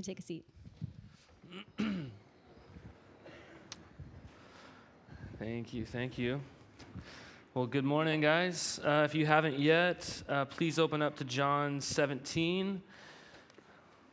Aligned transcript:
can 0.00 0.14
take 0.14 0.18
a 0.18 0.22
seat. 0.22 0.44
Thank 5.38 5.74
you, 5.74 5.84
thank 5.84 6.16
you. 6.16 6.40
Well, 7.52 7.66
good 7.66 7.84
morning, 7.84 8.22
guys. 8.22 8.80
Uh, 8.82 9.02
if 9.04 9.14
you 9.14 9.26
haven't 9.26 9.58
yet, 9.58 10.22
uh, 10.26 10.46
please 10.46 10.78
open 10.78 11.02
up 11.02 11.16
to 11.16 11.24
John 11.24 11.82
17, 11.82 12.80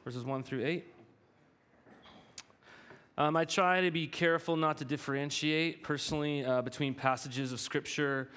verses 0.04 0.26
1 0.26 0.44
through 0.44 0.66
8. 0.66 0.86
Um, 3.18 3.38
I 3.38 3.46
try 3.46 3.80
to 3.82 3.92
be 3.92 4.08
careful 4.08 4.58
not 4.58 4.78
to 4.80 4.86
differentiate 4.86 5.84
personally 5.84 6.44
uh, 6.44 6.62
between 6.64 6.94
passages 6.96 7.54
of 7.54 7.62
Scripture 7.62 8.30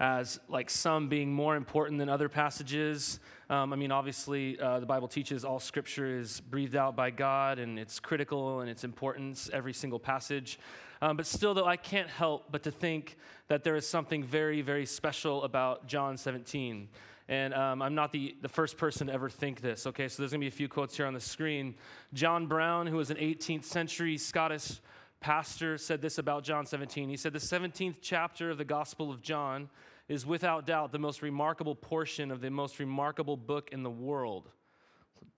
as 0.00 0.40
like 0.48 0.70
some 0.70 1.08
being 1.08 1.32
more 1.32 1.56
important 1.56 1.98
than 1.98 2.08
other 2.08 2.28
passages. 2.28 3.20
Um, 3.50 3.72
I 3.72 3.76
mean, 3.76 3.92
obviously, 3.92 4.58
uh, 4.58 4.80
the 4.80 4.86
Bible 4.86 5.08
teaches 5.08 5.44
all 5.44 5.60
Scripture 5.60 6.18
is 6.18 6.40
breathed 6.40 6.76
out 6.76 6.96
by 6.96 7.10
God 7.10 7.58
and 7.58 7.78
it's 7.78 8.00
critical 8.00 8.60
and 8.60 8.70
its 8.70 8.84
importance, 8.84 9.50
every 9.52 9.72
single 9.72 9.98
passage. 9.98 10.58
Um, 11.02 11.16
but 11.16 11.26
still, 11.26 11.54
though, 11.54 11.66
I 11.66 11.76
can't 11.76 12.08
help 12.08 12.50
but 12.50 12.62
to 12.62 12.70
think 12.70 13.16
that 13.48 13.62
there 13.62 13.76
is 13.76 13.86
something 13.86 14.24
very, 14.24 14.62
very 14.62 14.86
special 14.86 15.44
about 15.44 15.86
John 15.86 16.16
17. 16.16 16.88
And 17.28 17.54
um, 17.54 17.80
I'm 17.80 17.94
not 17.94 18.12
the, 18.12 18.36
the 18.42 18.48
first 18.48 18.76
person 18.76 19.06
to 19.06 19.12
ever 19.12 19.30
think 19.30 19.60
this, 19.60 19.86
okay? 19.86 20.08
So 20.08 20.22
there's 20.22 20.32
gonna 20.32 20.40
be 20.40 20.48
a 20.48 20.50
few 20.50 20.68
quotes 20.68 20.96
here 20.96 21.06
on 21.06 21.14
the 21.14 21.20
screen. 21.20 21.74
John 22.12 22.46
Brown, 22.46 22.86
who 22.86 22.96
was 22.96 23.10
an 23.10 23.16
18th 23.16 23.64
century 23.64 24.18
Scottish 24.18 24.80
pastor, 25.24 25.78
said 25.78 26.02
this 26.02 26.18
about 26.18 26.44
John 26.44 26.66
17. 26.66 27.08
He 27.08 27.16
said, 27.16 27.32
The 27.32 27.38
17th 27.38 27.94
chapter 28.02 28.50
of 28.50 28.58
the 28.58 28.64
Gospel 28.66 29.10
of 29.10 29.22
John 29.22 29.70
is 30.06 30.26
without 30.26 30.66
doubt 30.66 30.92
the 30.92 30.98
most 30.98 31.22
remarkable 31.22 31.74
portion 31.74 32.30
of 32.30 32.42
the 32.42 32.50
most 32.50 32.78
remarkable 32.78 33.38
book 33.38 33.70
in 33.72 33.82
the 33.82 33.90
world. 33.90 34.50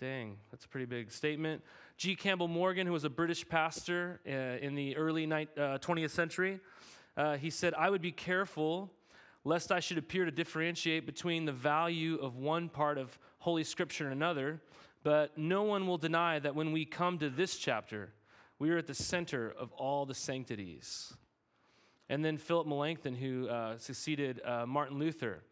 Dang, 0.01 0.39
that's 0.51 0.65
a 0.65 0.69
pretty 0.69 0.87
big 0.87 1.13
statement. 1.13 1.63
G. 1.99 2.17
Campbell 2.17 2.49
Morgan, 2.49 2.85
who 2.85 2.93
was 2.93 3.05
a 3.05 3.09
British 3.09 3.49
pastor 3.49 4.19
uh, 4.27 4.31
in 4.61 4.75
the 4.75 4.97
early 4.97 5.25
ni- 5.25 5.47
uh, 5.57 5.79
20th 5.79 6.11
century, 6.11 6.59
uh, 7.17 7.37
he 7.37 7.49
said, 7.49 7.73
I 7.75 7.89
would 7.89 8.03
be 8.03 8.11
careful 8.11 8.91
lest 9.45 9.71
I 9.71 9.79
should 9.79 9.99
appear 9.99 10.25
to 10.25 10.33
differentiate 10.33 11.07
between 11.07 11.45
the 11.45 11.53
value 11.53 12.17
of 12.17 12.35
one 12.35 12.69
part 12.69 12.99
of 12.99 13.17
Holy 13.39 13.63
Scripture 13.63 14.03
and 14.03 14.13
another, 14.13 14.61
but 15.05 15.39
no 15.39 15.63
one 15.63 15.87
will 15.87 15.97
deny 15.97 16.41
that 16.41 16.57
when 16.57 16.73
we 16.73 16.85
come 16.85 17.19
to 17.19 17.31
this 17.31 17.57
chapter, 17.57 18.11
we 18.59 18.71
are 18.71 18.79
at 18.79 18.87
the 18.87 18.95
center 18.95 19.53
of 19.59 19.73
all 19.73 20.07
the 20.07 20.15
sanctities. 20.15 21.15
And 22.09 22.25
then 22.25 22.39
Philip 22.39 22.67
Melanchthon, 22.67 23.15
who 23.15 23.49
uh, 23.49 23.79
succeeded 23.79 24.41
uh, 24.45 24.67
Martin 24.67 24.99
Luther, 24.99 25.43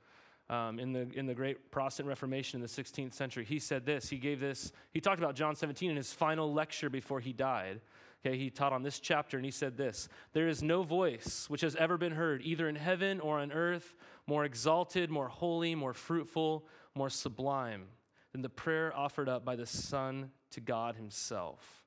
um, 0.51 0.79
in, 0.79 0.93
the, 0.93 1.09
in 1.15 1.27
the 1.27 1.35
great 1.35 1.71
Protestant 1.71 2.09
Reformation 2.09 2.59
in 2.59 2.63
the 2.63 2.69
16th 2.69 3.15
century. 3.15 3.45
He 3.45 3.59
said 3.59 3.87
this. 3.87 4.09
He 4.09 4.19
gave 4.19 4.41
this, 4.41 4.73
he 4.93 5.01
talked 5.01 5.19
about 5.19 5.35
John 5.35 5.57
17 5.57 5.91
in 5.91 5.97
his 5.97 6.13
final 6.13 6.53
lecture 6.53 6.91
before 6.91 7.21
he 7.21 7.33
died. 7.33 7.81
Okay, 8.27 8.39
he 8.39 8.49
taught 8.49 8.73
on 8.73 8.83
this 8.83 9.01
chapter 9.01 9.37
and 9.37 9.45
he 9.45 9.51
said 9.51 9.77
this 9.77 10.09
There 10.33 10.49
is 10.49 10.63
no 10.63 10.83
voice 10.83 11.47
which 11.49 11.61
has 11.61 11.77
ever 11.77 11.99
been 11.99 12.13
heard, 12.13 12.43
either 12.43 12.69
in 12.69 12.77
heaven 12.77 13.21
or 13.21 13.39
on 13.39 13.53
earth, 13.53 13.95
more 14.27 14.45
exalted, 14.45 15.11
more 15.11 15.29
holy, 15.29 15.75
more 15.75 15.93
fruitful, 15.93 16.67
more 16.95 17.11
sublime 17.11 17.85
than 18.33 18.43
the 18.43 18.49
prayer 18.49 18.95
offered 18.97 19.29
up 19.29 19.45
by 19.45 19.57
the 19.57 19.67
Son 19.67 20.31
to 20.51 20.61
God 20.61 20.97
Himself. 20.97 21.84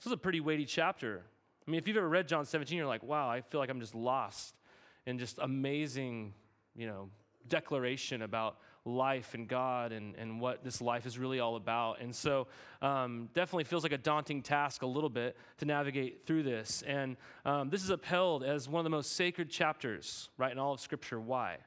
This 0.00 0.06
is 0.06 0.12
a 0.12 0.16
pretty 0.16 0.40
weighty 0.40 0.64
chapter. 0.64 1.20
I 1.66 1.70
mean, 1.70 1.78
if 1.78 1.86
you've 1.86 1.98
ever 1.98 2.08
read 2.08 2.26
John 2.26 2.46
17, 2.46 2.78
you're 2.78 2.86
like, 2.86 3.02
wow, 3.02 3.28
I 3.28 3.42
feel 3.42 3.60
like 3.60 3.68
I'm 3.68 3.80
just 3.80 3.94
lost 3.94 4.54
in 5.04 5.18
just 5.18 5.38
amazing, 5.38 6.32
you 6.74 6.86
know, 6.86 7.10
declaration 7.46 8.22
about 8.22 8.56
life 8.86 9.34
and 9.34 9.46
God 9.46 9.92
and, 9.92 10.14
and 10.16 10.40
what 10.40 10.64
this 10.64 10.80
life 10.80 11.04
is 11.04 11.18
really 11.18 11.38
all 11.38 11.56
about. 11.56 12.00
And 12.00 12.16
so, 12.16 12.46
um, 12.80 13.28
definitely 13.34 13.64
feels 13.64 13.82
like 13.82 13.92
a 13.92 13.98
daunting 13.98 14.40
task 14.40 14.80
a 14.80 14.86
little 14.86 15.10
bit 15.10 15.36
to 15.58 15.66
navigate 15.66 16.24
through 16.24 16.44
this. 16.44 16.82
And 16.86 17.18
um, 17.44 17.68
this 17.68 17.84
is 17.84 17.90
upheld 17.90 18.42
as 18.42 18.70
one 18.70 18.80
of 18.80 18.84
the 18.84 18.90
most 18.90 19.16
sacred 19.16 19.50
chapters, 19.50 20.30
right, 20.38 20.50
in 20.50 20.58
all 20.58 20.72
of 20.72 20.80
Scripture. 20.80 21.20
Why? 21.20 21.58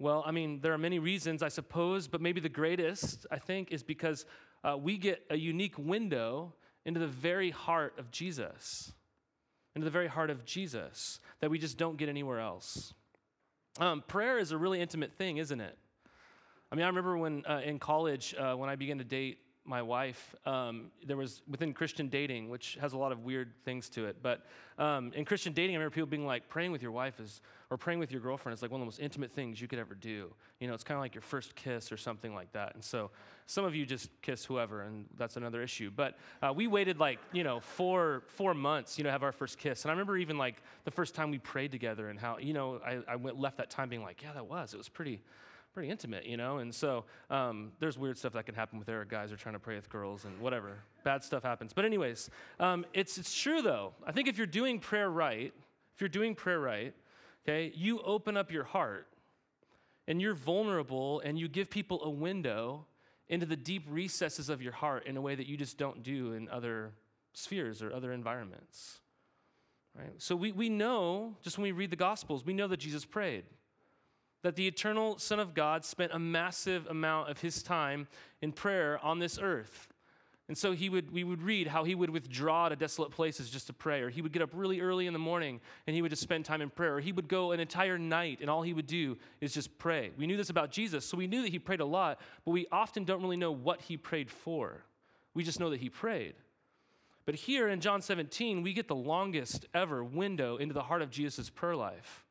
Well, 0.00 0.24
I 0.26 0.32
mean, 0.32 0.58
there 0.60 0.72
are 0.72 0.78
many 0.78 0.98
reasons, 0.98 1.40
I 1.40 1.50
suppose, 1.50 2.08
but 2.08 2.20
maybe 2.20 2.40
the 2.40 2.48
greatest, 2.48 3.26
I 3.30 3.38
think, 3.38 3.70
is 3.70 3.84
because 3.84 4.26
uh, 4.64 4.76
we 4.76 4.98
get 4.98 5.22
a 5.30 5.36
unique 5.36 5.78
window 5.78 6.54
into 6.84 7.00
the 7.00 7.06
very 7.06 7.50
heart 7.50 7.98
of 7.98 8.10
Jesus, 8.10 8.92
into 9.74 9.84
the 9.84 9.90
very 9.90 10.08
heart 10.08 10.30
of 10.30 10.44
Jesus 10.44 11.20
that 11.40 11.50
we 11.50 11.58
just 11.58 11.78
don't 11.78 11.96
get 11.96 12.08
anywhere 12.08 12.40
else. 12.40 12.94
Um, 13.78 14.02
prayer 14.06 14.38
is 14.38 14.52
a 14.52 14.58
really 14.58 14.80
intimate 14.80 15.12
thing, 15.12 15.38
isn't 15.38 15.60
it? 15.60 15.78
I 16.70 16.74
mean, 16.74 16.84
I 16.84 16.88
remember 16.88 17.16
when 17.16 17.44
uh, 17.46 17.60
in 17.64 17.78
college, 17.78 18.34
uh, 18.38 18.54
when 18.54 18.70
I 18.70 18.76
began 18.76 18.98
to 18.98 19.04
date 19.04 19.38
my 19.64 19.80
wife, 19.80 20.34
um, 20.44 20.90
there 21.06 21.16
was 21.16 21.42
within 21.48 21.72
Christian 21.72 22.08
dating, 22.08 22.48
which 22.48 22.76
has 22.80 22.94
a 22.94 22.98
lot 22.98 23.12
of 23.12 23.20
weird 23.20 23.52
things 23.64 23.88
to 23.90 24.06
it. 24.06 24.16
But 24.20 24.44
um, 24.76 25.12
in 25.14 25.24
Christian 25.24 25.52
dating, 25.52 25.76
I 25.76 25.78
remember 25.78 25.94
people 25.94 26.08
being 26.08 26.26
like, 26.26 26.48
praying 26.48 26.72
with 26.72 26.82
your 26.82 26.90
wife 26.90 27.20
is, 27.20 27.40
or 27.70 27.76
praying 27.76 28.00
with 28.00 28.10
your 28.10 28.20
girlfriend 28.20 28.54
is 28.54 28.62
like 28.62 28.72
one 28.72 28.80
of 28.80 28.82
the 28.82 28.86
most 28.86 28.98
intimate 28.98 29.32
things 29.32 29.60
you 29.60 29.68
could 29.68 29.78
ever 29.78 29.94
do. 29.94 30.34
You 30.58 30.66
know, 30.66 30.74
it's 30.74 30.82
kind 30.82 30.96
of 30.96 31.02
like 31.02 31.14
your 31.14 31.22
first 31.22 31.54
kiss 31.54 31.92
or 31.92 31.96
something 31.96 32.34
like 32.34 32.52
that. 32.52 32.74
And 32.74 32.82
so 32.82 33.10
some 33.46 33.64
of 33.64 33.74
you 33.74 33.86
just 33.86 34.10
kiss 34.20 34.44
whoever, 34.44 34.82
and 34.82 35.06
that's 35.16 35.36
another 35.36 35.62
issue. 35.62 35.92
But 35.94 36.18
uh, 36.42 36.52
we 36.54 36.66
waited 36.66 36.98
like, 36.98 37.20
you 37.32 37.44
know, 37.44 37.60
four, 37.60 38.24
four 38.26 38.54
months, 38.54 38.98
you 38.98 39.04
know, 39.04 39.10
have 39.10 39.22
our 39.22 39.32
first 39.32 39.58
kiss. 39.58 39.84
And 39.84 39.90
I 39.90 39.92
remember 39.92 40.16
even 40.16 40.38
like 40.38 40.56
the 40.84 40.90
first 40.90 41.14
time 41.14 41.30
we 41.30 41.38
prayed 41.38 41.70
together 41.70 42.08
and 42.08 42.18
how, 42.18 42.38
you 42.38 42.52
know, 42.52 42.80
I, 42.84 42.98
I 43.06 43.16
went, 43.16 43.38
left 43.38 43.58
that 43.58 43.70
time 43.70 43.88
being 43.88 44.02
like, 44.02 44.22
yeah, 44.22 44.32
that 44.32 44.46
was. 44.46 44.74
It 44.74 44.78
was 44.78 44.88
pretty, 44.88 45.22
pretty 45.72 45.90
intimate, 45.90 46.26
you 46.26 46.36
know? 46.36 46.58
And 46.58 46.74
so 46.74 47.04
um, 47.30 47.72
there's 47.80 47.98
weird 47.98 48.18
stuff 48.18 48.32
that 48.34 48.46
can 48.46 48.54
happen 48.54 48.78
with 48.78 48.86
there. 48.86 49.04
Guys 49.04 49.32
are 49.32 49.36
trying 49.36 49.54
to 49.54 49.58
pray 49.58 49.76
with 49.76 49.88
girls 49.88 50.24
and 50.24 50.38
whatever. 50.40 50.78
Bad 51.04 51.24
stuff 51.24 51.42
happens. 51.42 51.72
But, 51.72 51.84
anyways, 51.84 52.30
um, 52.60 52.84
it's, 52.92 53.18
it's 53.18 53.34
true 53.34 53.62
though. 53.62 53.92
I 54.06 54.12
think 54.12 54.28
if 54.28 54.36
you're 54.36 54.46
doing 54.46 54.78
prayer 54.78 55.10
right, 55.10 55.52
if 55.94 56.00
you're 56.00 56.08
doing 56.08 56.34
prayer 56.34 56.60
right, 56.60 56.94
okay, 57.44 57.72
you 57.74 58.00
open 58.00 58.36
up 58.36 58.52
your 58.52 58.64
heart 58.64 59.08
and 60.06 60.20
you're 60.20 60.34
vulnerable 60.34 61.20
and 61.20 61.38
you 61.38 61.48
give 61.48 61.70
people 61.70 62.02
a 62.04 62.10
window 62.10 62.86
into 63.28 63.46
the 63.46 63.56
deep 63.56 63.84
recesses 63.88 64.48
of 64.48 64.60
your 64.60 64.72
heart 64.72 65.06
in 65.06 65.16
a 65.16 65.20
way 65.20 65.34
that 65.34 65.46
you 65.46 65.56
just 65.56 65.78
don't 65.78 66.02
do 66.02 66.32
in 66.32 66.48
other 66.48 66.92
spheres 67.32 67.82
or 67.82 67.92
other 67.92 68.12
environments. 68.12 69.00
Right? 69.98 70.12
So 70.18 70.36
we, 70.36 70.52
we 70.52 70.68
know, 70.68 71.36
just 71.42 71.56
when 71.56 71.64
we 71.64 71.72
read 71.72 71.90
the 71.90 71.96
Gospels, 71.96 72.44
we 72.44 72.52
know 72.52 72.68
that 72.68 72.78
Jesus 72.78 73.04
prayed 73.04 73.44
that 74.42 74.56
the 74.56 74.66
eternal 74.66 75.18
Son 75.18 75.40
of 75.40 75.54
God 75.54 75.84
spent 75.84 76.12
a 76.12 76.18
massive 76.18 76.86
amount 76.88 77.30
of 77.30 77.40
his 77.40 77.62
time 77.62 78.08
in 78.40 78.52
prayer 78.52 78.98
on 79.02 79.18
this 79.18 79.38
earth. 79.40 79.88
And 80.48 80.58
so 80.58 80.72
he 80.72 80.88
would, 80.88 81.12
we 81.12 81.24
would 81.24 81.40
read 81.40 81.68
how 81.68 81.84
he 81.84 81.94
would 81.94 82.10
withdraw 82.10 82.68
to 82.68 82.76
desolate 82.76 83.12
places 83.12 83.48
just 83.48 83.68
to 83.68 83.72
pray, 83.72 84.02
or 84.02 84.10
he 84.10 84.20
would 84.20 84.32
get 84.32 84.42
up 84.42 84.50
really 84.52 84.80
early 84.80 85.06
in 85.06 85.12
the 85.12 85.18
morning 85.18 85.60
and 85.86 85.94
he 85.94 86.02
would 86.02 86.10
just 86.10 86.22
spend 86.22 86.44
time 86.44 86.60
in 86.60 86.68
prayer, 86.68 86.96
or 86.96 87.00
he 87.00 87.12
would 87.12 87.28
go 87.28 87.52
an 87.52 87.60
entire 87.60 87.96
night 87.96 88.38
and 88.40 88.50
all 88.50 88.62
he 88.62 88.74
would 88.74 88.86
do 88.86 89.16
is 89.40 89.54
just 89.54 89.78
pray. 89.78 90.10
We 90.18 90.26
knew 90.26 90.36
this 90.36 90.50
about 90.50 90.70
Jesus, 90.70 91.06
so 91.06 91.16
we 91.16 91.28
knew 91.28 91.42
that 91.42 91.52
he 91.52 91.58
prayed 91.58 91.80
a 91.80 91.86
lot, 91.86 92.20
but 92.44 92.50
we 92.50 92.66
often 92.72 93.04
don't 93.04 93.22
really 93.22 93.36
know 93.36 93.52
what 93.52 93.80
he 93.82 93.96
prayed 93.96 94.30
for. 94.30 94.82
We 95.32 95.44
just 95.44 95.60
know 95.60 95.70
that 95.70 95.80
he 95.80 95.88
prayed. 95.88 96.34
But 97.24 97.36
here 97.36 97.68
in 97.68 97.80
John 97.80 98.02
17, 98.02 98.62
we 98.62 98.72
get 98.72 98.88
the 98.88 98.96
longest 98.96 99.66
ever 99.72 100.02
window 100.02 100.56
into 100.56 100.74
the 100.74 100.82
heart 100.82 101.02
of 101.02 101.10
Jesus' 101.10 101.48
prayer 101.50 101.76
life. 101.76 102.24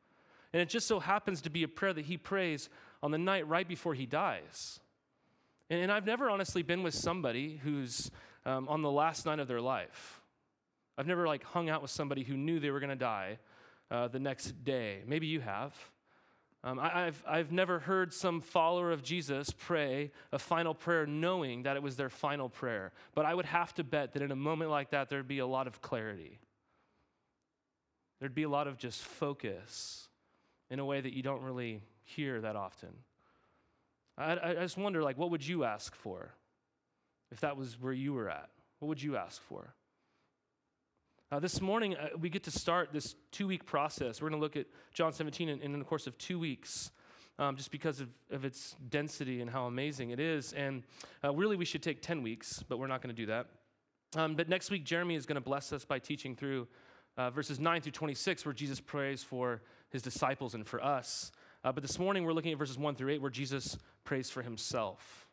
And 0.52 0.60
it 0.60 0.68
just 0.68 0.86
so 0.86 1.00
happens 1.00 1.40
to 1.42 1.50
be 1.50 1.62
a 1.62 1.68
prayer 1.68 1.92
that 1.92 2.04
he 2.04 2.16
prays 2.16 2.68
on 3.02 3.10
the 3.10 3.18
night 3.18 3.48
right 3.48 3.66
before 3.66 3.94
he 3.94 4.06
dies. 4.06 4.80
And, 5.70 5.90
I've 5.90 6.04
never 6.04 6.28
honestly 6.28 6.62
been 6.62 6.82
with 6.82 6.94
somebody 6.94 7.58
who's 7.62 8.10
um, 8.44 8.68
on 8.68 8.82
the 8.82 8.90
last 8.90 9.24
night 9.24 9.38
of 9.38 9.48
their 9.48 9.60
life. 9.60 10.20
I've 10.98 11.06
never 11.06 11.26
like 11.26 11.42
hung 11.42 11.70
out 11.70 11.80
with 11.80 11.90
somebody 11.90 12.22
who 12.22 12.36
knew 12.36 12.60
they 12.60 12.70
were 12.70 12.80
going 12.80 12.90
to 12.90 12.96
die 12.96 13.38
uh, 13.90 14.08
the 14.08 14.18
next 14.18 14.64
day. 14.64 14.98
Maybe 15.06 15.26
you 15.26 15.40
have. 15.40 15.74
Um, 16.64 16.78
I, 16.78 17.06
have 17.06 17.24
I've 17.26 17.50
never 17.50 17.78
heard 17.78 18.12
some 18.12 18.40
follower 18.40 18.92
of 18.92 19.02
Jesus 19.02 19.50
pray 19.50 20.12
a 20.30 20.38
final 20.38 20.74
prayer 20.74 21.06
knowing 21.06 21.62
that 21.62 21.76
it 21.76 21.82
was 21.82 21.96
their 21.96 22.10
final 22.10 22.48
prayer. 22.48 22.92
But 23.14 23.24
I 23.24 23.34
would 23.34 23.46
have 23.46 23.74
to 23.74 23.84
bet 23.84 24.12
that 24.12 24.22
in 24.22 24.30
a 24.30 24.36
moment 24.36 24.70
like 24.70 24.90
that, 24.90 25.08
there'd 25.08 25.26
be 25.26 25.38
a 25.38 25.46
lot 25.46 25.66
of 25.66 25.80
clarity. 25.80 26.38
There'd 28.20 28.34
be 28.34 28.44
a 28.44 28.48
lot 28.48 28.68
of 28.68 28.76
just 28.76 29.02
focus 29.02 30.08
in 30.72 30.78
a 30.78 30.84
way 30.86 31.02
that 31.02 31.12
you 31.12 31.22
don't 31.22 31.42
really 31.42 31.82
hear 32.02 32.40
that 32.40 32.56
often. 32.56 32.88
I, 34.16 34.38
I 34.42 34.54
just 34.54 34.78
wonder, 34.78 35.02
like, 35.02 35.18
what 35.18 35.30
would 35.30 35.46
you 35.46 35.64
ask 35.64 35.94
for 35.94 36.32
if 37.30 37.40
that 37.40 37.58
was 37.58 37.78
where 37.78 37.92
you 37.92 38.14
were 38.14 38.30
at? 38.30 38.48
What 38.78 38.88
would 38.88 39.02
you 39.02 39.18
ask 39.18 39.42
for? 39.42 39.74
Uh, 41.30 41.40
this 41.40 41.60
morning, 41.60 41.94
uh, 41.96 42.08
we 42.18 42.30
get 42.30 42.44
to 42.44 42.50
start 42.50 42.88
this 42.90 43.14
two 43.32 43.46
week 43.46 43.66
process. 43.66 44.22
We're 44.22 44.30
going 44.30 44.40
to 44.40 44.42
look 44.42 44.56
at 44.56 44.66
John 44.94 45.12
17 45.12 45.50
in, 45.50 45.60
in 45.60 45.78
the 45.78 45.84
course 45.84 46.06
of 46.06 46.16
two 46.16 46.38
weeks. 46.38 46.90
Um, 47.38 47.56
just 47.56 47.70
because 47.70 48.00
of, 48.00 48.08
of 48.30 48.44
its 48.44 48.76
density 48.90 49.40
and 49.40 49.50
how 49.50 49.64
amazing 49.64 50.10
it 50.10 50.20
is. 50.20 50.52
And 50.52 50.82
uh, 51.24 51.34
really, 51.34 51.56
we 51.56 51.64
should 51.64 51.82
take 51.82 52.02
10 52.02 52.22
weeks, 52.22 52.62
but 52.68 52.78
we're 52.78 52.86
not 52.86 53.00
going 53.00 53.14
to 53.14 53.20
do 53.20 53.26
that. 53.26 53.46
Um, 54.14 54.36
but 54.36 54.50
next 54.50 54.70
week, 54.70 54.84
Jeremy 54.84 55.16
is 55.16 55.24
going 55.24 55.36
to 55.36 55.40
bless 55.40 55.72
us 55.72 55.84
by 55.86 55.98
teaching 55.98 56.36
through 56.36 56.68
uh, 57.16 57.30
verses 57.30 57.60
9 57.60 57.82
through 57.82 57.92
26, 57.92 58.44
where 58.44 58.52
Jesus 58.52 58.80
prays 58.80 59.22
for 59.22 59.62
his 59.90 60.02
disciples 60.02 60.54
and 60.54 60.66
for 60.66 60.82
us. 60.82 61.30
Uh, 61.64 61.72
but 61.72 61.82
this 61.82 61.98
morning 61.98 62.24
we're 62.24 62.32
looking 62.32 62.52
at 62.52 62.58
verses 62.58 62.78
1 62.78 62.94
through 62.94 63.12
8 63.12 63.20
where 63.20 63.30
Jesus 63.30 63.76
prays 64.04 64.30
for 64.30 64.42
himself. 64.42 65.28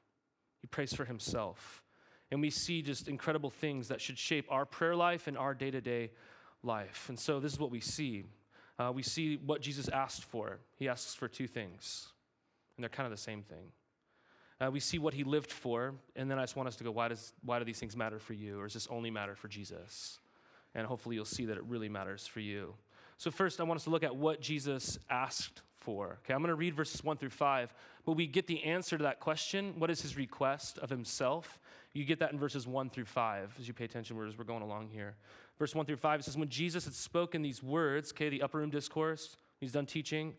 He 0.62 0.68
prays 0.68 0.94
for 0.94 1.06
himself. 1.06 1.84
And 2.32 2.42
we 2.42 2.50
see 2.50 2.82
just 2.82 3.08
incredible 3.08 3.50
things 3.50 3.88
that 3.88 4.02
should 4.02 4.18
shape 4.18 4.46
our 4.50 4.66
prayer 4.66 4.96
life 4.96 5.28
and 5.28 5.38
our 5.38 5.54
day 5.54 5.72
to 5.72 5.82
day 5.82 6.12
life. 6.62 7.06
And 7.10 7.18
so 7.18 7.40
this 7.40 7.54
is 7.54 7.60
what 7.60 7.72
we 7.72 7.80
see. 7.80 8.26
Uh, 8.78 8.92
we 8.94 9.04
see 9.04 9.38
what 9.38 9.62
Jesus 9.62 9.88
asked 9.90 10.24
for. 10.24 10.60
He 10.76 10.88
asks 10.88 11.16
for 11.16 11.28
two 11.28 11.48
things, 11.48 12.08
and 12.78 12.84
they're 12.84 12.90
kind 12.90 13.06
of 13.06 13.12
the 13.12 13.22
same 13.22 13.42
thing. 13.42 13.72
Uh, 14.62 14.70
we 14.70 14.80
see 14.80 15.00
what 15.00 15.14
he 15.14 15.24
lived 15.24 15.52
for, 15.52 15.96
and 16.16 16.30
then 16.30 16.38
I 16.38 16.44
just 16.44 16.56
want 16.56 16.68
us 16.68 16.76
to 16.78 16.84
go, 16.84 16.92
why, 16.92 17.08
does, 17.08 17.34
why 17.44 17.60
do 17.60 17.66
these 17.66 17.80
things 17.80 17.96
matter 17.96 18.20
for 18.20 18.34
you? 18.34 18.60
Or 18.60 18.66
does 18.66 18.74
this 18.74 18.88
only 18.92 19.10
matter 19.10 19.36
for 19.36 19.48
Jesus? 19.48 20.20
And 20.80 20.88
hopefully 20.88 21.16
you'll 21.16 21.26
see 21.26 21.46
that 21.46 21.58
it 21.58 21.64
really 21.66 21.90
matters 21.90 22.26
for 22.26 22.40
you. 22.40 22.74
So, 23.18 23.32
first, 23.32 23.60
I 23.60 23.64
want 23.64 23.78
us 23.80 23.84
to 23.84 23.90
look 23.90 24.04
at 24.04 24.16
what 24.16 24.42
Jesus 24.42 24.98
asked 25.10 25.62
for. 25.80 26.20
Okay, 26.24 26.34
I'm 26.34 26.40
going 26.40 26.50
to 26.50 26.56
read 26.56 26.74
verses 26.74 27.04
1 27.04 27.18
through 27.18 27.30
5, 27.30 27.74
but 28.06 28.14
we 28.14 28.28
get 28.28 28.48
the 28.48 28.64
answer 28.64 28.98
to 28.98 29.04
that 29.04 29.20
question. 29.20 29.74
What 29.78 29.90
is 29.90 30.02
his 30.02 30.16
request 30.16 30.78
of 30.78 30.90
himself? 30.90 31.60
You 31.94 32.06
get 32.06 32.20
that 32.20 32.32
in 32.32 32.40
verses 32.40 32.68
1 32.68 32.90
through 32.90 33.06
5 33.06 33.56
as 33.60 33.68
you 33.68 33.74
pay 33.74 33.86
attention 33.86 34.18
as 34.26 34.38
we're 34.38 34.44
going 34.44 34.62
along 34.62 34.90
here. 34.90 35.16
Verse 35.58 35.76
1 35.76 35.86
through 35.86 35.98
5 35.98 36.24
says, 36.24 36.38
When 36.38 36.50
Jesus 36.50 36.86
had 36.86 36.94
spoken 36.94 37.42
these 37.42 37.62
words, 37.62 38.12
okay, 38.12 38.30
the 38.30 38.42
upper 38.42 38.60
room 38.60 38.70
discourse, 38.70 39.36
he's 39.60 39.74
done 39.74 39.86
teaching, 39.86 40.36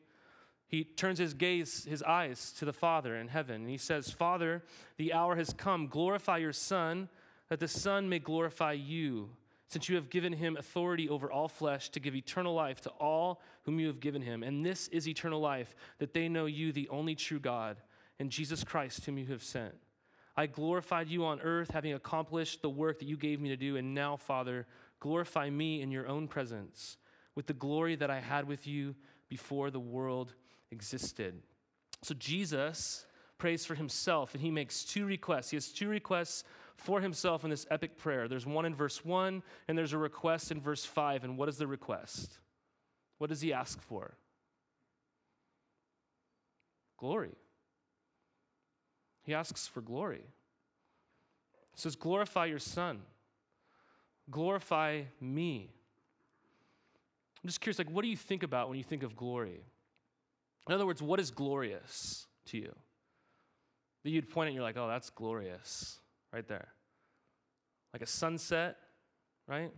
he 0.71 0.85
turns 0.85 1.19
his 1.19 1.35
gaze, 1.35 1.85
his 1.85 2.03
eyes 2.03 2.53
to 2.59 2.65
the 2.65 2.73
Father 2.73 3.17
in 3.17 3.27
heaven, 3.27 3.57
and 3.57 3.69
he 3.69 3.77
says, 3.77 4.11
Father, 4.11 4.63
the 4.99 5.13
hour 5.13 5.35
has 5.35 5.53
come. 5.53 5.89
Glorify 5.89 6.39
your 6.39 6.53
Son, 6.53 7.09
that 7.49 7.59
the 7.59 7.67
Son 7.67 8.09
may 8.09 8.21
glorify 8.21 8.73
you, 8.73 9.31
since 9.71 9.89
you 9.89 9.95
have 9.95 10.11
given 10.11 10.33
him 10.33 10.57
authority 10.57 11.09
over 11.09 11.31
all 11.31 11.47
flesh 11.47 11.91
to 11.91 12.01
give 12.01 12.17
eternal 12.17 12.53
life 12.53 12.81
to 12.81 12.91
all 12.91 13.41
whom 13.63 13.79
you 13.79 13.87
have 13.87 14.01
given 14.01 14.21
him. 14.21 14.43
And 14.43 14.67
this 14.67 14.89
is 14.89 15.07
eternal 15.07 15.41
life, 15.41 15.77
that 15.99 16.13
they 16.13 16.29
know 16.29 16.47
you, 16.47 16.73
the 16.73 16.89
only 16.89 17.15
true 17.15 17.39
God, 17.39 17.77
and 18.19 18.31
Jesus 18.31 18.65
Christ, 18.65 19.07
whom 19.07 19.17
you 19.17 19.27
have 19.27 19.45
sent. 19.45 19.75
I 20.37 20.47
glorified 20.47 21.09
you 21.09 21.25
on 21.25 21.41
earth, 21.41 21.71
having 21.71 21.95
accomplished 21.95 22.63
the 22.63 22.69
work 22.69 22.99
that 22.99 23.07
you 23.07 23.17
gave 23.17 23.41
me 23.41 23.51
to 23.51 23.57
do. 23.57 23.77
And 23.77 23.95
now, 23.95 24.17
Father, 24.17 24.67
glorify 24.99 25.49
me 25.49 25.83
in 25.83 25.93
your 25.93 26.09
own 26.09 26.27
presence 26.27 26.97
with 27.37 27.47
the 27.47 27.53
glory 27.53 27.95
that 27.95 28.11
I 28.11 28.19
had 28.19 28.49
with 28.49 28.67
you 28.67 28.97
before 29.29 29.71
the 29.71 29.79
world 29.79 30.35
existed. 30.73 31.41
So 32.03 32.15
Jesus 32.15 33.07
prays 33.39 33.65
for 33.65 33.77
himself, 33.77 34.35
and 34.35 34.43
he 34.43 34.51
makes 34.51 34.85
two 34.85 35.07
requests. 35.07 35.51
He 35.51 35.57
has 35.57 35.69
two 35.69 35.89
requests 35.89 36.43
for 36.81 37.01
himself 37.01 37.45
in 37.45 37.51
this 37.51 37.67
epic 37.71 37.97
prayer. 37.97 38.27
There's 38.27 38.47
one 38.47 38.65
in 38.65 38.75
verse 38.75 39.05
1, 39.05 39.43
and 39.69 39.79
there's 39.79 39.93
a 39.93 39.99
request 39.99 40.51
in 40.51 40.61
verse 40.61 40.85
5. 40.85 41.25
And 41.25 41.37
what 41.37 41.49
is 41.49 41.59
the 41.59 41.67
request? 41.67 42.39
What 43.19 43.31
does 43.31 43.41
he 43.41 43.53
ask 43.53 43.81
for? 43.83 44.17
Glory. 46.99 47.37
He 49.23 49.35
asks 49.35 49.67
for 49.67 49.81
glory. 49.81 50.25
He 51.73 51.81
says, 51.81 51.97
Glorify 51.97 52.47
your 52.47 52.59
Son. 52.59 53.01
Glorify 54.31 55.03
me. 55.21 55.71
I'm 57.43 57.49
just 57.49 57.61
curious, 57.61 57.79
like, 57.79 57.91
what 57.91 58.03
do 58.03 58.09
you 58.09 58.17
think 58.17 58.43
about 58.43 58.69
when 58.69 58.79
you 58.79 58.85
think 58.85 59.03
of 59.03 59.17
glory? 59.17 59.65
In 60.69 60.75
other 60.75 60.87
words, 60.87 61.03
what 61.03 61.21
is 61.21 61.31
glorious 61.31 62.27
to 62.47 62.59
you? 62.59 62.75
That 64.05 64.11
you'd 64.11 64.29
point 64.29 64.47
at 64.47 64.49
and 64.49 64.55
you're 64.57 64.65
like, 64.65 64.77
oh, 64.77 64.89
that's 64.89 65.11
glorious 65.11 66.00
right 66.33 66.47
there. 66.47 66.69
Like 67.93 68.03
a 68.03 68.07
sunset, 68.07 68.77
right? 69.47 69.71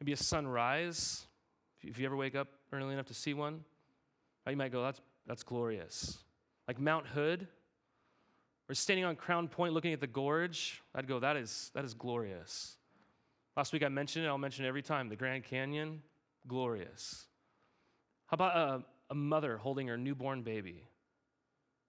Maybe 0.00 0.12
a 0.12 0.16
sunrise. 0.16 1.26
If 1.82 1.98
you 1.98 2.06
ever 2.06 2.16
wake 2.16 2.34
up 2.34 2.48
early 2.72 2.92
enough 2.92 3.06
to 3.06 3.14
see 3.14 3.34
one, 3.34 3.64
you 4.48 4.56
might 4.56 4.72
go, 4.72 4.82
that's, 4.82 5.00
that's 5.26 5.42
glorious. 5.42 6.18
Like 6.66 6.80
Mount 6.80 7.06
Hood, 7.06 7.46
or 8.68 8.74
standing 8.74 9.04
on 9.04 9.16
Crown 9.16 9.48
Point 9.48 9.74
looking 9.74 9.92
at 9.92 10.00
the 10.00 10.06
gorge, 10.06 10.82
I'd 10.94 11.06
go, 11.06 11.20
that 11.20 11.36
is, 11.36 11.70
that 11.74 11.84
is 11.84 11.94
glorious. 11.94 12.76
Last 13.56 13.72
week 13.72 13.82
I 13.82 13.88
mentioned 13.88 14.24
it, 14.24 14.28
I'll 14.28 14.38
mention 14.38 14.64
it 14.64 14.68
every 14.68 14.82
time. 14.82 15.08
The 15.08 15.16
Grand 15.16 15.44
Canyon, 15.44 16.02
glorious. 16.46 17.26
How 18.26 18.34
about 18.34 18.56
a, 18.56 18.84
a 19.10 19.14
mother 19.14 19.56
holding 19.56 19.88
her 19.88 19.96
newborn 19.96 20.42
baby. 20.42 20.84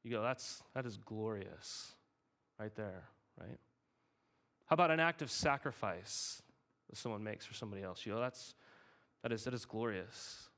You 0.04 0.12
go, 0.12 0.22
that's, 0.22 0.64
that 0.74 0.86
is 0.86 0.98
glorious 0.98 1.94
right 2.60 2.74
there, 2.76 3.04
right? 3.40 3.60
How 4.66 4.74
about 4.74 4.92
an 4.92 5.00
act 5.00 5.22
of 5.22 5.32
sacrifice 5.32 6.42
that 6.90 6.98
someone 6.98 7.24
makes 7.24 7.46
for 7.46 7.54
somebody 7.54 7.82
else? 7.84 8.06
You 8.06 8.14
know, 8.14 8.20
that's, 8.20 8.56
that 9.24 9.32
is, 9.32 9.44
that 9.46 9.54
is 9.54 9.66
glorious. 9.66 10.50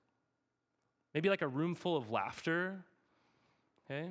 Maybe 1.14 1.30
like 1.30 1.42
a 1.42 1.48
room 1.48 1.76
full 1.76 1.98
of 1.98 2.10
laughter, 2.10 2.84
okay? 3.86 4.10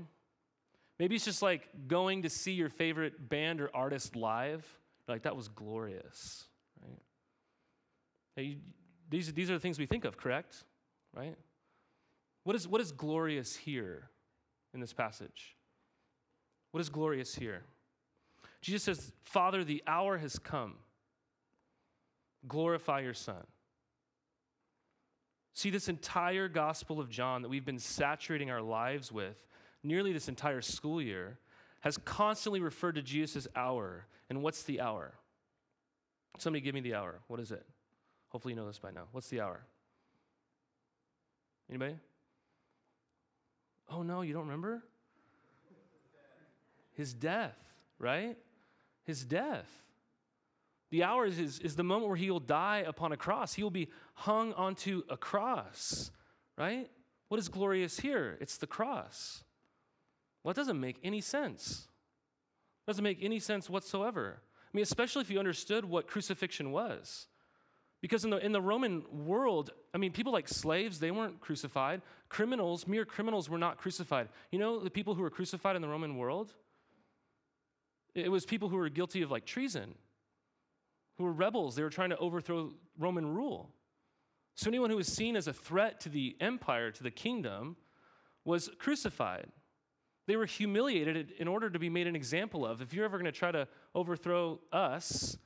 Maybe 0.99 1.17
it's 1.17 1.25
just 1.25 1.43
like 1.43 1.69
going 1.88 2.22
to 2.22 2.31
see 2.31 2.52
your 2.52 2.69
favorite 2.69 3.28
band 3.28 3.61
or 3.61 3.70
artist 3.75 4.17
live. 4.17 4.67
Like, 5.08 5.23
that 5.23 5.34
was 5.34 5.49
glorious, 5.49 6.44
right? 6.82 7.00
Hey, 8.37 8.58
these, 9.08 9.32
these 9.32 9.50
are 9.50 9.55
the 9.55 9.61
things 9.61 9.78
we 9.78 9.87
think 9.87 10.05
of, 10.05 10.16
correct? 10.16 10.62
Right? 11.16 11.37
What 12.44 12.55
is, 12.55 12.69
what 12.69 12.81
is 12.81 12.93
glorious 12.93 13.56
here 13.56 14.11
in 14.73 14.81
this 14.81 14.93
passage? 14.93 15.56
What 16.70 16.81
is 16.81 16.88
glorious 16.88 17.34
here? 17.34 17.64
Jesus 18.60 18.82
says, 18.84 19.12
Father, 19.22 19.64
the 19.64 19.82
hour 19.86 20.18
has 20.18 20.38
come. 20.38 20.74
Glorify 22.46 23.00
your 23.00 23.14
Son. 23.14 23.46
See, 25.54 25.70
this 25.70 25.88
entire 25.88 26.48
Gospel 26.48 27.00
of 27.00 27.10
John 27.10 27.42
that 27.42 27.48
we've 27.48 27.64
been 27.64 27.78
saturating 27.78 28.50
our 28.50 28.62
lives 28.62 29.10
with 29.12 29.36
nearly 29.82 30.12
this 30.12 30.28
entire 30.28 30.62
school 30.62 31.02
year 31.02 31.38
has 31.80 31.96
constantly 31.98 32.60
referred 32.60 32.94
to 32.94 33.02
Jesus' 33.02 33.48
hour. 33.56 34.06
And 34.28 34.42
what's 34.42 34.62
the 34.62 34.80
hour? 34.80 35.14
Somebody 36.38 36.62
give 36.62 36.74
me 36.74 36.80
the 36.80 36.94
hour. 36.94 37.20
What 37.26 37.40
is 37.40 37.50
it? 37.50 37.66
Hopefully 38.28 38.54
you 38.54 38.60
know 38.60 38.66
this 38.66 38.78
by 38.78 38.90
now. 38.90 39.04
What's 39.12 39.28
the 39.28 39.40
hour? 39.40 39.60
Anybody? 41.68 41.96
Oh, 43.90 44.02
no, 44.02 44.22
you 44.22 44.32
don't 44.32 44.44
remember? 44.44 44.82
His 46.92 47.12
death, 47.12 47.56
right? 47.98 48.36
His 49.05 49.25
death. 49.25 49.69
The 50.91 51.05
hour 51.05 51.25
is, 51.25 51.38
is, 51.38 51.58
is 51.61 51.76
the 51.76 51.85
moment 51.85 52.08
where 52.08 52.17
he 52.17 52.31
will 52.31 52.41
die 52.41 52.85
upon 52.87 53.12
a 53.12 53.17
cross. 53.17 53.55
He 53.55 53.62
will 53.62 53.70
be 53.70 53.88
hung 54.14 54.52
onto 54.55 55.02
a 55.08 55.17
cross, 55.17 56.11
right? 56.58 56.91
What 57.29 57.38
is 57.38 57.49
glorious 57.49 58.00
here? 58.00 58.37
It's 58.41 58.56
the 58.56 58.67
cross. 58.67 59.44
Well, 60.43 60.50
it 60.50 60.56
doesn't 60.56 60.81
make 60.81 60.99
any 61.05 61.20
sense. 61.20 61.87
It 62.87 62.91
doesn't 62.91 63.05
make 63.05 63.23
any 63.23 63.38
sense 63.38 63.70
whatsoever. 63.70 64.41
I 64.43 64.76
mean, 64.76 64.82
especially 64.82 65.23
if 65.23 65.31
you 65.31 65.38
understood 65.38 65.85
what 65.85 66.08
crucifixion 66.08 66.73
was. 66.73 67.28
Because 68.00 68.25
in 68.25 68.30
the, 68.30 68.38
in 68.38 68.52
the 68.52 68.62
Roman 68.62 69.04
world, 69.26 69.71
I 69.95 69.99
mean, 69.99 70.12
people 70.12 70.33
like 70.33 70.49
slaves, 70.49 70.99
they 70.99 71.11
weren't 71.11 71.40
crucified. 71.40 72.00
Criminals, 72.28 72.87
mere 72.87 73.04
criminals, 73.04 73.50
were 73.50 73.59
not 73.59 73.76
crucified. 73.76 74.28
You 74.50 74.59
know 74.59 74.80
the 74.80 74.90
people 74.90 75.14
who 75.14 75.23
were 75.23 75.30
crucified 75.30 75.76
in 75.76 75.83
the 75.83 75.88
Roman 75.88 76.16
world? 76.16 76.54
It 78.14 78.31
was 78.31 78.45
people 78.45 78.69
who 78.69 78.76
were 78.76 78.88
guilty 78.88 79.23
of 79.23 79.31
like 79.31 79.47
treason, 79.47 79.95
who 81.19 81.25
were 81.25 81.33
rebels. 81.33 81.76
They 81.76 81.83
were 81.83 81.90
trying 81.90 82.11
to 82.11 82.17
overthrow 82.19 82.73
Roman 82.99 83.35
rule. 83.35 83.71
So 84.57 84.69
anyone 84.69 84.90
who 84.90 84.97
was 84.97 85.07
seen 85.07 85.37
as 85.37 85.47
a 85.47 85.52
threat 85.52 86.00
to 86.00 86.09
the 86.09 86.37
empire, 86.40 86.90
to 86.90 87.02
the 87.02 87.11
kingdom, 87.11 87.76
was 88.45 88.69
crucified. 88.79 89.47
They 90.26 90.37
were 90.37 90.47
humiliated 90.47 91.33
in 91.38 91.49
order 91.49 91.71
to 91.71 91.79
be 91.79 91.88
made 91.88 92.07
an 92.07 92.17
example 92.17 92.67
of. 92.67 92.83
If 92.83 92.93
you're 92.93 93.05
ever 93.05 93.19
going 93.19 93.33
to 93.33 93.38
try 93.38 93.52
to 93.52 93.67
overthrow 93.95 94.61
us, 94.73 95.37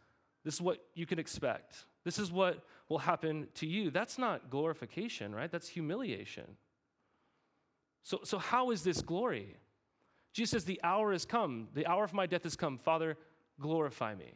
this 0.45 0.55
is 0.55 0.61
what 0.61 0.79
you 0.95 1.07
can 1.07 1.19
expect. 1.19 1.87
This 2.05 2.19
is 2.19 2.31
what 2.31 2.65
will 2.89 2.99
happen 2.99 3.49
to 3.55 3.67
you. 3.67 3.91
That's 3.91 4.19
not 4.19 4.51
glorification, 4.51 5.35
right? 5.35 5.51
That's 5.51 5.69
humiliation. 5.69 6.57
So, 8.03 8.21
so 8.25 8.39
how 8.39 8.71
is 8.71 8.83
this 8.83 9.01
glory? 9.01 9.57
Jesus 10.35 10.51
says, 10.51 10.65
The 10.65 10.81
hour 10.83 11.13
has 11.13 11.25
come. 11.25 11.69
The 11.73 11.87
hour 11.87 12.05
of 12.05 12.13
my 12.13 12.27
death 12.27 12.43
has 12.43 12.57
come. 12.57 12.77
Father, 12.77 13.17
glorify 13.61 14.15
me. 14.15 14.35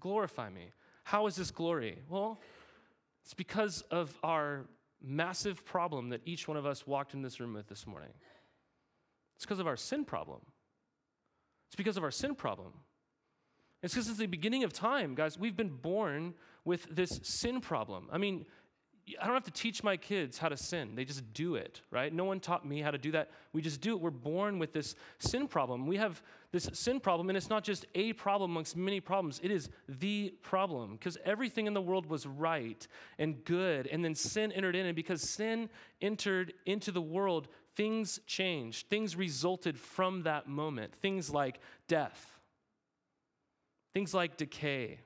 Glorify 0.00 0.48
me. 0.48 0.70
How 1.04 1.26
is 1.26 1.36
this 1.36 1.50
glory? 1.50 1.98
Well, 2.08 2.40
it's 3.24 3.34
because 3.34 3.82
of 3.90 4.16
our 4.22 4.66
massive 5.02 5.64
problem 5.64 6.10
that 6.10 6.22
each 6.24 6.48
one 6.48 6.56
of 6.56 6.64
us 6.64 6.86
walked 6.86 7.14
in 7.14 7.22
this 7.22 7.40
room 7.40 7.54
with 7.54 7.68
this 7.68 7.86
morning. 7.86 8.12
It's 9.36 9.44
because 9.44 9.58
of 9.58 9.66
our 9.66 9.76
sin 9.76 10.04
problem. 10.04 10.40
It's 11.68 11.76
because 11.76 11.96
of 11.96 12.04
our 12.04 12.10
sin 12.10 12.34
problem. 12.34 12.72
It's 13.82 13.94
because 13.94 14.06
since 14.06 14.18
the 14.18 14.26
beginning 14.26 14.64
of 14.64 14.72
time, 14.72 15.14
guys, 15.14 15.38
we've 15.38 15.56
been 15.56 15.68
born 15.68 16.34
with 16.64 16.86
this 16.94 17.20
sin 17.22 17.60
problem. 17.60 18.08
I 18.12 18.18
mean, 18.18 18.46
I 19.20 19.26
don't 19.26 19.34
have 19.34 19.44
to 19.44 19.50
teach 19.50 19.82
my 19.82 19.96
kids 19.96 20.38
how 20.38 20.48
to 20.48 20.56
sin. 20.56 20.94
They 20.94 21.04
just 21.04 21.32
do 21.32 21.54
it, 21.54 21.80
right? 21.90 22.12
No 22.12 22.24
one 22.24 22.40
taught 22.40 22.66
me 22.66 22.80
how 22.80 22.90
to 22.90 22.98
do 22.98 23.12
that. 23.12 23.30
We 23.52 23.62
just 23.62 23.80
do 23.80 23.92
it. 23.92 24.00
We're 24.00 24.10
born 24.10 24.58
with 24.58 24.72
this 24.72 24.94
sin 25.18 25.48
problem. 25.48 25.86
We 25.86 25.96
have 25.96 26.22
this 26.52 26.68
sin 26.72 27.00
problem, 27.00 27.28
and 27.28 27.36
it's 27.36 27.50
not 27.50 27.64
just 27.64 27.86
a 27.94 28.12
problem 28.14 28.50
amongst 28.50 28.76
many 28.76 29.00
problems. 29.00 29.40
It 29.42 29.50
is 29.50 29.68
the 29.88 30.34
problem 30.42 30.92
because 30.92 31.16
everything 31.24 31.66
in 31.66 31.74
the 31.74 31.80
world 31.80 32.06
was 32.06 32.26
right 32.26 32.86
and 33.18 33.44
good, 33.44 33.86
and 33.86 34.04
then 34.04 34.14
sin 34.14 34.52
entered 34.52 34.76
in. 34.76 34.86
And 34.86 34.96
because 34.96 35.22
sin 35.22 35.70
entered 36.00 36.54
into 36.66 36.92
the 36.92 37.02
world, 37.02 37.48
things 37.76 38.20
changed. 38.26 38.88
Things 38.88 39.16
resulted 39.16 39.78
from 39.78 40.22
that 40.22 40.48
moment. 40.48 40.94
Things 41.00 41.30
like 41.30 41.60
death 41.86 42.38
Things 43.98 44.14
like 44.14 44.36
decay, 44.36 45.00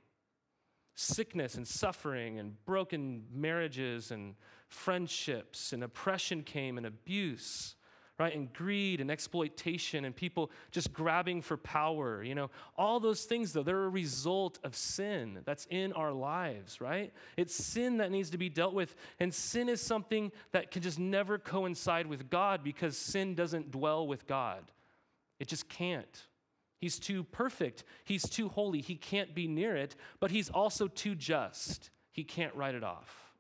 sickness 0.95 1.55
and 1.55 1.67
suffering, 1.67 2.39
and 2.39 2.63
broken 2.65 3.25
marriages 3.33 4.11
and 4.11 4.35
friendships, 4.69 5.73
and 5.73 5.83
oppression 5.83 6.43
came, 6.43 6.77
and 6.79 6.87
abuse 6.87 7.75
right? 8.23 8.37
And 8.37 8.53
greed 8.53 9.01
and 9.01 9.11
exploitation 9.11 10.05
and 10.05 10.15
people 10.15 10.51
just 10.71 10.93
grabbing 10.93 11.43
for 11.43 11.57
power, 11.57 12.23
you 12.23 12.37
know. 12.37 12.51
All 12.77 13.01
those 13.01 13.25
things, 13.25 13.53
though, 13.53 13.65
they're 13.65 13.85
a 13.85 13.89
result 13.89 14.59
of 14.63 14.77
sin 14.77 15.41
that's 15.45 15.67
in 15.71 15.93
our 15.95 16.13
lives, 16.13 16.81
right? 16.81 17.13
It's 17.37 17.53
sin 17.53 17.97
that 17.99 18.11
needs 18.11 18.31
to 18.31 18.39
be 18.39 18.49
dealt 18.49 18.75
with. 18.75 18.95
And 19.19 19.33
sin 19.33 19.69
is 19.69 19.81
something 19.81 20.31
that 20.53 20.71
can 20.71 20.83
just 20.83 20.99
never 21.01 21.39
coincide 21.39 22.07
with 22.07 22.31
God 22.31 22.63
because 22.63 22.97
sin 22.97 23.35
doesn't 23.35 23.71
dwell 23.73 24.07
with 24.07 24.27
God. 24.27 24.71
It 25.41 25.49
just 25.49 25.69
can't. 25.69 26.23
He's 26.83 26.99
too 26.99 27.23
perfect. 27.23 27.85
He's 28.05 28.29
too 28.29 28.49
holy. 28.49 28.81
He 28.81 28.97
can't 28.97 29.37
be 29.37 29.47
near 29.47 29.77
it, 29.77 29.95
but 30.19 30.33
he's 30.33 30.51
also 30.51 30.89
too 30.89 31.15
just. 31.15 31.91
He 32.11 32.25
can't 32.25 32.53
write 32.57 32.75
it 32.75 32.83
off. 32.83 33.37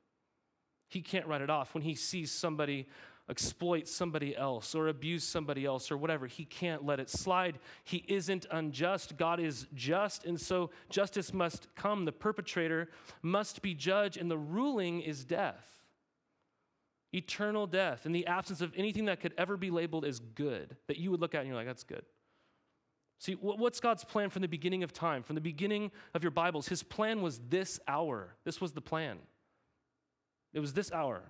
He 0.87 1.01
can't 1.01 1.27
write 1.27 1.41
it 1.41 1.51
off 1.51 1.75
when 1.75 1.83
he 1.83 1.97
sees 1.97 2.31
somebody 2.31 2.87
exploit 3.29 3.89
somebody 3.89 4.37
else 4.37 4.77
or 4.77 4.87
abuse 4.87 5.25
somebody 5.25 5.65
else 5.65 5.91
or 5.91 5.97
whatever. 5.97 6.29
He 6.29 6.45
can't 6.45 6.87
let 6.87 7.01
it 7.01 7.11
slide. 7.11 7.59
He 7.83 8.05
isn't 8.07 8.47
unjust. 8.49 9.17
God 9.17 9.41
is 9.41 9.67
just, 9.75 10.25
and 10.25 10.41
so 10.41 10.71
justice 10.89 11.35
must 11.35 11.67
come. 11.75 12.05
The 12.05 12.13
perpetrator 12.13 12.91
must 13.23 13.61
be 13.61 13.75
judged, 13.75 14.19
and 14.19 14.31
the 14.31 14.39
ruling 14.39 15.01
is 15.01 15.25
death 15.25 15.69
eternal 17.15 17.67
death 17.67 18.07
in 18.07 18.13
the 18.13 18.27
absence 18.27 18.63
of 18.63 18.73
anything 18.75 19.05
that 19.05 19.21
could 19.21 19.35
ever 19.37 19.59
be 19.59 19.71
labeled 19.71 20.03
as 20.03 20.19
good 20.19 20.75
that 20.87 20.97
you 20.97 21.11
would 21.11 21.21
look 21.21 21.35
at 21.35 21.41
and 21.41 21.49
you're 21.49 21.57
like, 21.57 21.67
that's 21.67 21.85
good. 21.85 22.07
See, 23.23 23.35
what's 23.35 23.79
God's 23.79 24.03
plan 24.03 24.31
from 24.31 24.43
the 24.43 24.49
beginning 24.49 24.83
of 24.83 24.93
time? 24.93 25.23
From 25.23 25.37
the 25.37 25.41
beginning 25.41 25.93
of 26.13 26.25
your 26.25 26.33
Bibles, 26.33 26.67
His 26.67 26.83
plan 26.83 27.23
was 27.23 27.41
this 27.49 27.79
hour. 27.87 28.35
This 28.43 28.61
was 28.61 28.73
the 28.73 28.81
plan. 28.81 29.19
It 30.53 30.59
was 30.59 30.73
this 30.73 30.91
hour. 30.91 31.23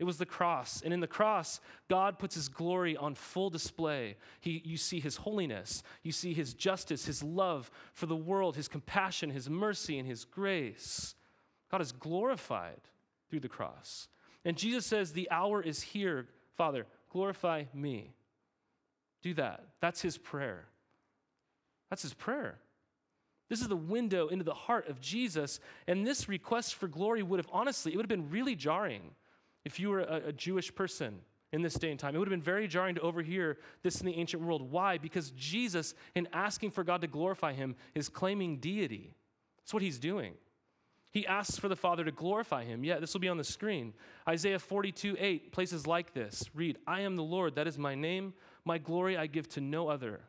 It 0.00 0.04
was 0.04 0.18
the 0.18 0.26
cross. 0.26 0.82
And 0.82 0.92
in 0.92 0.98
the 0.98 1.06
cross, 1.06 1.60
God 1.88 2.18
puts 2.18 2.34
his 2.34 2.48
glory 2.48 2.96
on 2.96 3.14
full 3.14 3.50
display. 3.50 4.16
He, 4.40 4.62
you 4.64 4.76
see 4.76 4.98
his 4.98 5.14
holiness, 5.14 5.84
you 6.02 6.10
see 6.10 6.34
his 6.34 6.54
justice, 6.54 7.04
his 7.04 7.22
love 7.22 7.70
for 7.92 8.06
the 8.06 8.16
world, 8.16 8.56
his 8.56 8.66
compassion, 8.66 9.30
his 9.30 9.48
mercy, 9.48 9.96
and 9.96 10.08
his 10.08 10.24
grace. 10.24 11.14
God 11.70 11.80
is 11.80 11.92
glorified 11.92 12.80
through 13.30 13.40
the 13.40 13.48
cross. 13.48 14.08
And 14.44 14.56
Jesus 14.56 14.86
says, 14.86 15.12
The 15.12 15.30
hour 15.30 15.62
is 15.62 15.82
here, 15.82 16.26
Father, 16.56 16.86
glorify 17.12 17.64
me. 17.72 18.12
Do 19.22 19.34
that. 19.34 19.66
That's 19.80 20.02
his 20.02 20.18
prayer. 20.18 20.66
That's 21.90 22.02
his 22.02 22.14
prayer. 22.14 22.58
This 23.48 23.60
is 23.60 23.68
the 23.68 23.76
window 23.76 24.28
into 24.28 24.44
the 24.44 24.54
heart 24.54 24.88
of 24.88 25.00
Jesus. 25.00 25.60
And 25.86 26.06
this 26.06 26.28
request 26.28 26.74
for 26.74 26.86
glory 26.86 27.22
would 27.22 27.38
have, 27.38 27.48
honestly, 27.52 27.92
it 27.92 27.96
would 27.96 28.04
have 28.04 28.08
been 28.08 28.30
really 28.30 28.54
jarring 28.54 29.02
if 29.64 29.80
you 29.80 29.88
were 29.88 30.00
a, 30.00 30.28
a 30.28 30.32
Jewish 30.32 30.74
person 30.74 31.20
in 31.52 31.62
this 31.62 31.74
day 31.74 31.90
and 31.90 31.98
time. 31.98 32.14
It 32.14 32.18
would 32.18 32.28
have 32.28 32.32
been 32.32 32.42
very 32.42 32.68
jarring 32.68 32.94
to 32.96 33.00
overhear 33.00 33.56
this 33.82 34.00
in 34.00 34.06
the 34.06 34.14
ancient 34.14 34.42
world. 34.42 34.70
Why? 34.70 34.98
Because 34.98 35.30
Jesus, 35.30 35.94
in 36.14 36.28
asking 36.32 36.72
for 36.72 36.84
God 36.84 37.00
to 37.00 37.06
glorify 37.06 37.54
him, 37.54 37.74
is 37.94 38.08
claiming 38.08 38.58
deity. 38.58 39.14
That's 39.58 39.72
what 39.72 39.82
he's 39.82 39.98
doing. 39.98 40.34
He 41.10 41.26
asks 41.26 41.58
for 41.58 41.68
the 41.68 41.76
Father 41.76 42.04
to 42.04 42.12
glorify 42.12 42.64
him. 42.64 42.84
Yeah, 42.84 42.98
this 42.98 43.14
will 43.14 43.20
be 43.20 43.30
on 43.30 43.38
the 43.38 43.44
screen. 43.44 43.94
Isaiah 44.28 44.58
42 44.58 45.16
8, 45.18 45.52
places 45.52 45.86
like 45.86 46.12
this. 46.12 46.44
Read, 46.54 46.76
I 46.86 47.00
am 47.00 47.16
the 47.16 47.22
Lord, 47.22 47.54
that 47.54 47.66
is 47.66 47.78
my 47.78 47.94
name. 47.94 48.34
My 48.66 48.76
glory 48.76 49.16
I 49.16 49.26
give 49.26 49.48
to 49.50 49.62
no 49.62 49.88
other. 49.88 50.20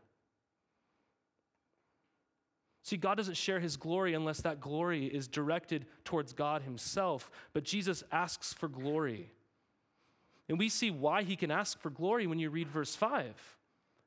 See, 2.90 2.98
God 2.98 3.18
doesn't 3.18 3.38
share 3.38 3.60
his 3.60 3.78
glory 3.78 4.16
unless 4.16 4.42
that 4.42 4.60
glory 4.60 5.06
is 5.06 5.28
directed 5.28 5.86
towards 6.06 6.34
God 6.34 6.64
himself. 6.64 7.30
But 7.54 7.64
Jesus 7.64 8.04
asks 8.12 8.52
for 8.52 8.68
glory. 8.68 9.30
And 10.48 10.58
we 10.58 10.70
see 10.70 10.90
why 10.90 11.22
he 11.22 11.36
can 11.36 11.52
ask 11.52 11.80
for 11.80 11.92
glory 11.92 12.26
when 12.26 12.40
you 12.40 12.50
read 12.50 12.68
verse 12.68 12.96
5. 12.96 13.36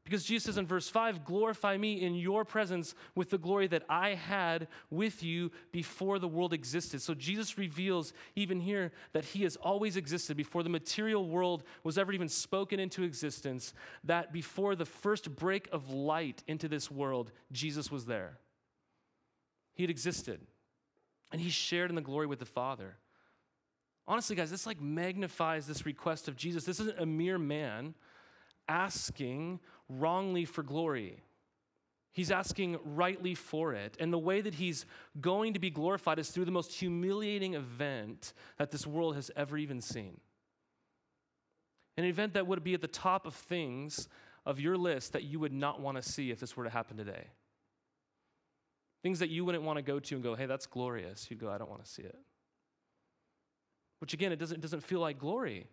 Because 0.03 0.25
Jesus 0.25 0.47
says 0.47 0.59
in 0.59 0.67
verse 0.67 0.89
5, 0.89 1.25
glorify 1.25 1.77
me 1.77 2.03
in 2.03 2.17
your 2.17 2.45
presence 2.45 2.97
with 3.15 3.31
the 3.31 3.39
glory 3.39 3.69
that 3.69 3.85
I 3.89 4.17
had 4.17 4.67
with 4.91 5.23
you 5.23 5.53
before 5.71 6.19
the 6.19 6.27
world 6.27 6.53
existed. 6.53 7.01
So 7.03 7.15
Jesus 7.15 7.57
reveals 7.57 8.13
even 8.35 8.59
here 8.59 8.91
that 9.13 9.27
he 9.27 9.45
has 9.45 9.55
always 9.55 9.97
existed 9.97 10.37
before 10.37 10.65
the 10.65 10.69
material 10.69 11.29
world 11.29 11.63
was 11.85 11.99
ever 11.99 12.13
even 12.13 12.29
spoken 12.29 12.81
into 12.81 13.05
existence, 13.05 13.75
that 14.03 14.33
before 14.33 14.75
the 14.75 14.85
first 14.85 15.37
break 15.37 15.69
of 15.71 15.91
light 15.91 16.43
into 16.49 16.67
this 16.67 16.91
world, 16.91 17.31
Jesus 17.53 17.89
was 17.89 18.07
there. 18.07 18.39
He 19.75 19.83
had 19.83 19.91
existed. 19.91 20.41
And 21.33 21.41
he 21.41 21.51
shared 21.51 21.91
in 21.91 21.97
the 21.97 22.03
glory 22.03 22.27
with 22.27 22.39
the 22.39 22.45
Father. 22.45 22.97
Honestly, 24.07 24.37
guys, 24.37 24.51
this 24.51 24.67
like 24.67 24.81
magnifies 24.81 25.67
this 25.67 25.87
request 25.87 26.29
of 26.29 26.37
Jesus. 26.37 26.65
This 26.65 26.81
isn't 26.81 26.99
a 26.99 27.07
mere 27.07 27.39
man 27.39 27.95
asking 28.69 29.61
wrongly 29.89 30.45
for 30.45 30.63
glory. 30.63 31.23
He's 32.13 32.31
asking 32.31 32.79
rightly 32.85 33.35
for 33.35 33.73
it. 33.73 33.97
And 33.99 34.13
the 34.13 34.19
way 34.19 34.43
that 34.43 34.55
he's 34.55 34.85
going 35.21 35.55
to 35.55 35.59
be 35.59 35.71
glorified 35.71 36.19
is 36.19 36.29
through 36.29 36.45
the 36.45 36.51
most 36.51 36.73
humiliating 36.73 37.55
event 37.55 38.35
that 38.59 38.71
this 38.71 38.87
world 38.87 39.15
has 39.15 39.31
ever 39.35 39.57
even 39.57 39.81
seen. 39.81 40.21
An 41.97 42.05
event 42.05 42.35
that 42.35 42.47
would 42.47 42.63
be 42.63 42.75
at 42.75 42.83
the 42.83 42.89
top 42.89 43.27
of 43.27 43.35
things 43.35 44.09
of 44.45 44.61
your 44.61 44.77
list 44.77 45.13
that 45.13 45.25
you 45.25 45.39
would 45.41 45.53
not 45.53 45.81
want 45.81 45.97
to 45.97 46.03
see 46.03 46.31
if 46.31 46.41
this 46.41 46.57
were 46.57 46.65
to 46.65 46.71
happen 46.71 46.97
today. 46.97 47.29
Things 49.03 49.19
that 49.19 49.31
you 49.31 49.45
wouldn't 49.45 49.65
want 49.65 49.79
to 49.79 49.83
go 49.83 49.99
to 49.99 50.15
and 50.15 50.23
go, 50.23 50.35
hey, 50.35 50.47
that's 50.47 50.67
glorious. 50.67 51.27
You'd 51.29 51.41
go, 51.41 51.51
I 51.51 51.59
don't 51.59 51.71
want 51.71 51.85
to 51.85 51.91
see 51.91 52.03
it. 52.03 52.19
Which 53.99 54.15
again, 54.15 54.33
it 54.33 54.39
doesn't, 54.39 54.57
it 54.57 54.61
doesn't 54.61 54.83
feel 54.83 55.01
like 55.01 55.19
glory, 55.19 55.67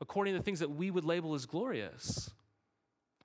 according 0.00 0.34
to 0.34 0.38
the 0.38 0.44
things 0.44 0.60
that 0.60 0.70
we 0.70 0.90
would 0.90 1.04
label 1.04 1.34
as 1.34 1.46
glorious. 1.46 2.30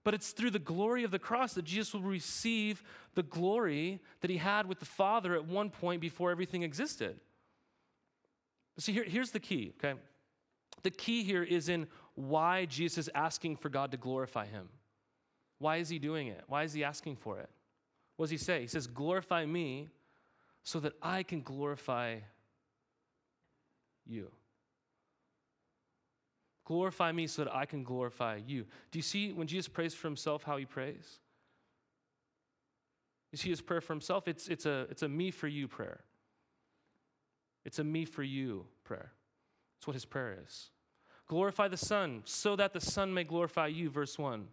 But 0.03 0.13
it's 0.13 0.31
through 0.31 0.51
the 0.51 0.59
glory 0.59 1.03
of 1.03 1.11
the 1.11 1.19
cross 1.19 1.53
that 1.53 1.65
Jesus 1.65 1.93
will 1.93 2.01
receive 2.01 2.83
the 3.15 3.23
glory 3.23 3.99
that 4.21 4.29
he 4.29 4.37
had 4.37 4.65
with 4.65 4.79
the 4.79 4.85
Father 4.85 5.35
at 5.35 5.45
one 5.45 5.69
point 5.69 6.01
before 6.01 6.31
everything 6.31 6.63
existed. 6.63 7.19
See, 8.77 8.93
here, 8.93 9.03
here's 9.03 9.31
the 9.31 9.41
key, 9.41 9.73
okay? 9.77 9.99
The 10.83 10.91
key 10.91 11.23
here 11.23 11.43
is 11.43 11.67
in 11.67 11.87
why 12.15 12.65
Jesus 12.65 12.97
is 12.97 13.09
asking 13.13 13.57
for 13.57 13.67
God 13.67 13.91
to 13.91 13.97
glorify 13.97 14.45
him. 14.45 14.69
Why 15.57 15.77
is 15.77 15.89
he 15.89 15.99
doing 15.99 16.27
it? 16.27 16.43
Why 16.47 16.63
is 16.63 16.71
he 16.71 16.83
asking 16.83 17.17
for 17.17 17.39
it? 17.39 17.49
What 18.19 18.25
does 18.25 18.31
he 18.31 18.37
say? 18.37 18.59
He 18.59 18.67
says, 18.67 18.85
Glorify 18.85 19.45
me 19.45 19.87
so 20.61 20.81
that 20.81 20.91
I 21.01 21.23
can 21.23 21.41
glorify 21.41 22.17
you. 24.05 24.29
Glorify 26.65 27.13
me 27.13 27.27
so 27.27 27.45
that 27.45 27.55
I 27.55 27.63
can 27.65 27.81
glorify 27.81 28.41
you. 28.45 28.65
Do 28.91 28.99
you 28.99 29.03
see 29.03 29.31
when 29.31 29.47
Jesus 29.47 29.69
prays 29.69 29.93
for 29.93 30.09
himself 30.09 30.43
how 30.43 30.57
he 30.57 30.65
prays? 30.65 31.19
You 33.31 33.37
see 33.37 33.51
his 33.51 33.61
prayer 33.61 33.79
for 33.79 33.93
himself? 33.93 34.27
It's, 34.27 34.49
it's, 34.49 34.65
a, 34.65 34.85
it's 34.89 35.01
a 35.01 35.07
me 35.07 35.31
for 35.31 35.47
you 35.47 35.69
prayer. 35.69 36.01
It's 37.63 37.79
a 37.79 37.85
me 37.85 38.03
for 38.03 38.23
you 38.23 38.65
prayer. 38.83 39.13
That's 39.77 39.87
what 39.87 39.93
his 39.93 40.03
prayer 40.03 40.39
is. 40.45 40.71
Glorify 41.29 41.69
the 41.69 41.77
Son 41.77 42.23
so 42.25 42.57
that 42.57 42.73
the 42.73 42.81
Son 42.81 43.13
may 43.13 43.23
glorify 43.23 43.67
you, 43.67 43.89
verse 43.89 44.19
1. 44.19 44.45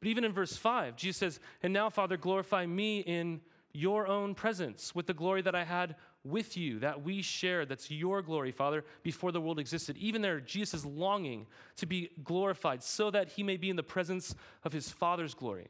But 0.00 0.08
even 0.08 0.24
in 0.24 0.32
verse 0.32 0.56
5, 0.56 0.96
Jesus 0.96 1.18
says, 1.18 1.40
And 1.62 1.72
now, 1.72 1.90
Father, 1.90 2.16
glorify 2.16 2.66
me 2.66 3.00
in 3.00 3.40
your 3.72 4.06
own 4.06 4.34
presence 4.34 4.94
with 4.94 5.06
the 5.06 5.14
glory 5.14 5.42
that 5.42 5.54
I 5.54 5.64
had 5.64 5.94
with 6.24 6.56
you, 6.56 6.80
that 6.80 7.02
we 7.02 7.22
shared. 7.22 7.68
That's 7.68 7.90
your 7.90 8.22
glory, 8.22 8.50
Father, 8.50 8.84
before 9.02 9.32
the 9.32 9.40
world 9.40 9.58
existed. 9.58 9.96
Even 9.96 10.22
there, 10.22 10.40
Jesus 10.40 10.80
is 10.80 10.86
longing 10.86 11.46
to 11.76 11.86
be 11.86 12.10
glorified 12.24 12.82
so 12.82 13.10
that 13.10 13.28
he 13.28 13.42
may 13.42 13.56
be 13.56 13.70
in 13.70 13.76
the 13.76 13.82
presence 13.82 14.34
of 14.64 14.72
his 14.72 14.90
Father's 14.90 15.34
glory. 15.34 15.68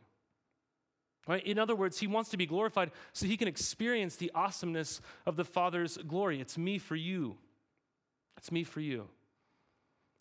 Right? 1.28 1.44
In 1.46 1.58
other 1.58 1.76
words, 1.76 1.98
he 1.98 2.06
wants 2.06 2.30
to 2.30 2.36
be 2.36 2.46
glorified 2.46 2.90
so 3.12 3.26
he 3.26 3.36
can 3.36 3.46
experience 3.46 4.16
the 4.16 4.32
awesomeness 4.34 5.00
of 5.26 5.36
the 5.36 5.44
Father's 5.44 5.96
glory. 5.98 6.40
It's 6.40 6.56
me 6.56 6.78
for 6.78 6.96
you. 6.96 7.36
It's 8.36 8.50
me 8.50 8.64
for 8.64 8.80
you. 8.80 9.06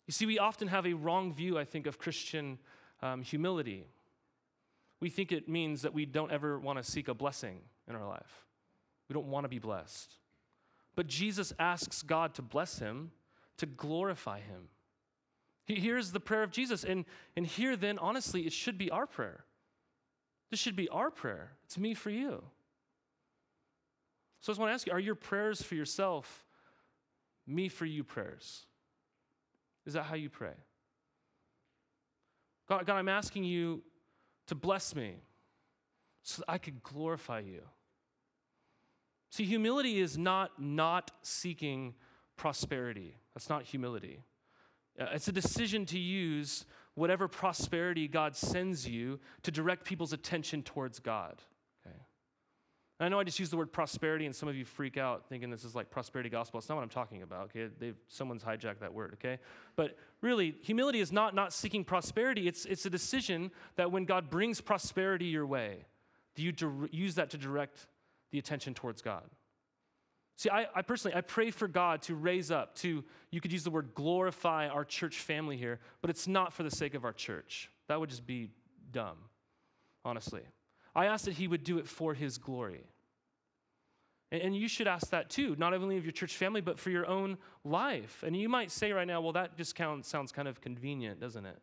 You 0.06 0.12
see, 0.12 0.26
we 0.26 0.38
often 0.38 0.68
have 0.68 0.86
a 0.86 0.92
wrong 0.92 1.32
view, 1.32 1.58
I 1.58 1.64
think, 1.64 1.86
of 1.86 1.98
Christian 1.98 2.58
um, 3.02 3.22
humility 3.22 3.86
we 5.00 5.10
think 5.10 5.32
it 5.32 5.48
means 5.48 5.82
that 5.82 5.94
we 5.94 6.06
don't 6.06 6.30
ever 6.30 6.58
want 6.58 6.78
to 6.78 6.84
seek 6.84 7.08
a 7.08 7.14
blessing 7.14 7.60
in 7.88 7.94
our 7.94 8.06
life. 8.06 8.46
We 9.08 9.14
don't 9.14 9.26
want 9.26 9.44
to 9.44 9.48
be 9.48 9.58
blessed. 9.58 10.14
But 10.94 11.06
Jesus 11.06 11.52
asks 11.58 12.02
God 12.02 12.34
to 12.34 12.42
bless 12.42 12.78
him, 12.78 13.12
to 13.56 13.66
glorify 13.66 14.40
him. 14.40 14.68
He 15.66 15.76
hears 15.76 16.12
the 16.12 16.20
prayer 16.20 16.42
of 16.42 16.50
Jesus. 16.50 16.84
And, 16.84 17.04
and 17.36 17.46
here, 17.46 17.76
then, 17.76 17.98
honestly, 17.98 18.42
it 18.42 18.52
should 18.52 18.76
be 18.76 18.90
our 18.90 19.06
prayer. 19.06 19.44
This 20.50 20.60
should 20.60 20.76
be 20.76 20.88
our 20.88 21.10
prayer. 21.10 21.52
It's 21.64 21.78
me 21.78 21.94
for 21.94 22.10
you. 22.10 22.42
So 24.40 24.50
I 24.50 24.52
just 24.52 24.60
want 24.60 24.70
to 24.70 24.74
ask 24.74 24.86
you 24.86 24.92
are 24.92 25.00
your 25.00 25.14
prayers 25.14 25.62
for 25.62 25.74
yourself 25.74 26.44
me 27.46 27.68
for 27.68 27.84
you 27.84 28.04
prayers? 28.04 28.66
Is 29.86 29.94
that 29.94 30.04
how 30.04 30.14
you 30.14 30.30
pray? 30.30 30.54
God, 32.68 32.86
God, 32.86 32.96
I'm 32.96 33.08
asking 33.08 33.44
you 33.44 33.82
to 34.50 34.56
bless 34.56 34.96
me 34.96 35.14
so 36.24 36.42
that 36.42 36.50
I 36.50 36.58
could 36.58 36.82
glorify 36.82 37.38
you. 37.38 37.62
See, 39.30 39.44
humility 39.44 40.00
is 40.00 40.18
not 40.18 40.60
not 40.60 41.12
seeking 41.22 41.94
prosperity. 42.36 43.14
That's 43.32 43.48
not 43.48 43.62
humility. 43.62 44.24
Uh, 45.00 45.06
it's 45.12 45.28
a 45.28 45.32
decision 45.32 45.86
to 45.86 45.98
use 46.00 46.66
whatever 46.94 47.28
prosperity 47.28 48.08
God 48.08 48.34
sends 48.34 48.88
you 48.88 49.20
to 49.44 49.52
direct 49.52 49.84
people's 49.84 50.12
attention 50.12 50.64
towards 50.64 50.98
God. 50.98 51.40
And 53.00 53.06
I 53.06 53.08
know 53.08 53.18
I 53.18 53.24
just 53.24 53.38
used 53.38 53.50
the 53.50 53.56
word 53.56 53.72
prosperity, 53.72 54.26
and 54.26 54.36
some 54.36 54.46
of 54.46 54.54
you 54.54 54.66
freak 54.66 54.98
out 54.98 55.26
thinking 55.26 55.48
this 55.48 55.64
is 55.64 55.74
like 55.74 55.90
prosperity 55.90 56.28
gospel. 56.28 56.58
It's 56.58 56.68
not 56.68 56.74
what 56.74 56.82
I'm 56.82 56.90
talking 56.90 57.22
about. 57.22 57.44
Okay, 57.44 57.68
They've, 57.78 57.96
someone's 58.08 58.44
hijacked 58.44 58.80
that 58.80 58.92
word. 58.92 59.14
Okay, 59.14 59.38
but 59.74 59.96
really, 60.20 60.54
humility 60.60 61.00
is 61.00 61.10
not 61.10 61.34
not 61.34 61.54
seeking 61.54 61.82
prosperity. 61.82 62.46
It's 62.46 62.66
it's 62.66 62.84
a 62.84 62.90
decision 62.90 63.52
that 63.76 63.90
when 63.90 64.04
God 64.04 64.28
brings 64.28 64.60
prosperity 64.60 65.24
your 65.24 65.46
way, 65.46 65.86
do 66.34 66.42
you 66.42 66.88
use 66.92 67.14
that 67.14 67.30
to 67.30 67.38
direct 67.38 67.86
the 68.32 68.38
attention 68.38 68.74
towards 68.74 69.00
God? 69.00 69.24
See, 70.36 70.48
I, 70.48 70.66
I, 70.74 70.80
personally, 70.80 71.14
I 71.14 71.20
pray 71.20 71.50
for 71.50 71.68
God 71.68 72.00
to 72.02 72.14
raise 72.14 72.50
up, 72.50 72.74
to, 72.76 73.04
you 73.30 73.40
could 73.42 73.52
use 73.52 73.62
the 73.62 73.70
word 73.70 73.90
glorify 73.94 74.68
our 74.68 74.86
church 74.86 75.18
family 75.18 75.58
here, 75.58 75.80
but 76.00 76.08
it's 76.08 76.26
not 76.26 76.54
for 76.54 76.62
the 76.62 76.70
sake 76.70 76.94
of 76.94 77.04
our 77.04 77.12
church. 77.12 77.70
That 77.88 78.00
would 78.00 78.08
just 78.08 78.26
be 78.26 78.48
dumb, 78.90 79.18
honestly. 80.02 80.40
I 80.94 81.06
ask 81.06 81.24
that 81.24 81.34
He 81.34 81.48
would 81.48 81.64
do 81.64 81.78
it 81.78 81.86
for 81.86 82.14
His 82.14 82.38
glory. 82.38 82.84
And, 84.32 84.56
you 84.56 84.68
should 84.68 84.86
ask 84.86 85.10
that 85.10 85.28
too, 85.28 85.56
not 85.58 85.74
only 85.74 85.96
of 85.96 86.04
your 86.04 86.12
church 86.12 86.36
family, 86.36 86.60
but 86.60 86.78
for 86.78 86.90
your 86.90 87.06
own 87.06 87.36
life. 87.64 88.22
And 88.24 88.36
you 88.36 88.48
might 88.48 88.70
say 88.70 88.92
right 88.92 89.06
now, 89.06 89.20
well, 89.20 89.32
that 89.32 89.56
just 89.56 89.76
sounds 89.76 90.30
kind 90.30 90.46
of 90.46 90.60
convenient, 90.60 91.18
doesn't 91.20 91.44
it? 91.44 91.58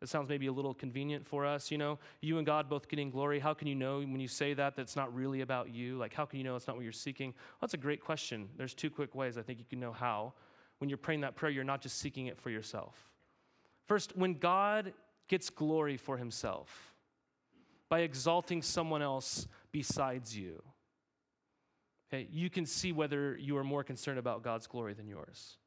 That 0.00 0.08
sounds 0.08 0.28
maybe 0.28 0.48
a 0.48 0.52
little 0.52 0.74
convenient 0.74 1.26
for 1.26 1.46
us, 1.46 1.70
you 1.70 1.78
know? 1.78 1.98
You 2.20 2.36
and 2.36 2.44
God 2.44 2.68
both 2.68 2.88
getting 2.88 3.10
glory. 3.10 3.38
How 3.38 3.54
can 3.54 3.68
you 3.68 3.74
know 3.74 4.00
when 4.00 4.20
you 4.20 4.28
say 4.28 4.52
that 4.52 4.76
that's 4.76 4.96
not 4.96 5.14
really 5.14 5.40
about 5.40 5.70
you? 5.74 5.96
Like, 5.96 6.12
how 6.12 6.26
can 6.26 6.38
you 6.38 6.44
know 6.44 6.56
it's 6.56 6.66
not 6.66 6.76
what 6.76 6.82
you're 6.82 6.92
seeking? 6.92 7.30
Well, 7.30 7.58
that's 7.62 7.72
a 7.72 7.78
great 7.78 8.04
question. 8.04 8.50
There's 8.58 8.74
two 8.74 8.90
quick 8.90 9.14
ways 9.14 9.38
I 9.38 9.42
think 9.42 9.58
you 9.58 9.64
can 9.64 9.80
know 9.80 9.92
how. 9.92 10.34
When 10.78 10.90
you're 10.90 10.98
praying 10.98 11.22
that 11.22 11.36
prayer, 11.36 11.52
you're 11.52 11.64
not 11.64 11.80
just 11.80 11.98
seeking 12.00 12.26
it 12.26 12.36
for 12.38 12.50
yourself. 12.50 13.08
First, 13.86 14.14
when 14.14 14.34
God 14.34 14.92
gets 15.28 15.48
glory 15.48 15.96
for 15.96 16.18
himself 16.18 16.93
by 17.94 18.00
exalting 18.00 18.60
someone 18.60 19.02
else 19.02 19.46
besides 19.70 20.36
you, 20.36 20.60
okay, 22.12 22.26
you 22.28 22.50
can 22.50 22.66
see 22.66 22.90
whether 22.90 23.36
you 23.36 23.56
are 23.56 23.62
more 23.62 23.84
concerned 23.84 24.18
about 24.18 24.42
God's 24.42 24.66
glory 24.66 24.94
than 24.94 25.06
yours. 25.06 25.58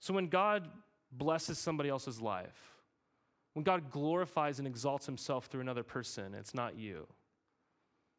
So 0.00 0.14
when 0.14 0.28
God 0.28 0.66
blesses 1.12 1.58
somebody 1.58 1.90
else's 1.90 2.18
life, 2.18 2.78
when 3.52 3.62
God 3.62 3.90
glorifies 3.90 4.58
and 4.58 4.66
exalts 4.66 5.04
himself 5.04 5.48
through 5.48 5.60
another 5.60 5.82
person, 5.82 6.32
it's 6.32 6.54
not 6.54 6.78
you. 6.78 7.06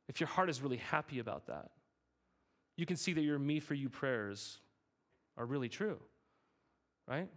If 0.08 0.20
your 0.20 0.28
heart 0.28 0.52
is 0.52 0.62
really 0.62 0.78
happy 0.78 1.18
about 1.18 1.48
that, 1.48 1.72
you 2.78 2.86
can 2.86 2.96
see 2.96 3.14
that 3.14 3.22
your 3.22 3.40
me 3.40 3.60
for 3.60 3.74
you 3.74 3.90
prayers 3.90 4.60
are 5.36 5.48
really 5.48 5.68
true, 5.68 5.98
right? 7.08 7.28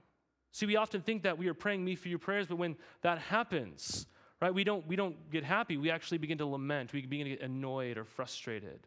See, 0.50 0.66
we 0.66 0.76
often 0.76 1.00
think 1.00 1.22
that 1.22 1.38
we 1.38 1.49
are 1.49 1.54
praying 1.54 1.82
me 1.82 1.94
for 1.94 2.08
you 2.08 2.18
prayers, 2.18 2.46
but 2.46 2.58
when 2.58 2.76
that 3.00 3.16
happens, 3.16 4.06
right, 4.49 4.54
we 4.54 4.64
don't, 4.64 4.87
we 4.87 4.96
don't 4.96 5.30
get 5.30 5.44
happy. 5.44 5.76
We 5.76 5.90
actually 5.90 6.18
begin 6.18 6.38
to 6.38 6.46
lament. 6.46 6.92
We 6.92 7.02
begin 7.02 7.26
to 7.26 7.30
get 7.37 7.42
annoyed 7.42 7.99
or 7.99 8.04
frustrated. 8.04 8.80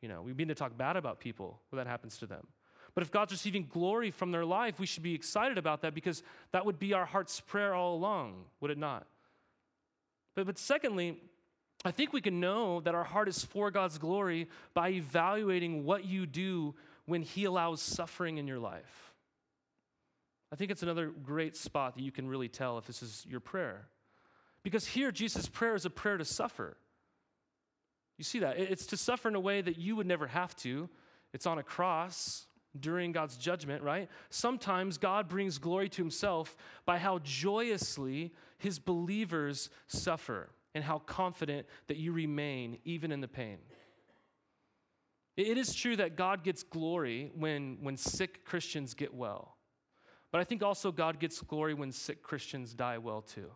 You 0.00 0.08
know, 0.08 0.22
we 0.22 0.32
begin 0.32 0.48
to 0.48 0.54
talk 0.54 0.76
bad 0.76 0.96
about 0.96 1.20
people 1.20 1.60
when 1.70 1.78
that 1.78 1.86
happens 1.88 2.18
to 2.18 2.26
them. 2.26 2.46
But 2.94 3.02
if 3.02 3.10
God's 3.10 3.32
receiving 3.32 3.68
glory 3.70 4.10
from 4.10 4.32
their 4.32 4.44
life, 4.44 4.78
we 4.78 4.86
should 4.86 5.02
be 5.02 5.14
excited 5.14 5.58
about 5.58 5.82
that 5.82 5.94
because 5.94 6.22
that 6.52 6.64
would 6.64 6.78
be 6.78 6.94
our 6.94 7.04
heart's 7.04 7.40
prayer 7.40 7.74
all 7.74 7.94
along, 7.94 8.44
would 8.60 8.70
it 8.70 8.78
not? 8.78 9.06
But, 10.34 10.46
but 10.46 10.58
secondly, 10.58 11.18
I 11.84 11.90
think 11.90 12.12
we 12.12 12.20
can 12.20 12.40
know 12.40 12.80
that 12.80 12.94
our 12.94 13.04
heart 13.04 13.28
is 13.28 13.44
for 13.44 13.70
God's 13.70 13.98
glory 13.98 14.48
by 14.74 14.88
evaluating 14.88 15.84
what 15.84 16.04
you 16.04 16.26
do 16.26 16.74
when 17.04 17.22
He 17.22 17.44
allows 17.44 17.82
suffering 17.82 18.38
in 18.38 18.48
your 18.48 18.58
life. 18.58 19.12
I 20.52 20.56
think 20.56 20.70
it's 20.70 20.82
another 20.82 21.10
great 21.10 21.56
spot 21.56 21.96
that 21.96 22.02
you 22.02 22.12
can 22.12 22.26
really 22.28 22.48
tell 22.48 22.78
if 22.78 22.86
this 22.86 23.02
is 23.02 23.26
your 23.28 23.40
prayer. 23.40 23.86
Because 24.66 24.84
here, 24.84 25.12
Jesus' 25.12 25.48
prayer 25.48 25.76
is 25.76 25.84
a 25.84 25.90
prayer 25.90 26.16
to 26.16 26.24
suffer. 26.24 26.76
You 28.18 28.24
see 28.24 28.40
that? 28.40 28.58
It's 28.58 28.86
to 28.86 28.96
suffer 28.96 29.28
in 29.28 29.36
a 29.36 29.40
way 29.40 29.60
that 29.60 29.78
you 29.78 29.94
would 29.94 30.08
never 30.08 30.26
have 30.26 30.56
to. 30.56 30.88
It's 31.32 31.46
on 31.46 31.58
a 31.58 31.62
cross, 31.62 32.46
during 32.80 33.12
God's 33.12 33.36
judgment, 33.36 33.84
right? 33.84 34.08
Sometimes 34.28 34.98
God 34.98 35.28
brings 35.28 35.58
glory 35.58 35.88
to 35.90 36.02
himself 36.02 36.56
by 36.84 36.98
how 36.98 37.20
joyously 37.20 38.32
his 38.58 38.80
believers 38.80 39.70
suffer 39.86 40.50
and 40.74 40.82
how 40.82 40.98
confident 40.98 41.68
that 41.86 41.96
you 41.98 42.10
remain 42.10 42.78
even 42.84 43.12
in 43.12 43.20
the 43.20 43.28
pain. 43.28 43.58
It 45.36 45.56
is 45.56 45.76
true 45.76 45.94
that 45.94 46.16
God 46.16 46.42
gets 46.42 46.64
glory 46.64 47.30
when, 47.36 47.78
when 47.82 47.96
sick 47.96 48.44
Christians 48.44 48.94
get 48.94 49.14
well. 49.14 49.54
But 50.32 50.40
I 50.40 50.44
think 50.44 50.64
also 50.64 50.90
God 50.90 51.20
gets 51.20 51.40
glory 51.40 51.72
when 51.72 51.92
sick 51.92 52.24
Christians 52.24 52.74
die 52.74 52.98
well 52.98 53.22
too. 53.22 53.52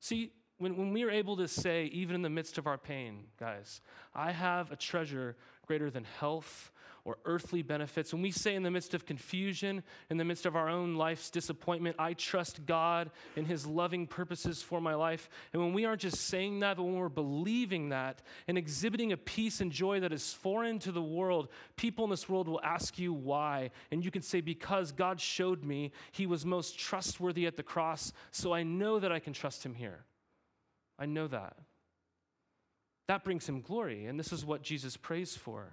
See, 0.00 0.32
when, 0.58 0.76
when 0.76 0.92
we 0.92 1.04
are 1.04 1.10
able 1.10 1.36
to 1.36 1.48
say, 1.48 1.86
even 1.86 2.14
in 2.14 2.22
the 2.22 2.30
midst 2.30 2.58
of 2.58 2.66
our 2.66 2.78
pain, 2.78 3.24
guys, 3.38 3.80
I 4.14 4.32
have 4.32 4.72
a 4.72 4.76
treasure 4.76 5.36
greater 5.66 5.90
than 5.90 6.04
health 6.04 6.72
or 7.08 7.16
earthly 7.24 7.62
benefits, 7.62 8.12
when 8.12 8.20
we 8.20 8.30
say 8.30 8.54
in 8.54 8.62
the 8.62 8.70
midst 8.70 8.92
of 8.92 9.06
confusion, 9.06 9.82
in 10.10 10.18
the 10.18 10.24
midst 10.26 10.44
of 10.44 10.54
our 10.54 10.68
own 10.68 10.94
life's 10.94 11.30
disappointment, 11.30 11.96
I 11.98 12.12
trust 12.12 12.66
God 12.66 13.10
and 13.34 13.46
His 13.46 13.64
loving 13.64 14.06
purposes 14.06 14.60
for 14.60 14.78
my 14.78 14.92
life, 14.92 15.30
and 15.54 15.62
when 15.62 15.72
we 15.72 15.86
aren't 15.86 16.02
just 16.02 16.20
saying 16.20 16.60
that, 16.60 16.76
but 16.76 16.82
when 16.82 16.96
we're 16.96 17.08
believing 17.08 17.88
that 17.88 18.20
and 18.46 18.58
exhibiting 18.58 19.12
a 19.12 19.16
peace 19.16 19.62
and 19.62 19.72
joy 19.72 20.00
that 20.00 20.12
is 20.12 20.34
foreign 20.34 20.78
to 20.80 20.92
the 20.92 21.00
world, 21.00 21.48
people 21.76 22.04
in 22.04 22.10
this 22.10 22.28
world 22.28 22.46
will 22.46 22.60
ask 22.62 22.98
you 22.98 23.14
why. 23.14 23.70
And 23.90 24.04
you 24.04 24.10
can 24.10 24.20
say, 24.20 24.42
Because 24.42 24.92
God 24.92 25.18
showed 25.18 25.64
me 25.64 25.92
He 26.12 26.26
was 26.26 26.44
most 26.44 26.78
trustworthy 26.78 27.46
at 27.46 27.56
the 27.56 27.62
cross, 27.62 28.12
so 28.32 28.52
I 28.52 28.64
know 28.64 28.98
that 28.98 29.12
I 29.12 29.18
can 29.18 29.32
trust 29.32 29.64
Him 29.64 29.74
here. 29.74 30.04
I 30.98 31.06
know 31.06 31.26
that. 31.28 31.56
That 33.06 33.24
brings 33.24 33.48
Him 33.48 33.62
glory, 33.62 34.04
and 34.04 34.20
this 34.20 34.30
is 34.30 34.44
what 34.44 34.60
Jesus 34.60 34.98
prays 34.98 35.34
for. 35.34 35.72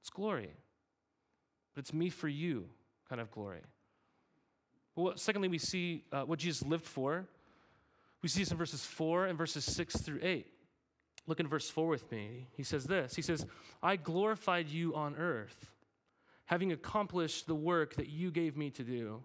It's 0.00 0.10
glory 0.10 0.50
but 1.74 1.80
it's 1.80 1.92
me 1.92 2.10
for 2.10 2.28
you 2.28 2.66
kind 3.08 3.20
of 3.20 3.30
glory. 3.30 3.60
Well, 4.96 5.14
secondly, 5.16 5.48
we 5.48 5.58
see 5.58 6.04
uh, 6.12 6.22
what 6.22 6.38
Jesus 6.38 6.66
lived 6.66 6.86
for. 6.86 7.26
We 8.22 8.28
see 8.28 8.40
this 8.40 8.52
in 8.52 8.56
verses 8.56 8.84
4 8.84 9.26
and 9.26 9.36
verses 9.36 9.64
6 9.64 9.96
through 9.96 10.20
8. 10.22 10.46
Look 11.26 11.40
in 11.40 11.48
verse 11.48 11.68
4 11.68 11.88
with 11.88 12.10
me. 12.10 12.48
He 12.56 12.62
says 12.62 12.84
this 12.84 13.14
He 13.14 13.22
says, 13.22 13.46
I 13.82 13.96
glorified 13.96 14.68
you 14.68 14.94
on 14.94 15.16
earth, 15.16 15.70
having 16.46 16.72
accomplished 16.72 17.46
the 17.46 17.54
work 17.54 17.96
that 17.96 18.08
you 18.08 18.30
gave 18.30 18.56
me 18.56 18.70
to 18.70 18.82
do. 18.82 19.24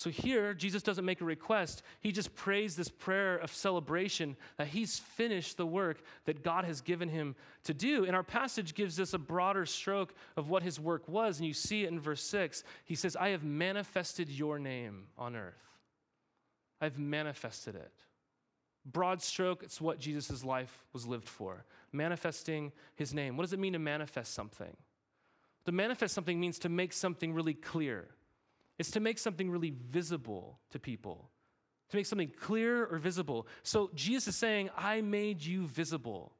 So 0.00 0.08
here, 0.08 0.54
Jesus 0.54 0.82
doesn't 0.82 1.04
make 1.04 1.20
a 1.20 1.26
request. 1.26 1.82
He 2.00 2.10
just 2.10 2.34
prays 2.34 2.74
this 2.74 2.88
prayer 2.88 3.36
of 3.36 3.52
celebration 3.52 4.34
that 4.56 4.68
he's 4.68 4.98
finished 4.98 5.58
the 5.58 5.66
work 5.66 6.00
that 6.24 6.42
God 6.42 6.64
has 6.64 6.80
given 6.80 7.10
him 7.10 7.36
to 7.64 7.74
do. 7.74 8.06
And 8.06 8.16
our 8.16 8.22
passage 8.22 8.74
gives 8.74 8.98
us 8.98 9.12
a 9.12 9.18
broader 9.18 9.66
stroke 9.66 10.14
of 10.38 10.48
what 10.48 10.62
his 10.62 10.80
work 10.80 11.06
was. 11.06 11.36
And 11.36 11.46
you 11.46 11.52
see 11.52 11.84
it 11.84 11.90
in 11.90 12.00
verse 12.00 12.22
6. 12.22 12.64
He 12.86 12.94
says, 12.94 13.14
I 13.14 13.28
have 13.28 13.44
manifested 13.44 14.30
your 14.30 14.58
name 14.58 15.08
on 15.18 15.36
earth. 15.36 15.68
I've 16.80 16.98
manifested 16.98 17.74
it. 17.74 17.92
Broad 18.86 19.20
stroke, 19.20 19.62
it's 19.62 19.82
what 19.82 19.98
Jesus' 19.98 20.42
life 20.42 20.82
was 20.94 21.06
lived 21.06 21.28
for 21.28 21.66
manifesting 21.92 22.72
his 22.94 23.12
name. 23.12 23.36
What 23.36 23.42
does 23.42 23.52
it 23.52 23.58
mean 23.58 23.74
to 23.74 23.78
manifest 23.78 24.32
something? 24.32 24.74
To 25.66 25.72
manifest 25.72 26.14
something 26.14 26.40
means 26.40 26.58
to 26.60 26.70
make 26.70 26.94
something 26.94 27.34
really 27.34 27.52
clear 27.52 28.08
is 28.80 28.90
to 28.92 28.98
make 28.98 29.18
something 29.18 29.50
really 29.50 29.74
visible 29.90 30.58
to 30.70 30.78
people, 30.78 31.28
to 31.90 31.96
make 31.98 32.06
something 32.06 32.32
clear 32.40 32.86
or 32.86 32.96
visible. 32.96 33.46
So 33.62 33.90
Jesus 33.94 34.28
is 34.28 34.36
saying, 34.36 34.70
I 34.74 35.02
made 35.02 35.44
you 35.44 35.66
visible. 35.66 36.32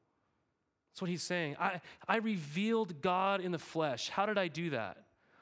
That's 0.89 1.03
what 1.03 1.11
he's 1.11 1.21
saying. 1.21 1.57
I, 1.59 1.81
I 2.07 2.17
revealed 2.17 2.99
God 2.99 3.41
in 3.41 3.51
the 3.51 3.59
flesh. 3.59 4.09
How 4.09 4.25
did 4.25 4.39
I 4.39 4.47
do 4.47 4.71
that? 4.71 4.97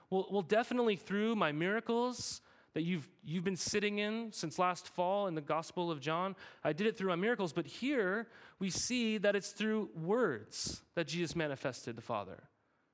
Well, 0.09 0.27
well, 0.29 0.41
definitely 0.41 0.97
through 0.97 1.37
my 1.37 1.53
miracles 1.53 2.41
that 2.73 2.81
you've, 2.81 3.07
you've 3.23 3.45
been 3.45 3.55
sitting 3.55 3.99
in 3.99 4.33
since 4.33 4.59
last 4.59 4.89
fall 4.89 5.27
in 5.27 5.35
the 5.35 5.41
Gospel 5.41 5.89
of 5.89 6.01
John. 6.01 6.35
I 6.65 6.73
did 6.73 6.85
it 6.85 6.97
through 6.97 7.11
my 7.11 7.15
miracles, 7.15 7.53
but 7.53 7.65
here 7.65 8.27
we 8.59 8.69
see 8.69 9.17
that 9.19 9.37
it's 9.37 9.51
through 9.51 9.89
words 9.95 10.81
that 10.95 11.07
Jesus 11.07 11.33
manifested 11.33 11.95
the 11.95 12.01
Father. 12.01 12.43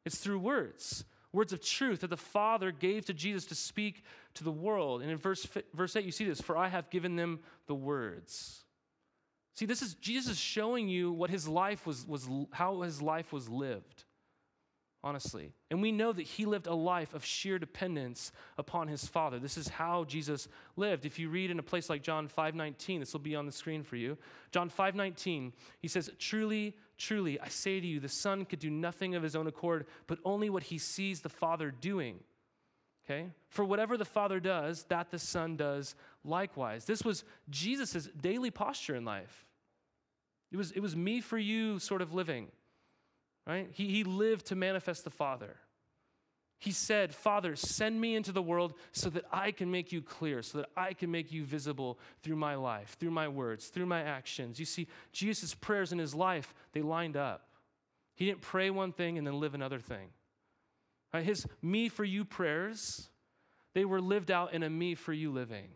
It's 0.05 0.19
through 0.19 0.39
words. 0.39 1.05
Words 1.35 1.53
of 1.53 1.61
truth 1.61 2.01
that 2.01 2.09
the 2.09 2.17
Father 2.17 2.71
gave 2.71 3.05
to 3.05 3.13
Jesus 3.13 3.45
to 3.45 3.55
speak 3.55 4.03
to 4.35 4.43
the 4.43 4.51
world. 4.51 5.01
And 5.01 5.11
in 5.11 5.17
verse, 5.17 5.47
verse 5.73 5.95
8, 5.95 6.05
you 6.05 6.11
see 6.11 6.25
this 6.25 6.41
For 6.41 6.57
I 6.57 6.69
have 6.69 6.89
given 6.89 7.15
them 7.15 7.41
the 7.67 7.75
words. 7.75 8.63
See, 9.53 9.65
this 9.65 9.81
is 9.81 9.93
Jesus 9.95 10.37
showing 10.37 10.89
you 10.89 11.11
what 11.11 11.29
his 11.29 11.47
life 11.47 11.85
was, 11.85 12.05
was 12.07 12.27
how 12.51 12.81
his 12.81 13.01
life 13.01 13.31
was 13.31 13.49
lived 13.49 14.04
honestly. 15.05 15.53
And 15.69 15.83
we 15.83 15.91
know 15.91 16.11
that 16.11 16.23
he 16.23 16.45
lived 16.45 16.65
a 16.65 16.73
life 16.73 17.13
of 17.13 17.23
sheer 17.23 17.59
dependence 17.59 18.31
upon 18.57 18.87
his 18.87 19.05
Father. 19.07 19.37
This 19.37 19.55
is 19.55 19.67
how 19.67 20.03
Jesus 20.03 20.47
lived. 20.75 21.05
If 21.05 21.19
you 21.19 21.29
read 21.29 21.51
in 21.51 21.59
a 21.59 21.63
place 21.63 21.91
like 21.91 22.01
John 22.01 22.27
5:19, 22.27 22.99
this 22.99 23.13
will 23.13 23.19
be 23.19 23.35
on 23.35 23.45
the 23.45 23.51
screen 23.51 23.83
for 23.83 23.97
you. 23.97 24.17
John 24.51 24.67
5:19, 24.67 25.53
he 25.79 25.87
says, 25.87 26.09
"Truly, 26.17 26.75
truly, 26.97 27.39
I 27.39 27.49
say 27.49 27.79
to 27.79 27.85
you, 27.85 27.99
the 27.99 28.09
Son 28.09 28.45
could 28.45 28.57
do 28.57 28.71
nothing 28.71 29.13
of 29.13 29.21
his 29.21 29.35
own 29.35 29.45
accord, 29.45 29.85
but 30.07 30.19
only 30.25 30.49
what 30.49 30.63
he 30.63 30.79
sees 30.79 31.21
the 31.21 31.29
Father 31.29 31.69
doing." 31.69 32.23
Okay? 33.05 33.31
For 33.49 33.63
whatever 33.63 33.97
the 33.97 34.05
Father 34.05 34.39
does, 34.39 34.85
that 34.85 35.11
the 35.11 35.19
Son 35.19 35.55
does 35.55 35.93
likewise. 36.23 36.85
This 36.85 37.03
was 37.03 37.23
Jesus' 37.47 38.07
daily 38.19 38.49
posture 38.49 38.95
in 38.95 39.05
life. 39.05 39.45
It 40.51 40.57
was, 40.57 40.71
it 40.71 40.79
was 40.79 40.95
me 40.95 41.21
for 41.21 41.37
you 41.37 41.77
sort 41.77 42.01
of 42.01 42.11
living 42.11 42.51
right? 43.47 43.69
He, 43.71 43.87
he 43.87 44.03
lived 44.03 44.47
to 44.47 44.55
manifest 44.55 45.03
the 45.03 45.09
Father. 45.09 45.57
He 46.57 46.71
said, 46.71 47.13
Father, 47.13 47.55
send 47.55 47.99
me 47.99 48.15
into 48.15 48.31
the 48.31 48.41
world 48.41 48.73
so 48.91 49.09
that 49.09 49.25
I 49.31 49.51
can 49.51 49.69
make 49.69 49.91
you 49.91 50.01
clear, 50.01 50.41
so 50.41 50.59
that 50.59 50.69
I 50.75 50.93
can 50.93 51.11
make 51.11 51.31
you 51.31 51.43
visible 51.43 51.99
through 52.23 52.37
my 52.37 52.55
life, 52.55 52.95
through 52.99 53.11
my 53.11 53.27
words, 53.27 53.67
through 53.67 53.85
my 53.85 54.01
actions. 54.01 54.59
You 54.59 54.65
see, 54.65 54.87
Jesus' 55.11 55.53
prayers 55.53 55.91
in 55.91 55.99
his 55.99 56.15
life, 56.15 56.53
they 56.71 56.81
lined 56.81 57.17
up. 57.17 57.49
He 58.15 58.25
didn't 58.25 58.41
pray 58.41 58.69
one 58.69 58.93
thing 58.93 59.17
and 59.17 59.27
then 59.27 59.39
live 59.39 59.53
another 59.53 59.79
thing. 59.79 60.09
Right? 61.13 61.25
His 61.25 61.45
me 61.61 61.89
for 61.89 62.05
you 62.05 62.25
prayers, 62.25 63.09
they 63.73 63.85
were 63.85 64.01
lived 64.01 64.31
out 64.31 64.53
in 64.53 64.63
a 64.63 64.69
me 64.69 64.95
for 64.95 65.13
you 65.13 65.31
living. 65.31 65.67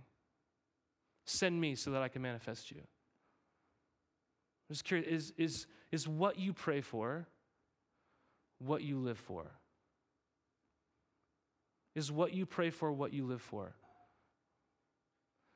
Send 1.25 1.59
me 1.59 1.75
so 1.75 1.91
that 1.91 2.01
I 2.01 2.07
can 2.07 2.21
manifest 2.21 2.71
you. 2.71 2.79
I'm 4.69 4.73
just 4.73 4.85
curious, 4.85 5.07
is, 5.07 5.33
is, 5.37 5.67
is 5.91 6.07
what 6.07 6.39
you 6.39 6.53
pray 6.53 6.81
for 6.81 7.27
what 8.59 8.83
you 8.83 8.99
live 8.99 9.17
for? 9.17 9.45
Is 11.95 12.11
what 12.11 12.33
you 12.33 12.45
pray 12.45 12.69
for 12.69 12.91
what 12.91 13.13
you 13.13 13.25
live 13.25 13.41
for? 13.41 13.73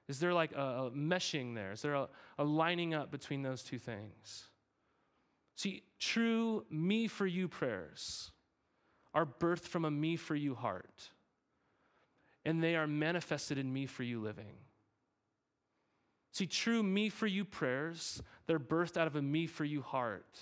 Is 0.09 0.19
there 0.19 0.33
like 0.33 0.51
a, 0.53 0.91
meshing 0.93 1.55
there? 1.55 1.71
Is 1.71 1.81
there 1.81 1.95
a, 1.95 2.09
a 2.37 2.43
lining 2.43 2.93
up 2.93 3.11
between 3.11 3.41
those 3.41 3.63
two 3.63 3.79
things? 3.79 4.49
See, 5.55 5.83
true 5.99 6.65
me 6.69 7.07
for 7.07 7.25
you 7.25 7.47
prayers 7.47 8.31
are 9.13 9.25
birthed 9.25 9.67
from 9.67 9.85
a 9.85 9.91
me 9.91 10.15
for 10.15 10.35
you 10.35 10.55
heart, 10.55 11.11
and 12.43 12.63
they 12.63 12.75
are 12.75 12.87
manifested 12.87 13.57
in 13.57 13.71
me 13.71 13.85
for 13.85 14.03
you 14.03 14.19
living. 14.19 14.55
See, 16.31 16.47
true 16.47 16.81
me 16.81 17.09
for 17.09 17.27
you 17.27 17.45
prayers, 17.45 18.23
they're 18.47 18.59
birthed 18.59 18.97
out 18.97 19.05
of 19.05 19.15
a 19.15 19.21
me 19.21 19.45
for 19.45 19.63
you 19.63 19.83
heart 19.83 20.39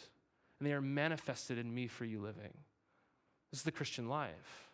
and 0.61 0.69
they 0.69 0.73
are 0.73 0.81
manifested 0.81 1.57
in 1.57 1.73
me 1.73 1.87
for 1.87 2.05
you 2.05 2.21
living. 2.21 2.53
This 3.49 3.61
is 3.61 3.63
the 3.63 3.71
Christian 3.71 4.07
life. 4.07 4.69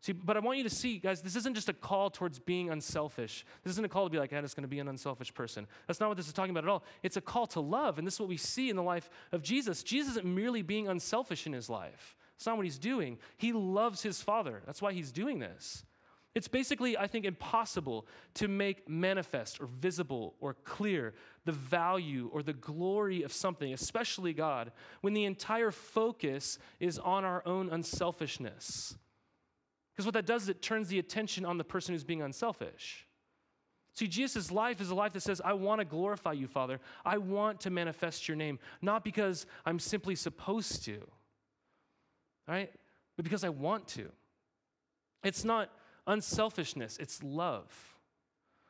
See, 0.00 0.12
but 0.12 0.38
I 0.38 0.40
want 0.40 0.56
you 0.56 0.64
to 0.64 0.70
see, 0.70 0.98
guys, 0.98 1.20
this 1.20 1.36
isn't 1.36 1.54
just 1.54 1.68
a 1.68 1.74
call 1.74 2.08
towards 2.08 2.38
being 2.38 2.70
unselfish. 2.70 3.44
This 3.64 3.72
isn't 3.72 3.84
a 3.84 3.88
call 3.88 4.04
to 4.04 4.10
be 4.10 4.18
like, 4.18 4.32
I'm 4.32 4.42
just 4.42 4.56
going 4.56 4.62
to 4.62 4.68
be 4.68 4.78
an 4.78 4.88
unselfish 4.88 5.34
person. 5.34 5.66
That's 5.86 6.00
not 6.00 6.08
what 6.08 6.16
this 6.16 6.26
is 6.26 6.32
talking 6.32 6.52
about 6.52 6.64
at 6.64 6.70
all. 6.70 6.84
It's 7.02 7.18
a 7.18 7.20
call 7.20 7.46
to 7.48 7.60
love, 7.60 7.98
and 7.98 8.06
this 8.06 8.14
is 8.14 8.20
what 8.20 8.30
we 8.30 8.38
see 8.38 8.70
in 8.70 8.76
the 8.76 8.82
life 8.82 9.10
of 9.30 9.42
Jesus. 9.42 9.82
Jesus 9.82 10.12
isn't 10.12 10.24
merely 10.24 10.62
being 10.62 10.88
unselfish 10.88 11.46
in 11.46 11.52
his 11.52 11.68
life. 11.68 12.16
it's 12.34 12.46
not 12.46 12.56
what 12.56 12.64
he's 12.64 12.78
doing. 12.78 13.18
He 13.36 13.52
loves 13.52 14.02
his 14.02 14.22
Father. 14.22 14.62
That's 14.64 14.80
why 14.80 14.94
he's 14.94 15.12
doing 15.12 15.40
this. 15.40 15.84
It's 16.34 16.48
basically, 16.48 16.96
I 16.96 17.06
think, 17.06 17.24
impossible 17.24 18.06
to 18.34 18.48
make 18.48 18.88
manifest 18.88 19.60
or 19.60 19.66
visible 19.66 20.34
or 20.40 20.54
clear 20.54 21.14
the 21.44 21.52
value 21.52 22.30
or 22.32 22.42
the 22.42 22.52
glory 22.52 23.22
of 23.22 23.32
something, 23.32 23.72
especially 23.72 24.32
God, 24.32 24.70
when 25.00 25.14
the 25.14 25.24
entire 25.24 25.70
focus 25.70 26.58
is 26.78 26.98
on 26.98 27.24
our 27.24 27.42
own 27.46 27.70
unselfishness. 27.70 28.96
Because 29.92 30.06
what 30.06 30.14
that 30.14 30.26
does 30.26 30.44
is 30.44 30.48
it 30.48 30.62
turns 30.62 30.88
the 30.88 30.98
attention 31.00 31.44
on 31.44 31.58
the 31.58 31.64
person 31.64 31.94
who's 31.94 32.04
being 32.04 32.22
unselfish. 32.22 33.06
See, 33.94 34.06
Jesus' 34.06 34.52
life 34.52 34.80
is 34.80 34.90
a 34.90 34.94
life 34.94 35.14
that 35.14 35.22
says, 35.22 35.40
I 35.44 35.54
want 35.54 35.80
to 35.80 35.84
glorify 35.84 36.32
you, 36.32 36.46
Father. 36.46 36.78
I 37.04 37.18
want 37.18 37.62
to 37.62 37.70
manifest 37.70 38.28
your 38.28 38.36
name, 38.36 38.60
not 38.80 39.02
because 39.02 39.44
I'm 39.66 39.80
simply 39.80 40.14
supposed 40.14 40.84
to, 40.84 41.00
right? 42.46 42.70
But 43.16 43.24
because 43.24 43.42
I 43.42 43.48
want 43.48 43.88
to. 43.88 44.08
It's 45.24 45.44
not 45.44 45.70
unselfishness, 46.08 46.98
it's 46.98 47.22
love. 47.22 47.94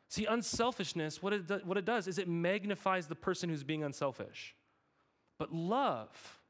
See, 0.09 0.27
unselfishness, 0.27 1.23
what 1.23 1.33
it, 1.33 1.47
do, 1.47 1.61
what 1.65 1.79
it 1.79 1.85
does 1.85 2.09
is 2.09 2.19
it 2.19 2.29
magnifies 2.29 3.07
the 3.07 3.15
person 3.15 3.49
who's 3.49 3.65
being 3.65 3.85
unselfish. 3.85 4.55
But 5.39 5.53
love, 5.55 6.41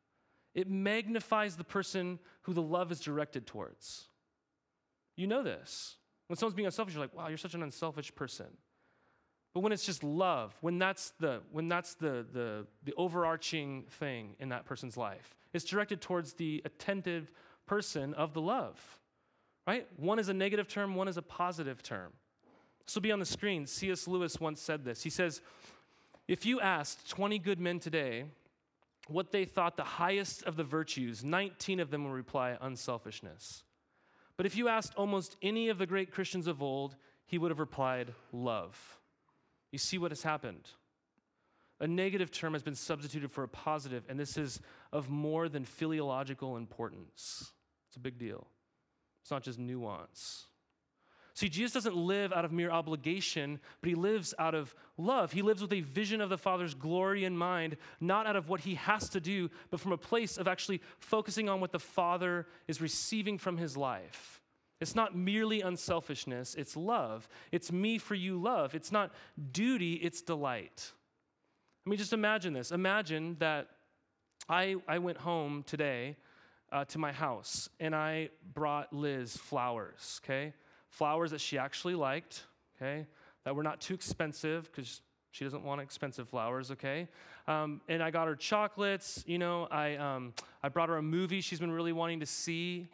it 0.54 0.68
magnifies 0.68 1.56
the 1.56 1.64
person 1.64 2.18
who 2.42 2.54
the 2.54 2.62
love 2.62 2.90
is 2.90 3.00
directed 3.00 3.46
towards. 3.46 4.04
You 5.16 5.26
know 5.26 5.42
this. 5.42 5.96
When 6.28 6.36
someone's 6.36 6.54
being 6.54 6.66
unselfish, 6.66 6.94
you're 6.94 7.02
like, 7.02 7.14
wow, 7.14 7.28
you're 7.28 7.36
such 7.36 7.54
an 7.54 7.62
unselfish 7.62 8.14
person. 8.14 8.46
But 9.54 9.60
when 9.60 9.72
it's 9.72 9.84
just 9.84 10.04
love, 10.04 10.56
when 10.60 10.78
that's 10.78 11.10
the 11.18 11.40
when 11.50 11.68
that's 11.68 11.94
the 11.94 12.24
the, 12.32 12.66
the 12.84 12.94
overarching 12.96 13.86
thing 13.90 14.36
in 14.38 14.50
that 14.50 14.66
person's 14.66 14.96
life, 14.96 15.34
it's 15.52 15.64
directed 15.64 16.00
towards 16.00 16.34
the 16.34 16.62
attentive 16.64 17.32
person 17.66 18.14
of 18.14 18.34
the 18.34 18.40
love 18.40 18.98
right? 19.68 19.86
One 19.98 20.18
is 20.18 20.30
a 20.30 20.34
negative 20.34 20.66
term, 20.66 20.94
one 20.94 21.08
is 21.08 21.18
a 21.18 21.22
positive 21.22 21.82
term. 21.82 22.14
This 22.86 22.94
will 22.94 23.02
be 23.02 23.12
on 23.12 23.18
the 23.18 23.26
screen. 23.26 23.66
C.S. 23.66 24.08
Lewis 24.08 24.40
once 24.40 24.62
said 24.62 24.82
this. 24.82 25.02
He 25.02 25.10
says, 25.10 25.42
If 26.26 26.46
you 26.46 26.58
asked 26.58 27.10
20 27.10 27.38
good 27.38 27.60
men 27.60 27.78
today 27.78 28.24
what 29.08 29.30
they 29.30 29.44
thought 29.44 29.76
the 29.76 29.84
highest 29.84 30.42
of 30.44 30.56
the 30.56 30.64
virtues, 30.64 31.22
19 31.22 31.80
of 31.80 31.90
them 31.90 32.04
will 32.04 32.12
reply 32.12 32.56
unselfishness. 32.58 33.62
But 34.38 34.46
if 34.46 34.56
you 34.56 34.68
asked 34.68 34.94
almost 34.96 35.36
any 35.42 35.68
of 35.68 35.76
the 35.76 35.86
great 35.86 36.12
Christians 36.12 36.46
of 36.46 36.62
old, 36.62 36.96
he 37.26 37.36
would 37.36 37.50
have 37.50 37.60
replied 37.60 38.14
love. 38.32 38.98
You 39.70 39.78
see 39.78 39.98
what 39.98 40.12
has 40.12 40.22
happened. 40.22 40.66
A 41.78 41.86
negative 41.86 42.30
term 42.30 42.54
has 42.54 42.62
been 42.62 42.74
substituted 42.74 43.30
for 43.32 43.44
a 43.44 43.48
positive, 43.48 44.06
and 44.08 44.18
this 44.18 44.38
is 44.38 44.62
of 44.94 45.10
more 45.10 45.46
than 45.46 45.66
philological 45.66 46.56
importance. 46.56 47.52
It's 47.88 47.96
a 47.96 48.00
big 48.00 48.16
deal. 48.16 48.46
It's 49.28 49.30
not 49.30 49.42
just 49.42 49.58
nuance. 49.58 50.46
See, 51.34 51.50
Jesus 51.50 51.74
doesn't 51.74 51.94
live 51.94 52.32
out 52.32 52.46
of 52.46 52.50
mere 52.50 52.70
obligation, 52.70 53.60
but 53.82 53.90
he 53.90 53.94
lives 53.94 54.32
out 54.38 54.54
of 54.54 54.74
love. 54.96 55.32
He 55.32 55.42
lives 55.42 55.60
with 55.60 55.74
a 55.74 55.82
vision 55.82 56.22
of 56.22 56.30
the 56.30 56.38
Father's 56.38 56.72
glory 56.72 57.26
in 57.26 57.36
mind, 57.36 57.76
not 58.00 58.26
out 58.26 58.36
of 58.36 58.48
what 58.48 58.60
he 58.60 58.76
has 58.76 59.10
to 59.10 59.20
do, 59.20 59.50
but 59.70 59.80
from 59.80 59.92
a 59.92 59.98
place 59.98 60.38
of 60.38 60.48
actually 60.48 60.80
focusing 60.98 61.46
on 61.46 61.60
what 61.60 61.72
the 61.72 61.78
Father 61.78 62.46
is 62.68 62.80
receiving 62.80 63.36
from 63.36 63.58
his 63.58 63.76
life. 63.76 64.40
It's 64.80 64.94
not 64.94 65.14
merely 65.14 65.60
unselfishness, 65.60 66.54
it's 66.54 66.74
love. 66.74 67.28
It's 67.52 67.70
me 67.70 67.98
for 67.98 68.14
you 68.14 68.40
love. 68.40 68.74
It's 68.74 68.90
not 68.90 69.12
duty, 69.52 69.96
it's 69.96 70.22
delight. 70.22 70.90
I 71.86 71.90
mean, 71.90 71.98
just 71.98 72.14
imagine 72.14 72.54
this. 72.54 72.72
Imagine 72.72 73.36
that 73.40 73.68
I, 74.48 74.76
I 74.88 75.00
went 75.00 75.18
home 75.18 75.64
today 75.64 76.16
uh, 76.72 76.84
to 76.86 76.98
my 76.98 77.12
house 77.12 77.68
and 77.80 77.94
I 77.94 78.30
brought 78.54 78.92
Liz 78.92 79.36
flowers, 79.36 80.20
okay? 80.24 80.52
Flowers 80.88 81.30
that 81.30 81.40
she 81.40 81.58
actually 81.58 81.94
liked, 81.94 82.44
okay? 82.76 83.06
That 83.44 83.54
were 83.54 83.62
not 83.62 83.80
too 83.80 83.94
expensive 83.94 84.70
because 84.70 85.00
she 85.30 85.44
doesn't 85.44 85.62
want 85.62 85.80
expensive 85.80 86.28
flowers, 86.28 86.70
okay? 86.72 87.08
Um, 87.46 87.80
and 87.88 88.02
I 88.02 88.10
got 88.10 88.26
her 88.28 88.36
chocolates, 88.36 89.24
you 89.26 89.38
know, 89.38 89.68
I, 89.70 89.96
um, 89.96 90.34
I 90.62 90.68
brought 90.68 90.88
her 90.88 90.96
a 90.96 91.02
movie 91.02 91.40
she's 91.40 91.60
been 91.60 91.72
really 91.72 91.92
wanting 91.92 92.20
to 92.20 92.26
see. 92.26 92.88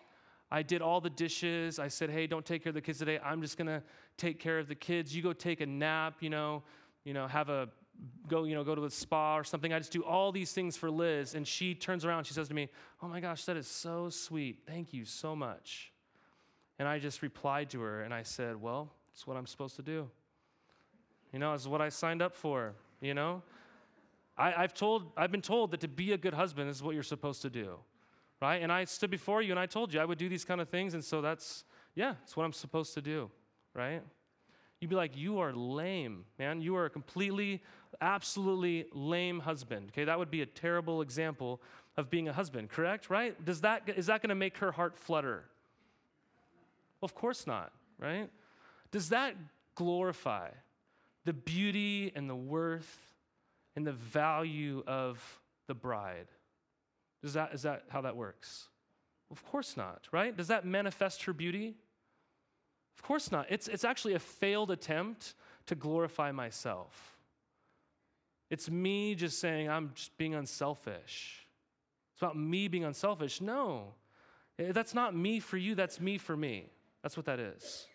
I 0.50 0.62
did 0.62 0.82
all 0.82 1.00
the 1.00 1.10
dishes. 1.10 1.78
I 1.78 1.88
said, 1.88 2.10
hey, 2.10 2.26
don't 2.26 2.44
take 2.44 2.62
care 2.62 2.70
of 2.70 2.74
the 2.74 2.80
kids 2.80 2.98
today. 2.98 3.18
I'm 3.24 3.40
just 3.42 3.58
gonna 3.58 3.82
take 4.16 4.38
care 4.38 4.58
of 4.58 4.68
the 4.68 4.74
kids. 4.74 5.14
You 5.14 5.22
go 5.22 5.32
take 5.32 5.60
a 5.60 5.66
nap, 5.66 6.16
you 6.20 6.30
know, 6.30 6.62
you 7.04 7.12
know, 7.12 7.26
have 7.26 7.48
a 7.48 7.68
go, 8.28 8.44
you 8.44 8.54
know, 8.54 8.64
go 8.64 8.74
to 8.74 8.80
the 8.80 8.90
spa 8.90 9.36
or 9.36 9.44
something. 9.44 9.72
I 9.72 9.78
just 9.78 9.92
do 9.92 10.02
all 10.02 10.32
these 10.32 10.52
things 10.52 10.76
for 10.76 10.90
Liz. 10.90 11.34
And 11.34 11.46
she 11.46 11.74
turns 11.74 12.04
around, 12.04 12.24
she 12.24 12.34
says 12.34 12.48
to 12.48 12.54
me, 12.54 12.68
Oh 13.02 13.08
my 13.08 13.20
gosh, 13.20 13.44
that 13.44 13.56
is 13.56 13.66
so 13.66 14.08
sweet. 14.10 14.62
Thank 14.66 14.92
you 14.92 15.04
so 15.04 15.36
much. 15.36 15.92
And 16.78 16.88
I 16.88 16.98
just 16.98 17.22
replied 17.22 17.70
to 17.70 17.80
her 17.80 18.02
and 18.02 18.12
I 18.12 18.22
said, 18.22 18.60
Well, 18.60 18.90
it's 19.12 19.26
what 19.26 19.36
I'm 19.36 19.46
supposed 19.46 19.76
to 19.76 19.82
do. 19.82 20.10
You 21.32 21.38
know, 21.38 21.52
it's 21.54 21.66
what 21.66 21.80
I 21.80 21.88
signed 21.88 22.22
up 22.22 22.34
for, 22.34 22.74
you 23.00 23.14
know? 23.14 23.42
I, 24.36 24.50
have 24.62 24.74
told, 24.74 25.12
I've 25.16 25.30
been 25.30 25.42
told 25.42 25.70
that 25.70 25.80
to 25.80 25.88
be 25.88 26.12
a 26.12 26.18
good 26.18 26.34
husband 26.34 26.68
is 26.68 26.82
what 26.82 26.94
you're 26.94 27.04
supposed 27.04 27.42
to 27.42 27.50
do, 27.50 27.78
right? 28.42 28.60
And 28.62 28.72
I 28.72 28.84
stood 28.84 29.10
before 29.10 29.42
you 29.42 29.52
and 29.52 29.60
I 29.60 29.66
told 29.66 29.94
you 29.94 30.00
I 30.00 30.04
would 30.04 30.18
do 30.18 30.28
these 30.28 30.44
kind 30.44 30.60
of 30.60 30.68
things. 30.68 30.94
And 30.94 31.04
so 31.04 31.20
that's, 31.20 31.64
yeah, 31.94 32.14
it's 32.24 32.36
what 32.36 32.44
I'm 32.44 32.52
supposed 32.52 32.94
to 32.94 33.02
do, 33.02 33.30
right? 33.74 34.02
You'd 34.80 34.90
be 34.90 34.96
like, 34.96 35.16
you 35.16 35.38
are 35.38 35.52
lame, 35.52 36.24
man. 36.38 36.60
You 36.60 36.76
are 36.76 36.88
completely, 36.88 37.62
absolutely 38.00 38.86
lame 38.92 39.40
husband. 39.40 39.90
Okay, 39.92 40.04
that 40.04 40.18
would 40.18 40.30
be 40.30 40.42
a 40.42 40.46
terrible 40.46 41.02
example 41.02 41.60
of 41.96 42.10
being 42.10 42.28
a 42.28 42.32
husband, 42.32 42.70
correct? 42.70 43.10
Right? 43.10 43.42
Does 43.44 43.60
that, 43.62 43.82
is 43.96 44.06
that 44.06 44.22
going 44.22 44.30
to 44.30 44.34
make 44.34 44.58
her 44.58 44.72
heart 44.72 44.96
flutter? 44.98 45.44
of 47.04 47.14
course 47.14 47.46
not, 47.46 47.70
right? 47.98 48.30
Does 48.90 49.10
that 49.10 49.36
glorify 49.74 50.48
the 51.24 51.32
beauty 51.32 52.10
and 52.14 52.28
the 52.28 52.34
worth 52.34 53.12
and 53.76 53.86
the 53.86 53.92
value 53.92 54.82
of 54.86 55.40
the 55.66 55.74
bride? 55.74 56.26
Is 57.22 57.34
that, 57.34 57.54
is 57.54 57.62
that 57.62 57.84
how 57.88 58.00
that 58.02 58.16
works? 58.16 58.68
Of 59.30 59.44
course 59.44 59.76
not, 59.76 60.08
right? 60.12 60.36
Does 60.36 60.48
that 60.48 60.64
manifest 60.64 61.24
her 61.24 61.32
beauty? 61.32 61.74
Of 62.96 63.02
course 63.02 63.30
not. 63.32 63.46
It's, 63.50 63.68
it's 63.68 63.84
actually 63.84 64.14
a 64.14 64.18
failed 64.18 64.70
attempt 64.70 65.34
to 65.66 65.74
glorify 65.74 66.32
myself. 66.32 67.13
It's 68.54 68.70
me 68.70 69.16
just 69.16 69.40
saying, 69.40 69.68
I'm 69.68 69.90
just 69.96 70.16
being 70.16 70.32
unselfish. 70.32 71.44
It's 72.12 72.22
about 72.22 72.36
me 72.36 72.68
being 72.68 72.84
unselfish. 72.84 73.40
No, 73.40 73.94
eh, 74.60 74.70
that's 74.70 74.94
not 74.94 75.12
me 75.12 75.40
for 75.40 75.56
you, 75.56 75.74
that's 75.74 76.00
me 76.00 76.18
for 76.18 76.36
me. 76.36 76.70
That's 77.02 77.16
what 77.16 77.26
that 77.26 77.40
is. 77.40 77.88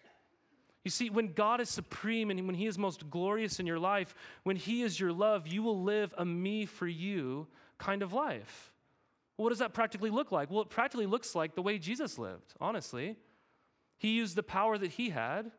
You 0.84 0.92
see, 0.92 1.10
when 1.10 1.32
God 1.32 1.62
is 1.62 1.70
supreme 1.70 2.30
and 2.30 2.46
when 2.46 2.56
He 2.56 2.66
is 2.66 2.78
most 2.78 3.10
glorious 3.10 3.62
in 3.62 3.68
your 3.68 3.80
life, 3.80 4.14
when 4.44 4.58
He 4.58 4.82
is 4.82 5.00
your 5.00 5.14
love, 5.14 5.48
you 5.48 5.64
will 5.64 5.82
live 5.82 6.14
a 6.18 6.26
me 6.26 6.66
for 6.66 6.88
you 6.88 7.48
kind 7.78 8.04
of 8.04 8.12
life. 8.12 8.74
what 9.38 9.52
does 9.52 9.60
that 9.60 9.74
practically 9.74 10.10
look 10.10 10.30
like? 10.30 10.52
Well, 10.52 10.64
it 10.64 10.70
practically 10.70 11.06
looks 11.06 11.36
like 11.36 11.56
the 11.56 11.62
way 11.62 11.78
Jesus 11.78 12.20
lived, 12.20 12.54
honestly. 12.60 13.16
He 13.98 14.10
used 14.10 14.36
the 14.36 14.44
power 14.44 14.78
that 14.78 14.92
He 14.92 15.12
had, 15.12 15.52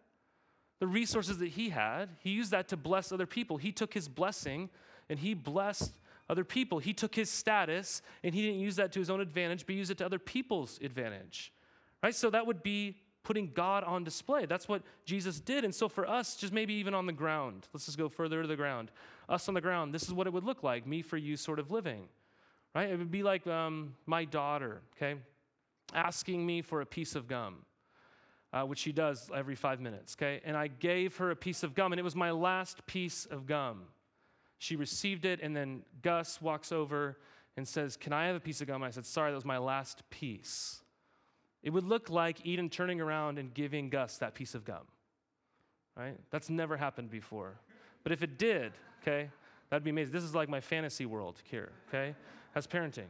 the 0.78 0.86
resources 0.86 1.38
that 1.38 1.48
He 1.48 1.70
had, 1.70 2.10
He 2.18 2.32
used 2.32 2.50
that 2.50 2.68
to 2.68 2.76
bless 2.76 3.12
other 3.12 3.24
people. 3.26 3.56
He 3.56 3.72
took 3.72 3.94
His 3.94 4.06
blessing 4.06 4.68
and 5.10 5.18
He 5.18 5.34
blessed 5.34 5.92
other 6.30 6.44
people. 6.44 6.78
He 6.78 6.94
took 6.94 7.14
His 7.14 7.28
status 7.28 8.00
and 8.24 8.34
He 8.34 8.40
didn't 8.40 8.60
use 8.60 8.76
that 8.76 8.92
to 8.92 8.98
His 8.98 9.10
own 9.10 9.20
advantage, 9.20 9.66
but 9.66 9.74
used 9.74 9.90
it 9.90 9.98
to 9.98 10.06
other 10.06 10.18
people's 10.18 10.78
advantage. 10.82 11.52
Right? 12.02 12.14
So 12.14 12.30
that 12.30 12.46
would 12.46 12.62
be 12.62 12.96
putting 13.22 13.50
God 13.52 13.84
on 13.84 14.04
display. 14.04 14.46
That's 14.46 14.68
what 14.68 14.82
Jesus 15.04 15.40
did. 15.40 15.64
And 15.64 15.74
so 15.74 15.88
for 15.88 16.08
us, 16.08 16.36
just 16.36 16.52
maybe 16.52 16.74
even 16.74 16.94
on 16.94 17.06
the 17.06 17.12
ground, 17.12 17.68
let's 17.72 17.86
just 17.86 17.98
go 17.98 18.08
further 18.08 18.42
to 18.42 18.48
the 18.48 18.56
ground. 18.56 18.90
Us 19.28 19.46
on 19.48 19.54
the 19.54 19.60
ground, 19.60 19.94
this 19.94 20.04
is 20.04 20.12
what 20.12 20.26
it 20.26 20.32
would 20.32 20.44
look 20.44 20.62
like 20.62 20.86
me 20.86 21.02
for 21.02 21.16
you 21.16 21.36
sort 21.36 21.58
of 21.58 21.70
living, 21.70 22.08
right? 22.74 22.88
It 22.88 22.98
would 22.98 23.10
be 23.10 23.22
like 23.22 23.46
um, 23.46 23.94
my 24.06 24.24
daughter, 24.24 24.80
okay, 24.96 25.18
asking 25.92 26.46
me 26.46 26.62
for 26.62 26.80
a 26.80 26.86
piece 26.86 27.14
of 27.14 27.28
gum. 27.28 27.66
Uh, 28.52 28.64
which 28.64 28.80
she 28.80 28.90
does 28.90 29.30
every 29.32 29.54
five 29.54 29.78
minutes, 29.78 30.16
okay? 30.18 30.40
And 30.44 30.56
I 30.56 30.66
gave 30.66 31.18
her 31.18 31.30
a 31.30 31.36
piece 31.36 31.62
of 31.62 31.72
gum, 31.72 31.92
and 31.92 32.00
it 32.00 32.02
was 32.02 32.16
my 32.16 32.32
last 32.32 32.84
piece 32.84 33.24
of 33.26 33.46
gum. 33.46 33.82
She 34.60 34.76
received 34.76 35.24
it, 35.24 35.40
and 35.42 35.56
then 35.56 35.84
Gus 36.02 36.40
walks 36.42 36.70
over 36.70 37.16
and 37.56 37.66
says, 37.66 37.96
Can 37.96 38.12
I 38.12 38.26
have 38.26 38.36
a 38.36 38.40
piece 38.40 38.60
of 38.60 38.66
gum? 38.66 38.82
I 38.82 38.90
said, 38.90 39.06
Sorry, 39.06 39.30
that 39.30 39.34
was 39.34 39.46
my 39.46 39.56
last 39.56 40.02
piece. 40.10 40.82
It 41.62 41.70
would 41.70 41.84
look 41.84 42.10
like 42.10 42.44
Eden 42.44 42.68
turning 42.68 43.00
around 43.00 43.38
and 43.38 43.54
giving 43.54 43.88
Gus 43.88 44.18
that 44.18 44.34
piece 44.34 44.54
of 44.54 44.66
gum, 44.66 44.82
right? 45.96 46.18
That's 46.30 46.50
never 46.50 46.76
happened 46.76 47.10
before. 47.10 47.54
But 48.02 48.12
if 48.12 48.22
it 48.22 48.38
did, 48.38 48.72
okay, 49.00 49.30
that'd 49.70 49.82
be 49.82 49.90
amazing. 49.90 50.12
This 50.12 50.24
is 50.24 50.34
like 50.34 50.50
my 50.50 50.60
fantasy 50.60 51.06
world 51.06 51.36
here, 51.44 51.72
okay? 51.88 52.14
As 52.54 52.66
parenting. 52.66 53.08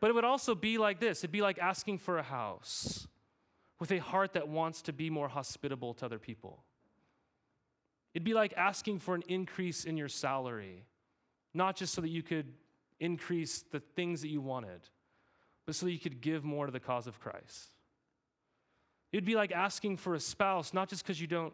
But 0.00 0.10
it 0.10 0.14
would 0.14 0.24
also 0.24 0.56
be 0.56 0.78
like 0.78 0.98
this 0.98 1.20
it'd 1.20 1.30
be 1.30 1.42
like 1.42 1.60
asking 1.60 1.98
for 1.98 2.18
a 2.18 2.24
house 2.24 3.06
with 3.78 3.92
a 3.92 3.98
heart 3.98 4.32
that 4.32 4.48
wants 4.48 4.82
to 4.82 4.92
be 4.92 5.10
more 5.10 5.28
hospitable 5.28 5.94
to 5.94 6.06
other 6.06 6.18
people. 6.18 6.64
It'd 8.16 8.24
be 8.24 8.32
like 8.32 8.54
asking 8.56 9.00
for 9.00 9.14
an 9.14 9.22
increase 9.28 9.84
in 9.84 9.98
your 9.98 10.08
salary, 10.08 10.86
not 11.52 11.76
just 11.76 11.92
so 11.92 12.00
that 12.00 12.08
you 12.08 12.22
could 12.22 12.46
increase 12.98 13.62
the 13.70 13.78
things 13.78 14.22
that 14.22 14.28
you 14.28 14.40
wanted, 14.40 14.80
but 15.66 15.74
so 15.74 15.84
that 15.84 15.92
you 15.92 15.98
could 15.98 16.22
give 16.22 16.42
more 16.42 16.64
to 16.64 16.72
the 16.72 16.80
cause 16.80 17.06
of 17.06 17.20
Christ. 17.20 17.74
It'd 19.12 19.26
be 19.26 19.34
like 19.34 19.52
asking 19.52 19.98
for 19.98 20.14
a 20.14 20.18
spouse, 20.18 20.72
not 20.72 20.88
just 20.88 21.02
because 21.02 21.20
you 21.20 21.26
don't, 21.26 21.52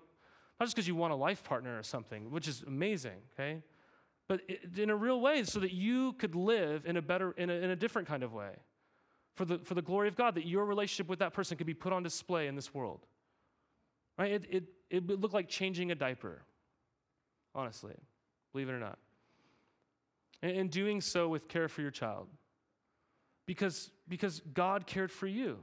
not 0.61 0.66
just 0.66 0.77
because 0.77 0.87
you 0.87 0.94
want 0.94 1.12
a 1.12 1.16
life 1.16 1.42
partner 1.42 1.77
or 1.77 1.83
something, 1.83 2.31
which 2.31 2.46
is 2.46 2.62
amazing, 2.64 3.18
okay? 3.35 3.61
But 4.29 4.42
in 4.79 4.88
a 4.88 4.94
real 4.94 5.20
way, 5.20 5.42
so 5.42 5.59
that 5.59 5.72
you 5.72 6.12
could 6.12 6.37
live 6.37 6.87
in 6.87 6.96
a 6.96 7.03
better, 7.03 7.33
in 7.33 7.51
a, 7.51 7.55
in 7.55 7.70
a 7.70 7.77
different 7.77 8.07
kind 8.07 8.22
of 8.22 8.33
way. 8.33 8.53
For 9.35 9.44
the, 9.44 9.59
for 9.59 9.75
the 9.75 9.83
glory 9.83 10.07
of 10.07 10.14
God, 10.14 10.37
that 10.37 10.46
your 10.46 10.64
relationship 10.64 11.09
with 11.09 11.18
that 11.18 11.35
person 11.35 11.57
could 11.57 11.66
be 11.66 11.75
put 11.75 11.92
on 11.92 12.05
display 12.05 12.46
in 12.46 12.55
this 12.55 12.72
world. 12.72 13.01
Right? 14.16 14.31
It, 14.31 14.46
it, 14.48 14.64
it 14.90 15.09
would 15.09 15.20
look 15.20 15.33
like 15.33 15.48
changing 15.48 15.90
a 15.90 15.96
diaper, 15.96 16.42
honestly, 17.55 17.95
believe 18.53 18.69
it 18.69 18.73
or 18.73 18.79
not. 18.79 18.99
And, 20.43 20.57
and 20.57 20.71
doing 20.71 21.01
so 21.01 21.29
with 21.29 21.49
care 21.49 21.69
for 21.69 21.83
your 21.83 21.91
child 21.91 22.29
because, 23.47 23.91
because 24.09 24.41
God 24.55 24.87
cared 24.87 25.11
for 25.11 25.27
you. 25.27 25.59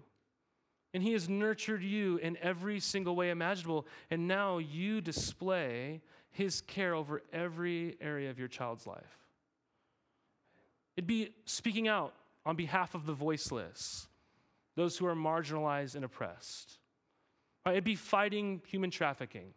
And 0.93 1.03
He 1.03 1.13
has 1.13 1.29
nurtured 1.29 1.83
you 1.83 2.17
in 2.17 2.37
every 2.41 2.79
single 2.79 3.15
way 3.15 3.29
imaginable. 3.29 3.87
And 4.09 4.27
now 4.27 4.57
you 4.57 5.01
display 5.01 6.01
His 6.31 6.61
care 6.61 6.95
over 6.95 7.21
every 7.31 7.95
area 8.01 8.29
of 8.29 8.39
your 8.39 8.47
child's 8.47 8.87
life. 8.87 9.17
It'd 10.97 11.07
be 11.07 11.29
speaking 11.45 11.87
out 11.87 12.13
on 12.45 12.55
behalf 12.55 12.95
of 12.95 13.05
the 13.05 13.13
voiceless, 13.13 14.07
those 14.75 14.97
who 14.97 15.05
are 15.05 15.15
marginalized 15.15 15.95
and 15.95 16.03
oppressed. 16.03 16.77
It'd 17.65 17.83
be 17.83 17.95
fighting 17.95 18.61
human 18.65 18.89
trafficking 18.89 19.53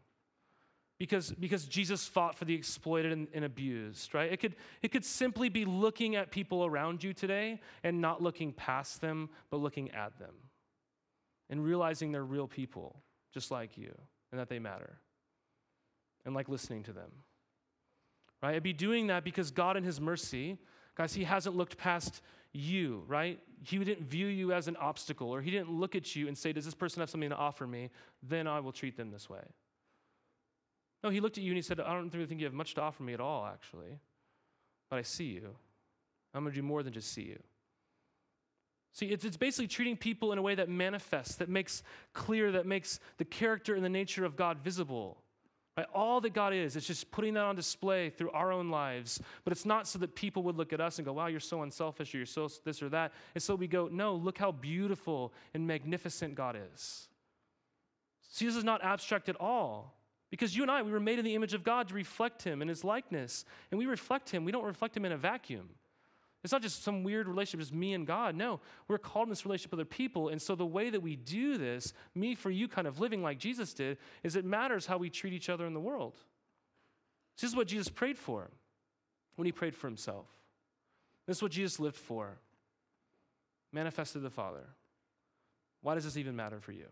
because, 0.98 1.32
because 1.32 1.64
Jesus 1.64 2.06
fought 2.06 2.36
for 2.36 2.44
the 2.44 2.54
exploited 2.54 3.12
and, 3.12 3.26
and, 3.34 3.44
abused, 3.44 4.14
right? 4.14 4.32
It 4.32 4.38
could, 4.38 4.54
it 4.82 4.92
could 4.92 5.04
simply 5.04 5.48
be 5.48 5.64
looking 5.64 6.14
at 6.14 6.30
people 6.30 6.64
around 6.64 7.02
you 7.02 7.12
today 7.12 7.60
and 7.82 8.00
not 8.00 8.22
looking 8.22 8.52
past 8.52 9.00
them, 9.00 9.28
but 9.50 9.56
looking 9.58 9.90
at 9.90 10.18
them 10.18 10.34
and 11.50 11.64
realizing 11.64 12.12
they're 12.12 12.24
real 12.24 12.46
people, 12.46 13.02
just 13.32 13.50
like 13.50 13.76
you, 13.76 13.92
and 14.30 14.40
that 14.40 14.48
they 14.48 14.58
matter, 14.58 14.98
and 16.24 16.34
like 16.34 16.48
listening 16.48 16.82
to 16.84 16.92
them, 16.92 17.10
right? 18.42 18.54
I'd 18.54 18.62
be 18.62 18.72
doing 18.72 19.08
that 19.08 19.24
because 19.24 19.50
God, 19.50 19.76
in 19.76 19.84
His 19.84 20.00
mercy, 20.00 20.56
guys, 20.96 21.12
He 21.12 21.24
hasn't 21.24 21.56
looked 21.56 21.76
past 21.76 22.22
you, 22.52 23.02
right? 23.06 23.40
He 23.64 23.78
didn't 23.78 24.06
view 24.06 24.26
you 24.26 24.52
as 24.52 24.68
an 24.68 24.76
obstacle, 24.76 25.28
or 25.28 25.42
He 25.42 25.50
didn't 25.50 25.70
look 25.70 25.94
at 25.94 26.14
you 26.16 26.28
and 26.28 26.38
say, 26.38 26.52
Does 26.52 26.64
this 26.64 26.74
person 26.74 27.00
have 27.00 27.10
something 27.10 27.30
to 27.30 27.36
offer 27.36 27.66
me? 27.66 27.90
Then 28.22 28.46
I 28.46 28.60
will 28.60 28.72
treat 28.72 28.96
them 28.96 29.10
this 29.10 29.28
way. 29.28 29.42
No, 31.02 31.10
he 31.10 31.20
looked 31.20 31.38
at 31.38 31.44
you 31.44 31.50
and 31.50 31.56
he 31.56 31.62
said, 31.62 31.80
I 31.80 31.94
don't 31.94 32.12
really 32.12 32.26
think 32.26 32.40
you 32.40 32.46
have 32.46 32.54
much 32.54 32.74
to 32.74 32.80
offer 32.80 33.02
me 33.02 33.12
at 33.12 33.20
all, 33.20 33.46
actually. 33.46 33.98
But 34.88 34.98
I 34.98 35.02
see 35.02 35.24
you. 35.24 35.54
I'm 36.34 36.42
going 36.42 36.52
to 36.52 36.60
do 36.60 36.62
more 36.62 36.82
than 36.82 36.92
just 36.92 37.12
see 37.12 37.22
you. 37.22 37.42
See, 38.94 39.06
it's, 39.06 39.24
it's 39.24 39.36
basically 39.38 39.68
treating 39.68 39.96
people 39.96 40.32
in 40.32 40.38
a 40.38 40.42
way 40.42 40.54
that 40.54 40.68
manifests, 40.68 41.36
that 41.36 41.48
makes 41.48 41.82
clear, 42.12 42.52
that 42.52 42.66
makes 42.66 43.00
the 43.16 43.24
character 43.24 43.74
and 43.74 43.84
the 43.84 43.88
nature 43.88 44.24
of 44.24 44.36
God 44.36 44.58
visible. 44.58 45.18
Right? 45.76 45.86
All 45.94 46.20
that 46.20 46.34
God 46.34 46.52
is, 46.52 46.76
it's 46.76 46.86
just 46.86 47.10
putting 47.10 47.32
that 47.34 47.44
on 47.44 47.56
display 47.56 48.10
through 48.10 48.30
our 48.32 48.52
own 48.52 48.70
lives. 48.70 49.18
But 49.44 49.52
it's 49.52 49.64
not 49.64 49.88
so 49.88 49.98
that 50.00 50.14
people 50.14 50.42
would 50.42 50.56
look 50.56 50.74
at 50.74 50.80
us 50.82 50.98
and 50.98 51.06
go, 51.06 51.14
wow, 51.14 51.28
you're 51.28 51.40
so 51.40 51.62
unselfish 51.62 52.14
or 52.14 52.18
you're 52.18 52.26
so 52.26 52.48
this 52.64 52.82
or 52.82 52.90
that. 52.90 53.12
And 53.34 53.42
so 53.42 53.54
we 53.54 53.66
go, 53.66 53.88
no, 53.90 54.14
look 54.14 54.36
how 54.36 54.52
beautiful 54.52 55.32
and 55.54 55.66
magnificent 55.66 56.34
God 56.34 56.58
is. 56.74 57.08
See, 58.30 58.44
this 58.44 58.56
is 58.56 58.64
not 58.64 58.84
abstract 58.84 59.30
at 59.30 59.36
all. 59.40 59.94
Because 60.32 60.56
you 60.56 60.62
and 60.62 60.70
I, 60.70 60.80
we 60.80 60.90
were 60.90 60.98
made 60.98 61.18
in 61.18 61.26
the 61.26 61.34
image 61.34 61.52
of 61.52 61.62
God 61.62 61.88
to 61.88 61.94
reflect 61.94 62.42
Him 62.42 62.62
in 62.62 62.68
His 62.68 62.84
likeness. 62.84 63.44
And 63.70 63.78
we 63.78 63.84
reflect 63.84 64.30
Him. 64.30 64.46
We 64.46 64.50
don't 64.50 64.64
reflect 64.64 64.96
Him 64.96 65.04
in 65.04 65.12
a 65.12 65.16
vacuum. 65.18 65.68
It's 66.42 66.52
not 66.52 66.62
just 66.62 66.82
some 66.82 67.04
weird 67.04 67.28
relationship, 67.28 67.60
just 67.60 67.74
me 67.74 67.92
and 67.92 68.06
God. 68.06 68.34
No, 68.34 68.60
we're 68.88 68.96
called 68.96 69.26
in 69.26 69.28
this 69.28 69.44
relationship 69.44 69.72
with 69.72 69.80
other 69.80 69.84
people. 69.84 70.30
And 70.30 70.40
so 70.40 70.54
the 70.54 70.64
way 70.64 70.88
that 70.88 71.02
we 71.02 71.16
do 71.16 71.58
this, 71.58 71.92
me 72.14 72.34
for 72.34 72.50
you 72.50 72.66
kind 72.66 72.86
of 72.86 72.98
living 72.98 73.22
like 73.22 73.38
Jesus 73.38 73.74
did, 73.74 73.98
is 74.22 74.34
it 74.34 74.46
matters 74.46 74.86
how 74.86 74.96
we 74.96 75.10
treat 75.10 75.34
each 75.34 75.50
other 75.50 75.66
in 75.66 75.74
the 75.74 75.80
world. 75.80 76.14
This 77.38 77.50
is 77.50 77.54
what 77.54 77.66
Jesus 77.66 77.90
prayed 77.90 78.16
for 78.16 78.48
when 79.36 79.44
He 79.44 79.52
prayed 79.52 79.74
for 79.74 79.86
Himself. 79.86 80.26
This 81.26 81.36
is 81.36 81.42
what 81.42 81.52
Jesus 81.52 81.78
lived 81.78 81.96
for, 81.96 82.38
manifested 83.70 84.22
the 84.22 84.30
Father. 84.30 84.64
Why 85.82 85.94
does 85.94 86.04
this 86.04 86.16
even 86.16 86.36
matter 86.36 86.58
for 86.58 86.72
you? 86.72 86.86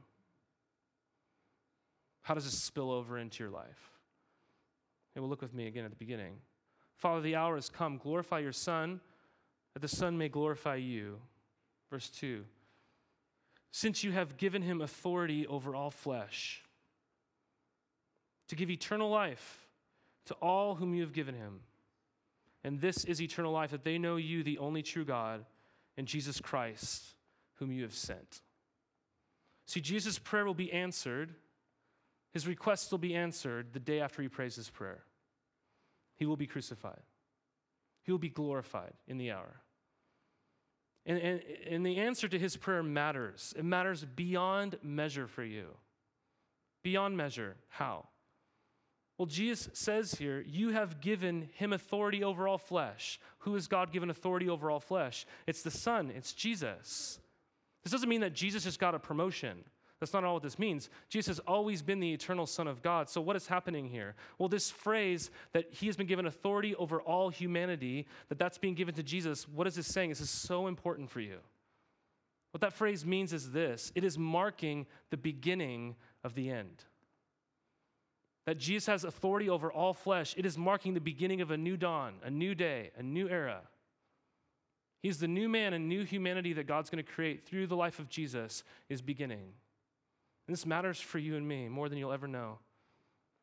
How 2.23 2.35
does 2.35 2.45
this 2.45 2.61
spill 2.61 2.91
over 2.91 3.19
into 3.19 3.43
your 3.43 3.51
life? 3.51 3.99
And 5.15 5.23
we'll 5.23 5.31
look 5.31 5.43
with 5.43 5.55
me 5.55 5.67
again 5.67 5.85
at 5.85 5.91
the 5.91 5.97
beginning. 5.97 6.35
Father, 6.97 7.21
the 7.21 7.37
hour 7.37 7.55
has 7.55 7.69
come. 7.69 7.99
Glorify 7.99 8.41
your 8.41 8.53
Son, 8.53 9.01
that 9.75 9.81
the 9.81 9.89
Son 9.89 10.19
may 10.19 10.29
glorify 10.29 10.77
you. 10.77 11.19
Verse 11.91 12.09
2 12.11 12.45
Since 13.73 14.05
you 14.05 14.13
have 14.13 14.37
given 14.37 14.63
him 14.63 14.81
authority 14.81 15.47
over 15.47 15.75
all 15.75 15.91
flesh, 15.91 16.63
to 18.49 18.57
give 18.57 18.71
eternal 18.71 19.09
life 19.09 19.69
to 20.27 20.35
all 20.35 20.75
whom 20.75 20.95
you 20.95 21.03
have 21.03 21.13
given 21.13 21.35
him. 21.35 21.61
And 22.63 22.81
this 22.81 23.05
is 23.05 23.23
eternal 23.23 23.53
life, 23.53 23.71
that 23.71 23.85
they 23.85 23.97
know 23.97 24.17
you, 24.17 24.43
the 24.43 24.59
only 24.59 24.83
true 24.83 25.05
God, 25.05 25.45
and 25.97 26.07
Jesus 26.07 26.41
Christ, 26.41 27.03
whom 27.55 27.73
you 27.73 27.83
have 27.83 27.95
sent. 27.95 28.43
See, 29.67 29.81
Jesus' 29.81 30.19
prayer 30.19 30.45
will 30.45 30.55
be 30.55 30.73
answered 30.73 31.35
his 32.33 32.47
requests 32.47 32.91
will 32.91 32.99
be 32.99 33.15
answered 33.15 33.73
the 33.73 33.81
day 33.81 34.01
after 34.01 34.23
he 34.23 34.29
prays 34.29 34.57
his 34.57 34.71
prayer. 34.71 35.03
He 36.17 36.27
will 36.27 36.37
be 36.37 36.47
crucified, 36.47 37.03
he 38.03 38.13
will 38.13 38.19
be 38.19 38.29
glorified 38.29 38.95
in 39.07 39.19
the 39.19 39.33
hour. 39.33 39.61
And, 41.07 41.19
and, 41.19 41.41
and 41.69 41.87
the 41.87 41.97
answer 41.97 42.29
to 42.29 42.39
his 42.39 42.57
prayer 42.57 42.83
matters. 42.83 43.55
It 43.57 43.65
matters 43.65 44.05
beyond 44.05 44.77
measure 44.83 45.27
for 45.27 45.43
you. 45.43 45.69
Beyond 46.83 47.17
measure. 47.17 47.57
How? 47.69 48.07
Well, 49.17 49.27
Jesus 49.27 49.69
says 49.73 50.15
here, 50.15 50.45
You 50.47 50.71
have 50.71 51.01
given 51.01 51.49
him 51.55 51.73
authority 51.73 52.23
over 52.23 52.47
all 52.47 52.59
flesh. 52.59 53.19
Who 53.41 53.55
has 53.55 53.67
God 53.67 53.93
given 53.93 54.11
authority 54.11 54.49
over 54.49 54.71
all 54.71 54.81
flesh? 54.81 55.27
It's 55.47 55.63
the 55.63 55.71
Son, 55.71 56.11
it's 56.15 56.33
Jesus. 56.33 57.19
This 57.83 57.93
doesn't 57.93 58.09
mean 58.09 58.21
that 58.21 58.35
Jesus 58.35 58.65
just 58.65 58.79
got 58.79 58.95
a 58.95 58.99
promotion. 58.99 59.65
That's 60.01 60.15
not 60.15 60.25
all 60.25 60.35
what 60.35 60.43
this 60.43 60.59
means. 60.59 60.89
Jesus 61.11 61.37
has 61.37 61.39
always 61.41 61.83
been 61.83 62.01
the 62.01 62.13
eternal 62.13 62.47
Son 62.47 62.67
of 62.67 62.83
God. 62.83 63.11
So, 63.11 63.21
what 63.21 63.37
is 63.37 63.47
happening 63.47 63.87
here? 63.87 64.15
Well, 64.39 64.49
this 64.49 64.71
phrase 64.71 65.31
that 65.53 65.67
he 65.71 65.87
has 65.87 65.97
been 65.97 66.07
given 66.07 66.27
authority 66.27 66.75
over 66.75 67.01
all 67.03 67.29
humanity, 67.29 68.07
that 68.31 68.39
that's 68.39 68.59
being 68.59 68.75
given 68.75 68.95
to 68.95 69.03
Jesus, 69.03 69.47
what 69.47 69.67
is 69.67 69.75
this 69.75 69.87
saying? 69.87 70.09
This 70.09 70.21
is 70.23 70.31
so 70.31 70.67
important 70.67 71.11
for 71.11 71.21
you. 71.21 71.37
What 72.53 72.63
that 72.63 72.73
phrase 72.73 73.05
means 73.05 73.33
is 73.33 73.53
this 73.53 73.93
it 73.95 74.03
is 74.03 74.19
marking 74.19 74.87
the 75.11 75.17
beginning 75.17 75.97
of 76.25 76.35
the 76.35 76.51
end 76.51 76.85
that 78.47 78.59
Jesus 78.59 78.87
has 78.87 79.05
authority 79.05 79.49
over 79.49 79.73
all 79.73 79.95
flesh, 79.95 80.35
it 80.37 80.45
is 80.45 80.59
marking 80.59 80.95
the 80.95 81.01
beginning 81.01 81.41
of 81.41 81.53
a 81.53 81.57
new 81.57 81.77
dawn, 81.77 82.15
a 82.25 82.31
new 82.31 82.55
day, 82.55 82.91
a 82.99 83.03
new 83.03 83.29
era. 83.29 83.61
He's 85.03 85.19
the 85.19 85.29
new 85.29 85.49
man 85.49 85.73
and 85.73 85.89
new 85.89 86.05
humanity 86.05 86.53
that 86.55 86.67
God's 86.67 86.91
going 86.91 87.05
to 87.05 87.09
create 87.09 87.47
through 87.47 87.69
the 87.69 87.77
life 87.77 88.01
of 88.01 88.09
Jesus 88.09 88.65
is 88.89 89.01
beginning. 89.01 89.53
And 90.51 90.57
this 90.57 90.67
matters 90.67 91.01
for 91.01 91.21
you 91.21 91.37
and 91.37 91.47
me 91.47 91.69
more 91.69 91.89
than 91.89 91.97
you'll 91.97 92.11
ever 92.11 92.27
know. 92.27 92.59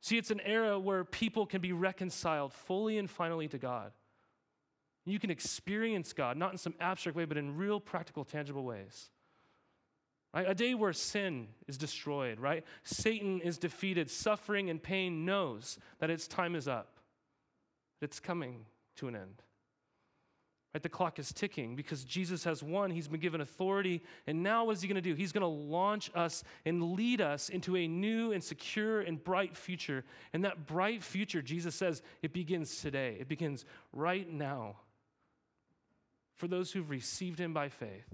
See, 0.01 0.17
it's 0.17 0.29
an 0.29 0.41
era 0.41 0.77
where 0.77 1.05
people 1.05 1.45
can 1.45 1.61
be 1.61 1.71
reconciled 1.71 2.51
fully 2.51 2.97
and 2.97 3.09
finally 3.09 3.47
to 3.47 3.57
God. 3.57 3.93
You 5.05 5.17
can 5.17 5.29
experience 5.29 6.11
God, 6.11 6.35
not 6.35 6.51
in 6.51 6.57
some 6.57 6.73
abstract 6.81 7.15
way, 7.15 7.23
but 7.23 7.37
in 7.37 7.55
real, 7.55 7.79
practical, 7.79 8.25
tangible 8.25 8.65
ways. 8.65 9.09
Right? 10.33 10.49
A 10.49 10.53
day 10.53 10.73
where 10.73 10.91
sin 10.91 11.47
is 11.65 11.77
destroyed, 11.77 12.41
right? 12.41 12.65
Satan 12.83 13.39
is 13.39 13.57
defeated. 13.57 14.11
Suffering 14.11 14.69
and 14.69 14.83
pain 14.83 15.23
knows 15.23 15.79
that 15.99 16.09
its 16.09 16.27
time 16.27 16.55
is 16.55 16.67
up, 16.67 16.97
it's 18.01 18.19
coming 18.19 18.65
to 18.97 19.07
an 19.07 19.15
end. 19.15 19.43
Right? 20.73 20.83
The 20.83 20.89
clock 20.89 21.17
is 21.17 21.31
ticking 21.31 21.75
because 21.75 22.03
Jesus 22.03 22.43
has 22.43 22.61
won. 22.61 22.91
He's 22.91 23.07
been 23.07 23.19
given 23.19 23.41
authority. 23.41 24.03
And 24.27 24.43
now 24.43 24.65
what 24.65 24.75
is 24.75 24.81
he 24.81 24.87
going 24.87 24.95
to 24.95 25.01
do? 25.01 25.15
He's 25.15 25.31
going 25.31 25.41
to 25.41 25.47
launch 25.47 26.11
us 26.13 26.43
and 26.65 26.93
lead 26.93 27.21
us 27.21 27.49
into 27.49 27.77
a 27.77 27.87
new 27.87 28.31
and 28.31 28.43
secure 28.43 29.01
and 29.01 29.23
bright 29.23 29.55
future. 29.55 30.03
And 30.33 30.43
that 30.45 30.67
bright 30.67 31.03
future, 31.03 31.41
Jesus 31.41 31.75
says, 31.75 32.01
it 32.21 32.33
begins 32.33 32.81
today. 32.81 33.17
It 33.19 33.27
begins 33.27 33.65
right 33.93 34.31
now 34.31 34.77
for 36.35 36.47
those 36.47 36.71
who've 36.71 36.89
received 36.89 37.39
him 37.39 37.53
by 37.53 37.69
faith 37.69 38.13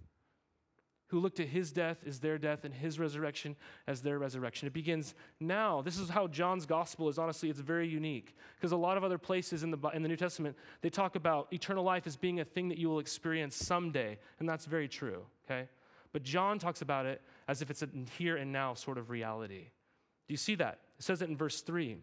who 1.13 1.19
looked 1.19 1.39
at 1.39 1.47
his 1.47 1.71
death 1.71 1.97
as 2.07 2.19
their 2.19 2.39
death 2.39 2.63
and 2.63 2.73
his 2.73 2.97
resurrection 2.97 3.55
as 3.85 4.01
their 4.01 4.17
resurrection. 4.17 4.67
It 4.67 4.73
begins 4.73 5.13
now. 5.39 5.83
This 5.83 5.99
is 5.99 6.09
how 6.09 6.25
John's 6.25 6.65
gospel 6.65 7.07
is 7.07 7.19
honestly, 7.19 7.51
it's 7.51 7.59
very 7.59 7.87
unique. 7.87 8.35
Because 8.55 8.71
a 8.71 8.77
lot 8.77 8.97
of 8.97 9.03
other 9.03 9.19
places 9.19 9.61
in 9.61 9.69
the, 9.69 9.77
in 9.89 10.01
the 10.01 10.09
New 10.09 10.15
Testament, 10.15 10.57
they 10.81 10.89
talk 10.89 11.15
about 11.15 11.53
eternal 11.53 11.83
life 11.83 12.07
as 12.07 12.17
being 12.17 12.39
a 12.39 12.43
thing 12.43 12.67
that 12.69 12.79
you 12.79 12.89
will 12.89 12.97
experience 12.97 13.55
someday. 13.55 14.17
And 14.39 14.49
that's 14.49 14.65
very 14.65 14.87
true, 14.87 15.21
okay? 15.45 15.69
But 16.13 16.23
John 16.23 16.57
talks 16.57 16.81
about 16.81 17.05
it 17.05 17.21
as 17.47 17.61
if 17.61 17.69
it's 17.69 17.83
a 17.83 17.89
here 18.17 18.37
and 18.37 18.51
now 18.51 18.73
sort 18.73 18.97
of 18.97 19.11
reality. 19.11 19.65
Do 20.27 20.33
you 20.33 20.37
see 20.37 20.55
that? 20.55 20.79
It 20.97 21.03
says 21.03 21.21
it 21.21 21.29
in 21.29 21.37
verse 21.37 21.61
3. 21.61 21.95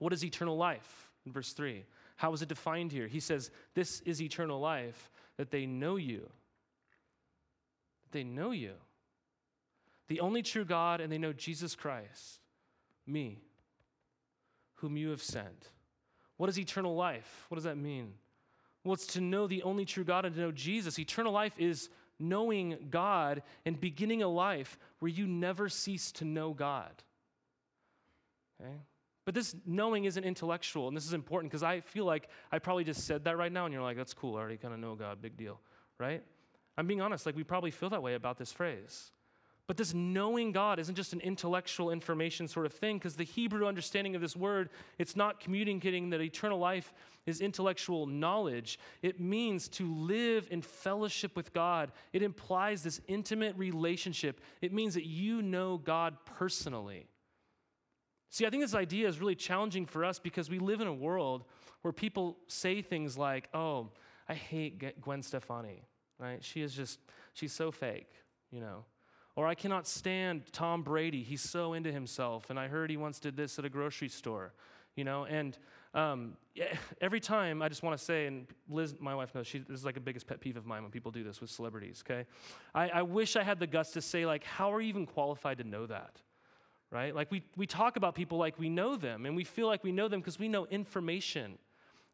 What 0.00 0.12
is 0.12 0.24
eternal 0.24 0.56
life? 0.56 1.12
In 1.26 1.32
verse 1.32 1.52
3. 1.52 1.84
How 2.16 2.32
is 2.32 2.42
it 2.42 2.48
defined 2.48 2.90
here? 2.90 3.06
He 3.06 3.20
says, 3.20 3.52
This 3.74 4.00
is 4.00 4.20
eternal 4.20 4.58
life, 4.58 5.12
that 5.36 5.52
they 5.52 5.64
know 5.64 5.94
you 5.94 6.28
they 8.16 8.24
know 8.24 8.50
you, 8.50 8.72
the 10.08 10.20
only 10.20 10.42
true 10.42 10.64
God, 10.64 11.00
and 11.00 11.12
they 11.12 11.18
know 11.18 11.32
Jesus 11.32 11.74
Christ, 11.74 12.40
me, 13.06 13.42
whom 14.76 14.96
you 14.96 15.10
have 15.10 15.22
sent. 15.22 15.70
What 16.36 16.48
is 16.48 16.58
eternal 16.58 16.94
life? 16.94 17.46
What 17.48 17.56
does 17.56 17.64
that 17.64 17.76
mean? 17.76 18.14
Well, 18.84 18.94
it's 18.94 19.06
to 19.08 19.20
know 19.20 19.46
the 19.46 19.62
only 19.62 19.84
true 19.84 20.04
God 20.04 20.24
and 20.24 20.34
to 20.34 20.40
know 20.40 20.52
Jesus. 20.52 20.98
Eternal 20.98 21.32
life 21.32 21.54
is 21.58 21.88
knowing 22.18 22.88
God 22.90 23.42
and 23.64 23.80
beginning 23.80 24.22
a 24.22 24.28
life 24.28 24.78
where 25.00 25.10
you 25.10 25.26
never 25.26 25.68
cease 25.68 26.12
to 26.12 26.24
know 26.24 26.54
God. 26.54 26.92
Okay? 28.60 28.76
But 29.24 29.34
this 29.34 29.56
knowing 29.66 30.04
isn't 30.04 30.22
intellectual, 30.22 30.88
and 30.88 30.96
this 30.96 31.04
is 31.04 31.12
important 31.12 31.50
because 31.50 31.64
I 31.64 31.80
feel 31.80 32.04
like 32.04 32.28
I 32.52 32.60
probably 32.60 32.84
just 32.84 33.06
said 33.06 33.24
that 33.24 33.36
right 33.36 33.50
now, 33.52 33.64
and 33.66 33.74
you're 33.74 33.82
like, 33.82 33.96
that's 33.96 34.14
cool, 34.14 34.36
I 34.36 34.40
already 34.40 34.56
kind 34.56 34.72
of 34.72 34.78
know 34.78 34.94
God, 34.94 35.20
big 35.20 35.36
deal, 35.36 35.60
right? 35.98 36.22
I'm 36.78 36.86
being 36.86 37.00
honest, 37.00 37.26
like 37.26 37.36
we 37.36 37.44
probably 37.44 37.70
feel 37.70 37.90
that 37.90 38.02
way 38.02 38.14
about 38.14 38.38
this 38.38 38.52
phrase. 38.52 39.10
But 39.66 39.76
this 39.76 39.94
knowing 39.94 40.52
God 40.52 40.78
isn't 40.78 40.94
just 40.94 41.12
an 41.12 41.20
intellectual 41.20 41.90
information 41.90 42.46
sort 42.46 42.66
of 42.66 42.72
thing, 42.72 42.98
because 42.98 43.16
the 43.16 43.24
Hebrew 43.24 43.66
understanding 43.66 44.14
of 44.14 44.20
this 44.20 44.36
word, 44.36 44.70
it's 44.98 45.16
not 45.16 45.40
communicating 45.40 46.10
that 46.10 46.20
eternal 46.20 46.58
life 46.58 46.94
is 47.26 47.40
intellectual 47.40 48.06
knowledge. 48.06 48.78
It 49.02 49.18
means 49.18 49.66
to 49.70 49.92
live 49.92 50.46
in 50.52 50.62
fellowship 50.62 51.34
with 51.34 51.52
God. 51.52 51.90
It 52.12 52.22
implies 52.22 52.84
this 52.84 53.00
intimate 53.08 53.56
relationship. 53.56 54.40
It 54.60 54.72
means 54.72 54.94
that 54.94 55.06
you 55.06 55.42
know 55.42 55.78
God 55.78 56.16
personally. 56.24 57.08
See, 58.30 58.46
I 58.46 58.50
think 58.50 58.62
this 58.62 58.74
idea 58.74 59.08
is 59.08 59.18
really 59.18 59.34
challenging 59.34 59.86
for 59.86 60.04
us 60.04 60.20
because 60.20 60.48
we 60.48 60.60
live 60.60 60.80
in 60.80 60.86
a 60.86 60.94
world 60.94 61.44
where 61.82 61.92
people 61.92 62.36
say 62.46 62.82
things 62.82 63.18
like, 63.18 63.48
oh, 63.52 63.88
I 64.28 64.34
hate 64.34 65.00
Gwen 65.00 65.22
Stefani 65.22 65.82
right? 66.18 66.42
She 66.42 66.62
is 66.62 66.74
just, 66.74 67.00
she's 67.34 67.52
so 67.52 67.70
fake, 67.70 68.10
you 68.50 68.60
know. 68.60 68.84
Or 69.36 69.46
I 69.46 69.54
cannot 69.54 69.86
stand 69.86 70.50
Tom 70.52 70.82
Brady. 70.82 71.22
He's 71.22 71.42
so 71.42 71.74
into 71.74 71.92
himself. 71.92 72.48
And 72.48 72.58
I 72.58 72.68
heard 72.68 72.88
he 72.88 72.96
once 72.96 73.20
did 73.20 73.36
this 73.36 73.58
at 73.58 73.66
a 73.66 73.68
grocery 73.68 74.08
store, 74.08 74.54
you 74.94 75.04
know. 75.04 75.24
And 75.24 75.58
um, 75.92 76.38
every 77.02 77.20
time 77.20 77.60
I 77.60 77.68
just 77.68 77.82
want 77.82 77.98
to 77.98 78.02
say, 78.02 78.26
and 78.26 78.46
Liz, 78.68 78.94
my 78.98 79.14
wife 79.14 79.34
knows, 79.34 79.46
she, 79.46 79.58
this 79.58 79.78
is 79.78 79.84
like 79.84 79.94
the 79.94 80.00
biggest 80.00 80.26
pet 80.26 80.40
peeve 80.40 80.56
of 80.56 80.64
mine 80.64 80.82
when 80.82 80.90
people 80.90 81.10
do 81.10 81.22
this 81.22 81.42
with 81.42 81.50
celebrities, 81.50 82.02
okay? 82.08 82.26
I, 82.74 82.88
I 82.88 83.02
wish 83.02 83.36
I 83.36 83.42
had 83.42 83.60
the 83.60 83.66
guts 83.66 83.92
to 83.92 84.00
say, 84.00 84.24
like, 84.24 84.42
how 84.42 84.72
are 84.72 84.80
you 84.80 84.88
even 84.88 85.04
qualified 85.04 85.58
to 85.58 85.64
know 85.64 85.86
that? 85.86 86.22
Right? 86.90 87.14
Like, 87.14 87.30
we, 87.30 87.42
we 87.56 87.66
talk 87.66 87.96
about 87.96 88.14
people 88.14 88.38
like 88.38 88.58
we 88.58 88.70
know 88.70 88.96
them, 88.96 89.26
and 89.26 89.36
we 89.36 89.44
feel 89.44 89.66
like 89.66 89.84
we 89.84 89.92
know 89.92 90.08
them 90.08 90.20
because 90.20 90.38
we 90.38 90.48
know 90.48 90.66
information 90.66 91.58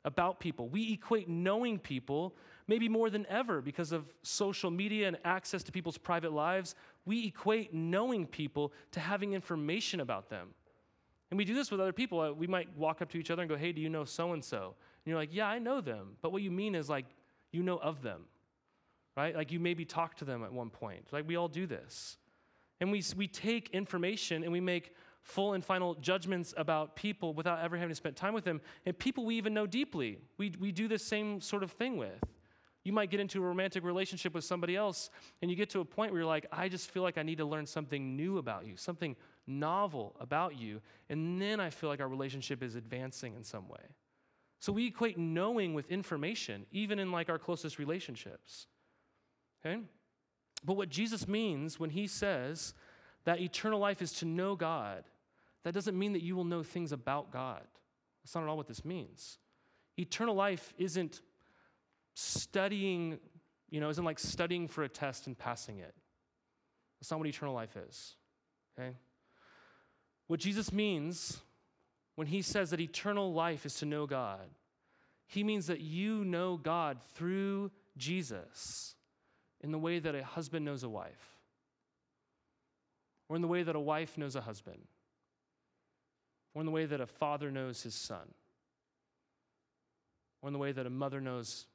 about 0.05 0.41
people. 0.41 0.69
We 0.69 0.95
equate 0.95 1.29
knowing 1.29 1.79
people 1.79 2.35
maybe 2.66 2.88
more 2.88 3.11
than 3.11 3.27
ever 3.27 3.61
because 3.61 3.92
of 3.92 4.05
social 4.22 4.70
media 4.70 5.09
and 5.09 5.18
access 5.25 5.62
to 5.64 5.72
people's 5.72 5.98
private 5.98 6.33
lives, 6.33 6.75
we 7.05 7.27
equate 7.27 7.75
knowing 7.75 8.27
people 8.27 8.72
to 8.92 9.01
having 9.01 9.33
information 9.33 10.01
about 10.01 10.31
them. 10.31 10.48
And 11.31 11.38
we 11.38 11.44
do 11.44 11.55
this 11.55 11.70
with 11.70 11.81
other 11.81 11.92
people. 11.92 12.20
Uh, 12.20 12.33
we 12.33 12.46
might 12.46 12.68
walk 12.77 13.01
up 13.01 13.11
to 13.11 13.18
each 13.18 13.31
other 13.31 13.42
and 13.42 13.48
go, 13.48 13.57
Hey, 13.57 13.72
do 13.72 13.81
you 13.81 13.88
know 13.88 14.05
so 14.05 14.33
and 14.33 14.44
so? 14.44 14.75
And 15.05 15.11
you're 15.11 15.16
like, 15.16 15.33
Yeah, 15.33 15.46
I 15.46 15.59
know 15.59 15.81
them. 15.81 16.16
But 16.20 16.31
what 16.33 16.42
you 16.42 16.51
mean 16.51 16.75
is 16.75 16.88
like, 16.88 17.07
you 17.53 17.62
know 17.62 17.77
of 17.77 18.03
them, 18.03 18.22
right? 19.16 19.35
Like 19.35 19.53
you 19.53 19.61
maybe 19.61 19.85
talked 19.85 20.18
to 20.18 20.25
them 20.25 20.42
at 20.44 20.53
one 20.53 20.70
point. 20.70 21.07
Like 21.12 21.27
we 21.27 21.37
all 21.37 21.48
do 21.48 21.66
this. 21.66 22.18
And 22.81 22.90
we, 22.90 23.03
we 23.16 23.29
take 23.29 23.70
information 23.70 24.42
and 24.42 24.53
we 24.53 24.61
make 24.61 24.92
full 25.22 25.53
and 25.53 25.64
final 25.64 25.94
judgments 25.94 26.53
about 26.57 26.96
people 26.96 27.33
without 27.33 27.61
ever 27.61 27.77
having 27.77 27.90
to 27.90 27.94
spend 27.94 28.16
time 28.16 28.35
with 28.35 28.44
them. 28.44 28.61
And 28.85 28.98
people 28.98 29.25
we 29.25 29.37
even 29.37 29.55
know 29.55 29.66
deeply, 29.66 30.18
we, 30.37 30.53
we 30.59 30.72
do 30.72 30.88
the 30.88 30.98
same 30.98 31.40
sort 31.40 31.62
of 31.62 31.70
thing 31.72 31.96
with. 31.96 32.22
You 32.85 32.92
might 32.92 33.11
get 33.11 33.21
into 33.21 33.38
a 33.38 33.47
romantic 33.47 33.85
relationship 33.85 34.35
with 34.35 34.45
somebody 34.45 34.77
else, 34.77 35.11
and 35.40 35.51
you 35.51 35.57
get 35.57 35.71
to 35.71 35.81
a 35.81 35.85
point 35.85 36.11
where 36.12 36.21
you're 36.21 36.29
like, 36.29 36.47
I 36.51 36.68
just 36.68 36.90
feel 36.90 37.03
like 37.03 37.16
I 37.16 37.23
need 37.23 37.38
to 37.38 37.45
learn 37.45 37.66
something 37.66 38.16
new 38.16 38.38
about 38.38 38.66
you, 38.66 38.77
something 38.77 39.14
novel 39.47 40.16
about 40.18 40.57
you, 40.59 40.81
and 41.09 41.40
then 41.40 41.61
I 41.61 41.71
feel 41.71 41.88
like 41.88 42.01
our 42.01 42.09
relationship 42.09 42.62
is 42.62 42.75
advancing 42.75 43.35
in 43.35 43.45
some 43.45 43.68
way. 43.68 43.81
So 44.59 44.73
we 44.73 44.87
equate 44.87 45.18
knowing 45.18 45.75
with 45.75 45.90
information, 45.90 46.66
even 46.71 46.99
in 46.99 47.11
like 47.12 47.29
our 47.29 47.38
closest 47.38 47.79
relationships. 47.79 48.67
Okay? 49.65 49.81
But 50.65 50.77
what 50.77 50.88
Jesus 50.88 51.27
means 51.27 51.81
when 51.81 51.90
he 51.90 52.06
says 52.06 52.75
that 53.25 53.40
eternal 53.40 53.81
life 53.81 54.02
is 54.02 54.13
to 54.15 54.25
know 54.25 54.54
God, 54.54 55.04
that 55.65 55.75
doesn't 55.75 55.98
mean 55.98 56.13
that 56.13 56.23
you 56.23 56.37
will 56.37 56.44
know 56.44 56.63
things 56.63 56.92
about 56.92 57.33
God. 57.33 57.63
That's 58.23 58.35
not 58.35 58.44
at 58.44 58.48
all 58.48 58.56
what 58.56 58.69
this 58.69 58.85
means. 58.85 59.38
Eternal 59.96 60.35
life 60.35 60.73
isn't 60.79 61.21
studying, 62.15 63.19
you 63.71 63.81
know, 63.81 63.88
isn't 63.88 64.04
like 64.04 64.19
studying 64.19 64.69
for 64.69 64.85
a 64.85 64.88
test 64.88 65.27
and 65.27 65.37
passing 65.37 65.79
it. 65.79 65.94
That's 67.00 67.10
not 67.10 67.19
what 67.19 67.29
eternal 67.29 67.54
life 67.54 67.77
is. 67.77 68.15
Okay? 68.79 68.96
What 70.29 70.40
Jesus 70.40 70.73
means 70.73 71.40
when 72.15 72.27
he 72.27 72.42
says 72.42 72.71
that 72.71 72.81
eternal 72.81 73.33
life 73.33 73.67
is 73.67 73.75
to 73.77 73.87
know 73.87 74.06
God, 74.06 74.48
he 75.27 75.42
means 75.42 75.67
that 75.67 75.81
you 75.81 76.25
know 76.25 76.56
God 76.56 76.98
through 77.15 77.71
Jesus 77.96 78.94
in 79.60 79.73
the 79.73 79.79
way 79.79 79.98
that 79.98 80.15
a 80.15 80.23
husband 80.23 80.65
knows 80.65 80.83
a 80.83 80.88
wife, 80.88 81.38
or 83.29 83.37
in 83.37 83.42
the 83.42 83.48
way 83.48 83.63
that 83.63 83.77
a 83.77 83.81
wife 83.81 84.19
knows 84.19 84.37
a 84.37 84.40
husband, 84.40 84.83
or 86.54 86.60
in 86.60 86.67
the 86.67 86.73
way 86.73 86.85
that 86.85 87.00
a 87.00 87.06
father 87.06 87.50
knows 87.50 87.83
his 87.83 87.94
son, 87.94 88.35
or 90.42 90.48
in 90.48 90.52
the 90.52 90.58
way 90.58 90.73
that 90.73 90.87
a 90.87 90.90
mother 90.90 91.21
knows 91.21 91.67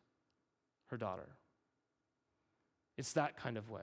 her 0.87 0.97
daughter. 0.97 1.29
It's 2.97 3.13
that 3.13 3.37
kind 3.37 3.57
of 3.57 3.69
way. 3.69 3.81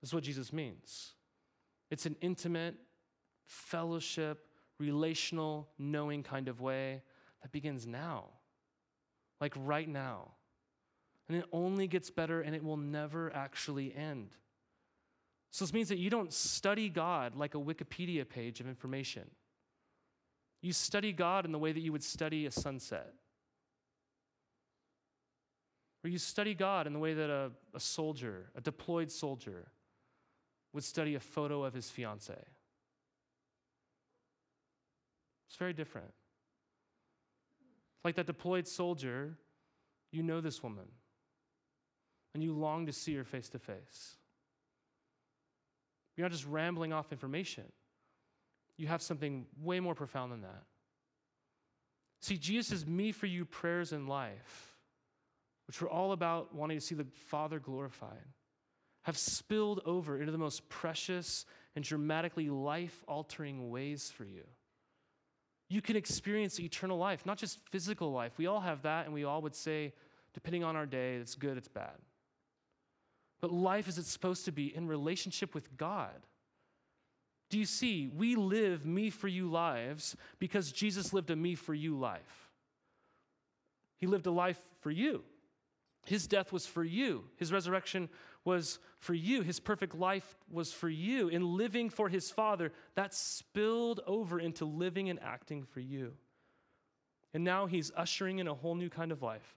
This 0.00 0.10
is 0.10 0.14
what 0.14 0.24
Jesus 0.24 0.52
means. 0.52 1.12
It's 1.90 2.06
an 2.06 2.16
intimate, 2.20 2.76
fellowship, 3.46 4.46
relational, 4.78 5.68
knowing 5.78 6.22
kind 6.22 6.48
of 6.48 6.60
way 6.60 7.02
that 7.42 7.52
begins 7.52 7.86
now, 7.86 8.24
like 9.40 9.54
right 9.56 9.88
now. 9.88 10.32
And 11.28 11.38
it 11.38 11.44
only 11.52 11.86
gets 11.86 12.10
better 12.10 12.42
and 12.42 12.54
it 12.54 12.62
will 12.62 12.76
never 12.76 13.34
actually 13.34 13.94
end. 13.94 14.30
So 15.50 15.64
this 15.64 15.72
means 15.72 15.88
that 15.88 15.98
you 15.98 16.10
don't 16.10 16.32
study 16.32 16.88
God 16.88 17.36
like 17.36 17.54
a 17.54 17.58
Wikipedia 17.58 18.28
page 18.28 18.60
of 18.60 18.68
information. 18.68 19.30
You 20.60 20.72
study 20.72 21.12
God 21.12 21.44
in 21.44 21.52
the 21.52 21.58
way 21.58 21.72
that 21.72 21.80
you 21.80 21.92
would 21.92 22.02
study 22.02 22.46
a 22.46 22.50
sunset. 22.50 23.12
Or 26.04 26.08
you 26.10 26.18
study 26.18 26.54
God 26.54 26.86
in 26.86 26.92
the 26.92 26.98
way 26.98 27.14
that 27.14 27.30
a, 27.30 27.50
a 27.74 27.80
soldier, 27.80 28.50
a 28.54 28.60
deployed 28.60 29.10
soldier, 29.10 29.68
would 30.74 30.84
study 30.84 31.14
a 31.14 31.20
photo 31.20 31.64
of 31.64 31.72
his 31.72 31.88
fiance. 31.88 32.36
It's 35.48 35.56
very 35.56 35.72
different. 35.72 36.12
Like 38.04 38.16
that 38.16 38.26
deployed 38.26 38.68
soldier, 38.68 39.38
you 40.12 40.22
know 40.22 40.42
this 40.42 40.62
woman, 40.62 40.84
and 42.34 42.42
you 42.42 42.52
long 42.52 42.84
to 42.86 42.92
see 42.92 43.14
her 43.14 43.24
face 43.24 43.48
to 43.50 43.58
face. 43.58 44.16
You're 46.16 46.26
not 46.26 46.32
just 46.32 46.46
rambling 46.46 46.92
off 46.92 47.12
information, 47.12 47.64
you 48.76 48.88
have 48.88 49.00
something 49.00 49.46
way 49.62 49.80
more 49.80 49.94
profound 49.94 50.32
than 50.32 50.42
that. 50.42 50.64
See, 52.20 52.36
Jesus' 52.36 52.72
is 52.72 52.86
me 52.86 53.12
for 53.12 53.26
you 53.26 53.44
prayers 53.44 53.92
in 53.92 54.06
life, 54.06 54.73
which 55.66 55.80
were 55.80 55.88
all 55.88 56.12
about 56.12 56.54
wanting 56.54 56.78
to 56.78 56.84
see 56.84 56.94
the 56.94 57.06
Father 57.28 57.58
glorified, 57.58 58.26
have 59.02 59.18
spilled 59.18 59.80
over 59.84 60.18
into 60.18 60.32
the 60.32 60.38
most 60.38 60.68
precious 60.68 61.44
and 61.76 61.84
dramatically 61.84 62.48
life 62.48 63.04
altering 63.06 63.70
ways 63.70 64.10
for 64.10 64.24
you. 64.24 64.44
You 65.68 65.82
can 65.82 65.96
experience 65.96 66.60
eternal 66.60 66.98
life, 66.98 67.26
not 67.26 67.38
just 67.38 67.58
physical 67.70 68.12
life. 68.12 68.32
We 68.36 68.46
all 68.46 68.60
have 68.60 68.82
that, 68.82 69.06
and 69.06 69.14
we 69.14 69.24
all 69.24 69.42
would 69.42 69.54
say, 69.54 69.92
depending 70.32 70.64
on 70.64 70.76
our 70.76 70.86
day, 70.86 71.16
it's 71.16 71.34
good, 71.34 71.56
it's 71.56 71.68
bad. 71.68 71.96
But 73.40 73.52
life 73.52 73.88
as 73.88 73.98
it's 73.98 74.10
supposed 74.10 74.44
to 74.46 74.52
be 74.52 74.74
in 74.74 74.86
relationship 74.86 75.54
with 75.54 75.76
God. 75.76 76.26
Do 77.50 77.58
you 77.58 77.66
see? 77.66 78.08
We 78.08 78.36
live 78.36 78.86
me 78.86 79.10
for 79.10 79.28
you 79.28 79.50
lives 79.50 80.16
because 80.38 80.72
Jesus 80.72 81.12
lived 81.12 81.30
a 81.30 81.36
me 81.36 81.54
for 81.54 81.74
you 81.74 81.98
life. 81.98 82.50
He 83.98 84.06
lived 84.06 84.26
a 84.26 84.30
life 84.30 84.60
for 84.80 84.90
you. 84.90 85.22
His 86.04 86.26
death 86.26 86.52
was 86.52 86.66
for 86.66 86.84
you. 86.84 87.24
His 87.36 87.52
resurrection 87.52 88.08
was 88.44 88.78
for 88.98 89.14
you. 89.14 89.42
His 89.42 89.58
perfect 89.58 89.94
life 89.94 90.36
was 90.50 90.72
for 90.72 90.88
you. 90.88 91.28
In 91.28 91.56
living 91.56 91.88
for 91.88 92.08
his 92.08 92.30
Father, 92.30 92.72
that 92.94 93.14
spilled 93.14 94.00
over 94.06 94.38
into 94.38 94.64
living 94.64 95.08
and 95.08 95.18
acting 95.22 95.64
for 95.64 95.80
you. 95.80 96.12
And 97.32 97.42
now 97.42 97.66
he's 97.66 97.90
ushering 97.96 98.38
in 98.38 98.46
a 98.46 98.54
whole 98.54 98.74
new 98.74 98.90
kind 98.90 99.12
of 99.12 99.22
life. 99.22 99.56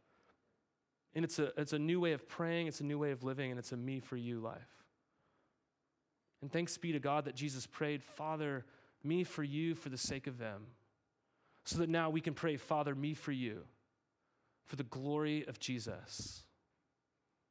And 1.13 1.25
it's 1.25 1.39
a, 1.39 1.51
it's 1.59 1.73
a 1.73 1.79
new 1.79 1.99
way 1.99 2.13
of 2.13 2.27
praying, 2.27 2.67
it's 2.67 2.81
a 2.81 2.85
new 2.85 2.97
way 2.97 3.11
of 3.11 3.23
living, 3.23 3.51
and 3.51 3.59
it's 3.59 3.71
a 3.71 3.77
me 3.77 3.99
for 3.99 4.15
you 4.15 4.39
life. 4.39 4.85
And 6.41 6.51
thanks 6.51 6.77
be 6.77 6.91
to 6.91 6.99
God 6.99 7.25
that 7.25 7.35
Jesus 7.35 7.65
prayed, 7.65 8.03
Father, 8.03 8.65
me 9.03 9.23
for 9.23 9.43
you 9.43 9.75
for 9.75 9.89
the 9.89 9.97
sake 9.97 10.27
of 10.27 10.37
them. 10.37 10.67
So 11.65 11.79
that 11.79 11.89
now 11.89 12.09
we 12.09 12.21
can 12.21 12.33
pray, 12.33 12.55
Father, 12.55 12.95
me 12.95 13.13
for 13.13 13.31
you 13.31 13.63
for 14.67 14.75
the 14.75 14.83
glory 14.83 15.45
of 15.47 15.59
Jesus. 15.59 16.43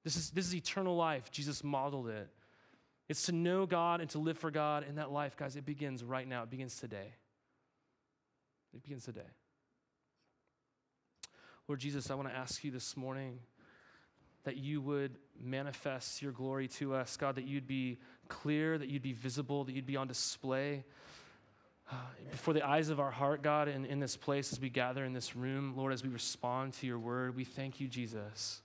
This 0.04 0.16
is, 0.16 0.30
this 0.30 0.46
is 0.46 0.54
eternal 0.54 0.96
life. 0.96 1.30
Jesus 1.30 1.64
modeled 1.64 2.08
it. 2.08 2.28
It's 3.08 3.24
to 3.24 3.32
know 3.32 3.66
God 3.66 4.00
and 4.00 4.08
to 4.10 4.18
live 4.18 4.38
for 4.38 4.50
God. 4.50 4.84
And 4.88 4.98
that 4.98 5.10
life, 5.10 5.36
guys, 5.36 5.56
it 5.56 5.66
begins 5.66 6.04
right 6.04 6.28
now. 6.28 6.44
It 6.44 6.50
begins 6.50 6.76
today. 6.76 7.14
It 8.74 8.82
begins 8.82 9.04
today. 9.04 9.20
Lord 11.66 11.80
Jesus, 11.80 12.10
I 12.10 12.14
want 12.14 12.28
to 12.28 12.34
ask 12.34 12.62
you 12.62 12.70
this 12.70 12.96
morning 12.96 13.40
that 14.44 14.56
you 14.56 14.80
would 14.80 15.16
manifest 15.42 16.22
your 16.22 16.30
glory 16.30 16.68
to 16.68 16.94
us. 16.94 17.16
God, 17.16 17.34
that 17.34 17.46
you'd 17.46 17.66
be 17.66 17.98
clear, 18.28 18.78
that 18.78 18.88
you'd 18.88 19.02
be 19.02 19.12
visible, 19.12 19.64
that 19.64 19.72
you'd 19.72 19.86
be 19.86 19.96
on 19.96 20.06
display 20.06 20.84
before 22.30 22.54
the 22.54 22.66
eyes 22.66 22.88
of 22.88 23.00
our 23.00 23.10
heart, 23.10 23.42
God, 23.42 23.68
in, 23.68 23.84
in 23.84 24.00
this 24.00 24.16
place 24.16 24.52
as 24.52 24.60
we 24.60 24.68
gather 24.68 25.04
in 25.04 25.12
this 25.12 25.36
room. 25.36 25.74
Lord, 25.76 25.92
as 25.92 26.02
we 26.02 26.08
respond 26.08 26.74
to 26.74 26.86
your 26.86 26.98
word, 26.98 27.36
we 27.36 27.44
thank 27.44 27.80
you, 27.80 27.88
Jesus. 27.88 28.60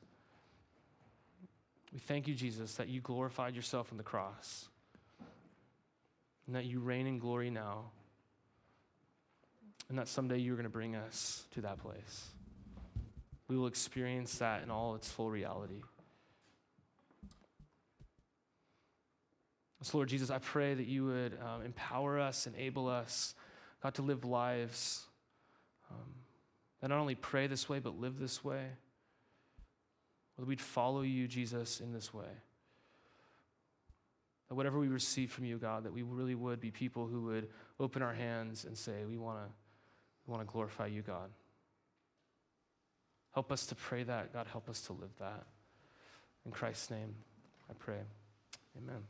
We 1.93 1.99
thank 1.99 2.27
you, 2.27 2.35
Jesus, 2.35 2.75
that 2.75 2.87
you 2.87 3.01
glorified 3.01 3.55
yourself 3.55 3.91
on 3.91 3.97
the 3.97 4.03
cross 4.03 4.67
and 6.47 6.55
that 6.55 6.65
you 6.65 6.79
reign 6.79 7.07
in 7.07 7.19
glory 7.19 7.49
now, 7.49 7.91
and 9.89 9.97
that 9.97 10.07
someday 10.07 10.37
you're 10.37 10.55
going 10.55 10.63
to 10.63 10.69
bring 10.69 10.95
us 10.95 11.45
to 11.51 11.61
that 11.61 11.77
place 11.77 12.31
we 13.51 13.57
will 13.57 13.67
experience 13.67 14.37
that 14.37 14.63
in 14.63 14.71
all 14.71 14.95
its 14.95 15.09
full 15.09 15.29
reality. 15.29 15.81
So, 19.83 19.97
Lord 19.97 20.09
Jesus, 20.09 20.29
I 20.29 20.37
pray 20.37 20.75
that 20.75 20.85
you 20.85 21.05
would 21.05 21.37
um, 21.41 21.63
empower 21.63 22.19
us, 22.19 22.45
enable 22.45 22.87
us, 22.87 23.33
God, 23.81 23.95
to 23.95 24.03
live 24.03 24.23
lives 24.23 25.07
um, 25.89 26.13
that 26.81 26.89
not 26.89 26.99
only 26.99 27.15
pray 27.15 27.47
this 27.47 27.69
way, 27.69 27.79
but 27.79 27.99
live 27.99 28.19
this 28.19 28.43
way. 28.43 28.65
That 30.37 30.47
we'd 30.47 30.61
follow 30.61 31.01
you, 31.01 31.27
Jesus, 31.27 31.79
in 31.79 31.93
this 31.93 32.13
way. 32.13 32.25
That 34.49 34.55
whatever 34.55 34.79
we 34.79 34.87
receive 34.87 35.31
from 35.31 35.45
you, 35.45 35.57
God, 35.57 35.83
that 35.83 35.93
we 35.93 36.01
really 36.01 36.35
would 36.35 36.59
be 36.59 36.71
people 36.71 37.07
who 37.07 37.23
would 37.23 37.49
open 37.79 38.01
our 38.01 38.13
hands 38.13 38.65
and 38.65 38.77
say, 38.77 39.05
We 39.07 39.17
want 39.17 39.37
to 39.39 39.51
we 40.27 40.31
want 40.31 40.47
to 40.47 40.51
glorify 40.51 40.87
you, 40.87 41.01
God. 41.01 41.29
Help 43.33 43.51
us 43.51 43.65
to 43.67 43.75
pray 43.75 44.03
that. 44.03 44.33
God, 44.33 44.47
help 44.47 44.69
us 44.69 44.81
to 44.81 44.93
live 44.93 45.11
that. 45.19 45.45
In 46.45 46.51
Christ's 46.51 46.91
name, 46.91 47.15
I 47.69 47.73
pray. 47.73 48.01
Amen. 48.77 49.01